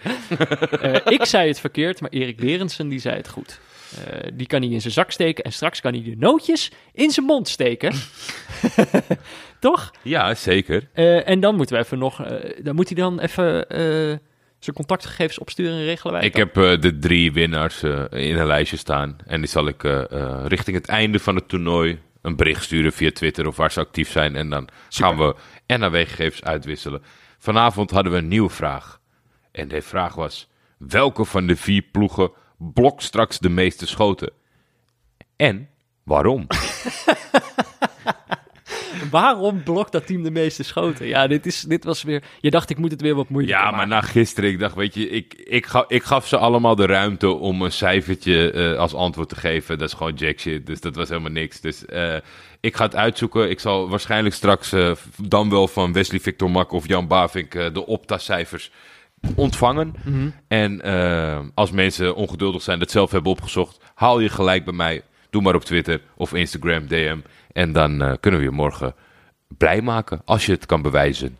Eh, 0.80 0.94
ik 1.04 1.24
zei 1.24 1.48
het 1.48 1.60
verkeerd, 1.60 2.00
maar 2.00 2.10
Erik 2.10 2.36
Berendsen 2.36 2.88
die 2.88 2.98
zei 3.00 3.16
het 3.16 3.28
goed. 3.28 3.60
Eh, 3.96 4.30
die 4.34 4.46
kan 4.46 4.62
hij 4.62 4.70
in 4.70 4.80
zijn 4.80 4.92
zak 4.92 5.10
steken 5.10 5.44
en 5.44 5.52
straks 5.52 5.80
kan 5.80 5.92
hij 5.92 6.02
de 6.02 6.16
nootjes 6.18 6.70
in 6.92 7.10
zijn 7.10 7.26
mond 7.26 7.48
steken. 7.48 7.92
Toch? 9.60 9.90
Ja, 10.02 10.34
zeker. 10.34 10.88
Eh, 10.92 11.28
en 11.28 11.40
dan 11.40 11.56
moeten 11.56 11.76
we 11.76 11.82
even 11.82 11.98
nog... 11.98 12.24
eh, 12.24 12.64
dan 12.64 12.74
moet 12.74 12.88
hij 12.88 12.96
dan 12.96 13.20
even 13.20 13.66
zijn 14.58 14.76
contactgegevens 14.76 15.38
opsturen 15.38 15.72
en 15.72 15.84
regelen 15.84 16.14
wij 16.14 16.24
Ik 16.24 16.36
heb 16.36 16.54
de 16.54 16.98
drie 17.00 17.32
winnaars 17.32 17.82
in 17.82 18.38
een 18.38 18.46
lijstje 18.46 18.76
staan. 18.76 19.16
En 19.26 19.40
die 19.40 19.48
zal 19.48 19.66
ik 19.66 19.82
richting 20.44 20.76
het 20.76 20.88
einde 20.88 21.18
van 21.18 21.34
het 21.34 21.48
toernooi 21.48 21.98
een 22.22 22.36
bericht 22.36 22.62
sturen 22.62 22.92
via 22.92 23.10
Twitter 23.10 23.46
of 23.46 23.56
waar 23.56 23.72
ze 23.72 23.80
actief 23.80 24.10
zijn. 24.10 24.36
En 24.36 24.50
dan 24.50 24.68
gaan 24.88 25.16
we 25.16 25.34
NAW-gegevens 25.66 26.42
uitwisselen. 26.42 27.02
Vanavond 27.38 27.90
hadden 27.90 28.12
we 28.12 28.18
een 28.18 28.28
nieuwe 28.28 28.50
vraag. 28.50 29.00
En 29.52 29.68
de 29.68 29.82
vraag 29.82 30.14
was: 30.14 30.48
welke 30.78 31.24
van 31.24 31.46
de 31.46 31.56
vier 31.56 31.82
ploegen 31.82 32.30
blokt 32.60 33.02
straks 33.02 33.38
de 33.38 33.48
meeste 33.48 33.86
schoten? 33.86 34.32
En 35.36 35.68
waarom? 36.04 36.46
Waarom 39.10 39.62
blokt 39.62 39.92
dat 39.92 40.06
team 40.06 40.22
de 40.22 40.30
meeste 40.30 40.62
schoten? 40.62 41.06
Ja, 41.06 41.26
dit, 41.26 41.46
is, 41.46 41.60
dit 41.60 41.84
was 41.84 42.02
weer... 42.02 42.22
Je 42.40 42.50
dacht, 42.50 42.70
ik 42.70 42.78
moet 42.78 42.90
het 42.90 43.00
weer 43.00 43.14
wat 43.14 43.28
moeilijker 43.28 43.58
Ja, 43.60 43.64
maar 43.70 43.88
maken. 43.88 43.88
na 43.88 44.00
gisteren, 44.00 44.50
ik 44.50 44.58
dacht, 44.58 44.74
weet 44.74 44.94
je, 44.94 45.08
ik, 45.08 45.34
ik, 45.34 45.66
ga, 45.66 45.84
ik 45.88 46.02
gaf 46.02 46.26
ze 46.26 46.36
allemaal 46.36 46.74
de 46.74 46.86
ruimte 46.86 47.28
om 47.28 47.62
een 47.62 47.72
cijfertje 47.72 48.50
eh, 48.52 48.78
als 48.78 48.94
antwoord 48.94 49.28
te 49.28 49.36
geven. 49.36 49.78
Dat 49.78 49.88
is 49.88 49.94
gewoon 49.94 50.14
jack 50.14 50.38
shit, 50.38 50.66
dus 50.66 50.80
dat 50.80 50.96
was 50.96 51.08
helemaal 51.08 51.30
niks. 51.30 51.60
Dus 51.60 51.86
eh, 51.86 52.16
ik 52.60 52.76
ga 52.76 52.84
het 52.84 52.96
uitzoeken. 52.96 53.50
Ik 53.50 53.60
zal 53.60 53.88
waarschijnlijk 53.88 54.34
straks 54.34 54.72
eh, 54.72 54.92
dan 55.16 55.50
wel 55.50 55.68
van 55.68 55.92
Wesley 55.92 56.20
Victor 56.20 56.50
Mak 56.50 56.72
of 56.72 56.88
Jan 56.88 57.06
Bavink 57.06 57.52
de 57.52 57.86
Opta-cijfers 57.86 58.70
ontvangen. 59.34 59.94
Mhm. 60.04 60.28
En 60.48 60.82
eh, 60.82 61.40
als 61.54 61.70
mensen 61.70 62.14
ongeduldig 62.14 62.62
zijn, 62.62 62.78
dat 62.78 62.90
zelf 62.90 63.10
hebben 63.10 63.32
opgezocht, 63.32 63.80
haal 63.94 64.20
je 64.20 64.28
gelijk 64.28 64.64
bij 64.64 64.74
mij. 64.74 65.02
Doe 65.30 65.42
maar 65.42 65.54
op 65.54 65.64
Twitter 65.64 66.00
of 66.16 66.34
Instagram, 66.34 66.86
DM. 66.86 67.18
En 67.52 67.72
dan 67.72 68.02
eh, 68.02 68.12
kunnen 68.20 68.40
we 68.40 68.46
je 68.46 68.52
morgen 68.52 68.94
blij 69.56 69.82
maken, 69.82 70.22
als 70.24 70.46
je 70.46 70.52
het 70.52 70.66
kan 70.66 70.82
bewijzen. 70.82 71.38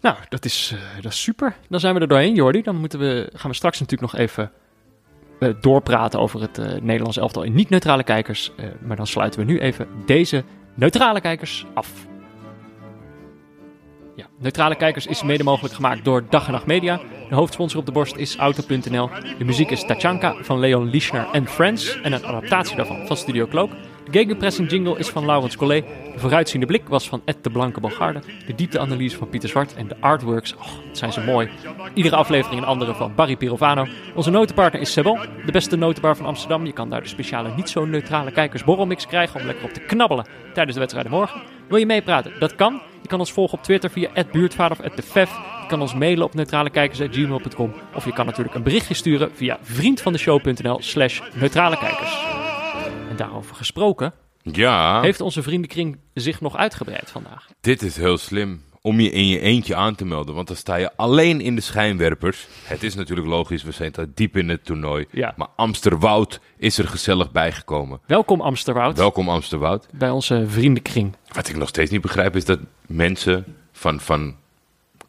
Nou, 0.00 0.16
dat 0.28 0.44
is, 0.44 0.74
eh, 0.74 1.02
dat 1.02 1.12
is 1.12 1.22
super. 1.22 1.56
Dan 1.68 1.80
zijn 1.80 1.94
we 1.94 2.00
er 2.00 2.08
doorheen, 2.08 2.34
Jordi. 2.34 2.62
Dan 2.62 2.76
moeten 2.76 2.98
we, 2.98 3.30
gaan 3.32 3.50
we 3.50 3.56
straks 3.56 3.80
natuurlijk 3.80 4.12
nog 4.12 4.20
even 4.20 4.50
eh, 5.40 5.48
doorpraten 5.60 6.20
over 6.20 6.40
het 6.40 6.82
Nederlands 6.82 7.16
elftal 7.16 7.42
in 7.42 7.54
niet-neutrale 7.54 8.04
kijkers. 8.04 8.52
Maar 8.82 8.96
dan 8.96 9.06
sluiten 9.06 9.40
we 9.40 9.46
nu 9.46 9.60
even 9.60 9.88
deze 10.06 10.44
neutrale 10.74 11.20
kijkers 11.20 11.66
af. 11.74 12.06
Ja, 14.16 14.26
neutrale 14.38 14.76
kijkers 14.76 15.06
is 15.06 15.22
mede 15.22 15.44
mogelijk 15.44 15.74
gemaakt 15.74 16.04
door 16.04 16.24
Dag 16.30 16.46
en 16.46 16.52
Nacht 16.52 16.66
Media. 16.66 17.00
De 17.28 17.34
hoofdsponsor 17.34 17.80
op 17.80 17.86
de 17.86 17.92
borst 17.92 18.16
is 18.16 18.36
Auto.nl. 18.36 19.10
De 19.38 19.44
muziek 19.44 19.70
is 19.70 19.84
Tachanka 19.86 20.34
van 20.40 20.58
Leon 20.58 20.90
Lischner 20.90 21.26
en 21.32 21.46
Friends. 21.46 22.00
En 22.00 22.12
een 22.12 22.26
adaptatie 22.26 22.76
daarvan 22.76 23.06
van 23.06 23.16
Studio 23.16 23.46
Cloak. 23.46 23.70
De 24.04 24.18
gegenpressing 24.18 24.70
jingle 24.70 24.98
is 24.98 25.08
van 25.08 25.24
Laurens 25.24 25.56
Collet. 25.56 25.84
De 26.12 26.18
vooruitziende 26.18 26.66
blik 26.66 26.88
was 26.88 27.08
van 27.08 27.22
Ed 27.24 27.44
de 27.44 27.50
Blanke 27.50 27.80
Bogarde. 27.80 28.20
De 28.46 28.54
diepteanalyse 28.54 29.16
van 29.16 29.28
Pieter 29.28 29.48
Zwart. 29.48 29.74
En 29.74 29.88
de 29.88 29.96
artworks, 30.00 30.54
oh, 30.54 30.60
wat 30.60 30.98
zijn 30.98 31.12
ze 31.12 31.20
mooi. 31.20 31.48
Iedere 31.94 32.16
aflevering 32.16 32.60
een 32.60 32.66
andere 32.66 32.94
van 32.94 33.14
Barry 33.14 33.36
Pirovano. 33.36 33.86
Onze 34.14 34.30
notenpartner 34.30 34.80
is 34.80 34.92
Sebon, 34.92 35.18
de 35.46 35.52
beste 35.52 35.76
notenbar 35.76 36.16
van 36.16 36.26
Amsterdam. 36.26 36.66
Je 36.66 36.72
kan 36.72 36.90
daar 36.90 37.02
de 37.02 37.08
speciale 37.08 37.50
niet 37.56 37.68
zo 37.68 37.84
neutrale 37.84 38.30
kijkersborrelmix 38.30 39.06
krijgen 39.06 39.40
om 39.40 39.46
lekker 39.46 39.64
op 39.64 39.72
te 39.72 39.80
knabbelen 39.80 40.26
tijdens 40.52 40.74
de 40.74 40.80
wedstrijden 40.80 41.12
morgen. 41.12 41.53
Wil 41.68 41.78
je 41.78 41.86
meepraten? 41.86 42.32
Dat 42.38 42.54
kan. 42.54 42.80
Je 43.02 43.08
kan 43.08 43.18
ons 43.18 43.32
volgen 43.32 43.58
op 43.58 43.64
Twitter 43.64 43.90
via 43.90 44.10
@buurtvader 44.32 44.78
of 44.84 44.94
@defef. 44.94 45.30
Je 45.60 45.66
kan 45.68 45.80
ons 45.80 45.94
mailen 45.94 46.24
op 46.24 46.34
neutralekijkers.gmail.com 46.34 47.74
of 47.94 48.04
je 48.04 48.12
kan 48.12 48.26
natuurlijk 48.26 48.54
een 48.54 48.62
berichtje 48.62 48.94
sturen 48.94 49.30
via 49.34 49.58
vriendvandeshow.nl 49.62 50.82
slash 50.82 51.20
neutralekijkers. 51.34 52.18
En 53.10 53.16
daarover 53.16 53.56
gesproken, 53.56 54.12
Ja. 54.42 55.00
heeft 55.00 55.20
onze 55.20 55.42
vriendenkring 55.42 55.98
zich 56.14 56.40
nog 56.40 56.56
uitgebreid 56.56 57.10
vandaag. 57.10 57.46
Dit 57.60 57.82
is 57.82 57.96
heel 57.96 58.18
slim 58.18 58.62
om 58.86 59.00
je 59.00 59.10
in 59.10 59.26
je 59.26 59.40
eentje 59.40 59.74
aan 59.74 59.94
te 59.94 60.04
melden, 60.04 60.34
want 60.34 60.46
dan 60.46 60.56
sta 60.56 60.74
je 60.76 60.90
alleen 60.96 61.40
in 61.40 61.54
de 61.54 61.60
schijnwerpers. 61.60 62.46
Het 62.64 62.82
is 62.82 62.94
natuurlijk 62.94 63.28
logisch, 63.28 63.62
we 63.62 63.70
zijn 63.70 63.92
daar 63.92 64.06
diep 64.14 64.36
in 64.36 64.48
het 64.48 64.64
toernooi. 64.64 65.06
Ja. 65.10 65.34
Maar 65.36 65.48
Amsterwoud 65.56 66.40
is 66.56 66.78
er 66.78 66.88
gezellig 66.88 67.32
bijgekomen. 67.32 68.00
Welkom 68.06 68.40
Amsterwoud 68.40 68.96
Welkom 68.96 69.28
Amsterwoud. 69.28 69.88
bij 69.92 70.10
onze 70.10 70.44
vriendenkring. 70.46 71.16
Wat 71.32 71.48
ik 71.48 71.56
nog 71.56 71.68
steeds 71.68 71.90
niet 71.90 72.00
begrijp 72.00 72.36
is 72.36 72.44
dat 72.44 72.58
mensen 72.86 73.44
van, 73.72 74.00
van 74.00 74.36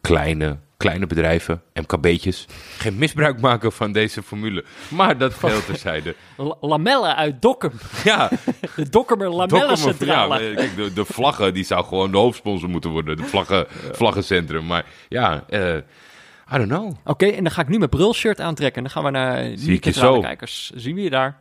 kleine, 0.00 0.56
kleine 0.76 1.06
bedrijven, 1.06 1.62
MKB'tjes, 1.74 2.46
geen 2.78 2.98
misbruik 2.98 3.40
maken 3.40 3.72
van 3.72 3.92
deze 3.92 4.22
formule. 4.22 4.64
Maar 4.88 5.18
dat 5.18 5.34
geheel 5.34 5.64
terzijde. 5.64 6.14
La- 6.36 6.56
lamellen 6.60 7.16
uit 7.16 7.42
Dokkum. 7.42 7.72
Ja, 8.04 8.30
De 8.76 8.88
Dokkumer 8.88 9.28
lamellencentrale. 9.30 10.42
Ja, 10.42 10.54
kijk, 10.54 10.76
de, 10.76 10.92
de 10.92 11.04
vlaggen, 11.04 11.54
die 11.54 11.64
zou 11.64 11.84
gewoon 11.84 12.10
de 12.10 12.16
hoofdsponsor 12.16 12.68
moeten 12.68 12.90
worden. 12.90 13.16
De 13.16 13.22
vlaggen, 13.24 13.66
vlaggencentrum. 13.92 14.66
Maar 14.66 14.84
ja, 15.08 15.44
eh, 15.48 15.74
I 16.54 16.56
don't 16.56 16.68
know. 16.68 16.92
Oké, 17.04 17.26
en 17.26 17.42
dan 17.44 17.52
ga 17.52 17.60
ik 17.62 17.68
nu 17.68 17.78
mijn 17.78 17.90
brulshirt 17.90 18.40
aantrekken. 18.40 18.76
En 18.76 18.82
dan 18.82 18.92
gaan 18.92 19.12
we 19.12 19.18
naar 19.18 19.42
Zie 19.42 19.52
ik 19.74 19.84
je 19.84 19.90
neutrale 19.90 20.14
zo. 20.14 20.20
kijkers. 20.20 20.70
Zien 20.74 20.94
we 20.94 21.02
je 21.02 21.10
daar. 21.10 21.38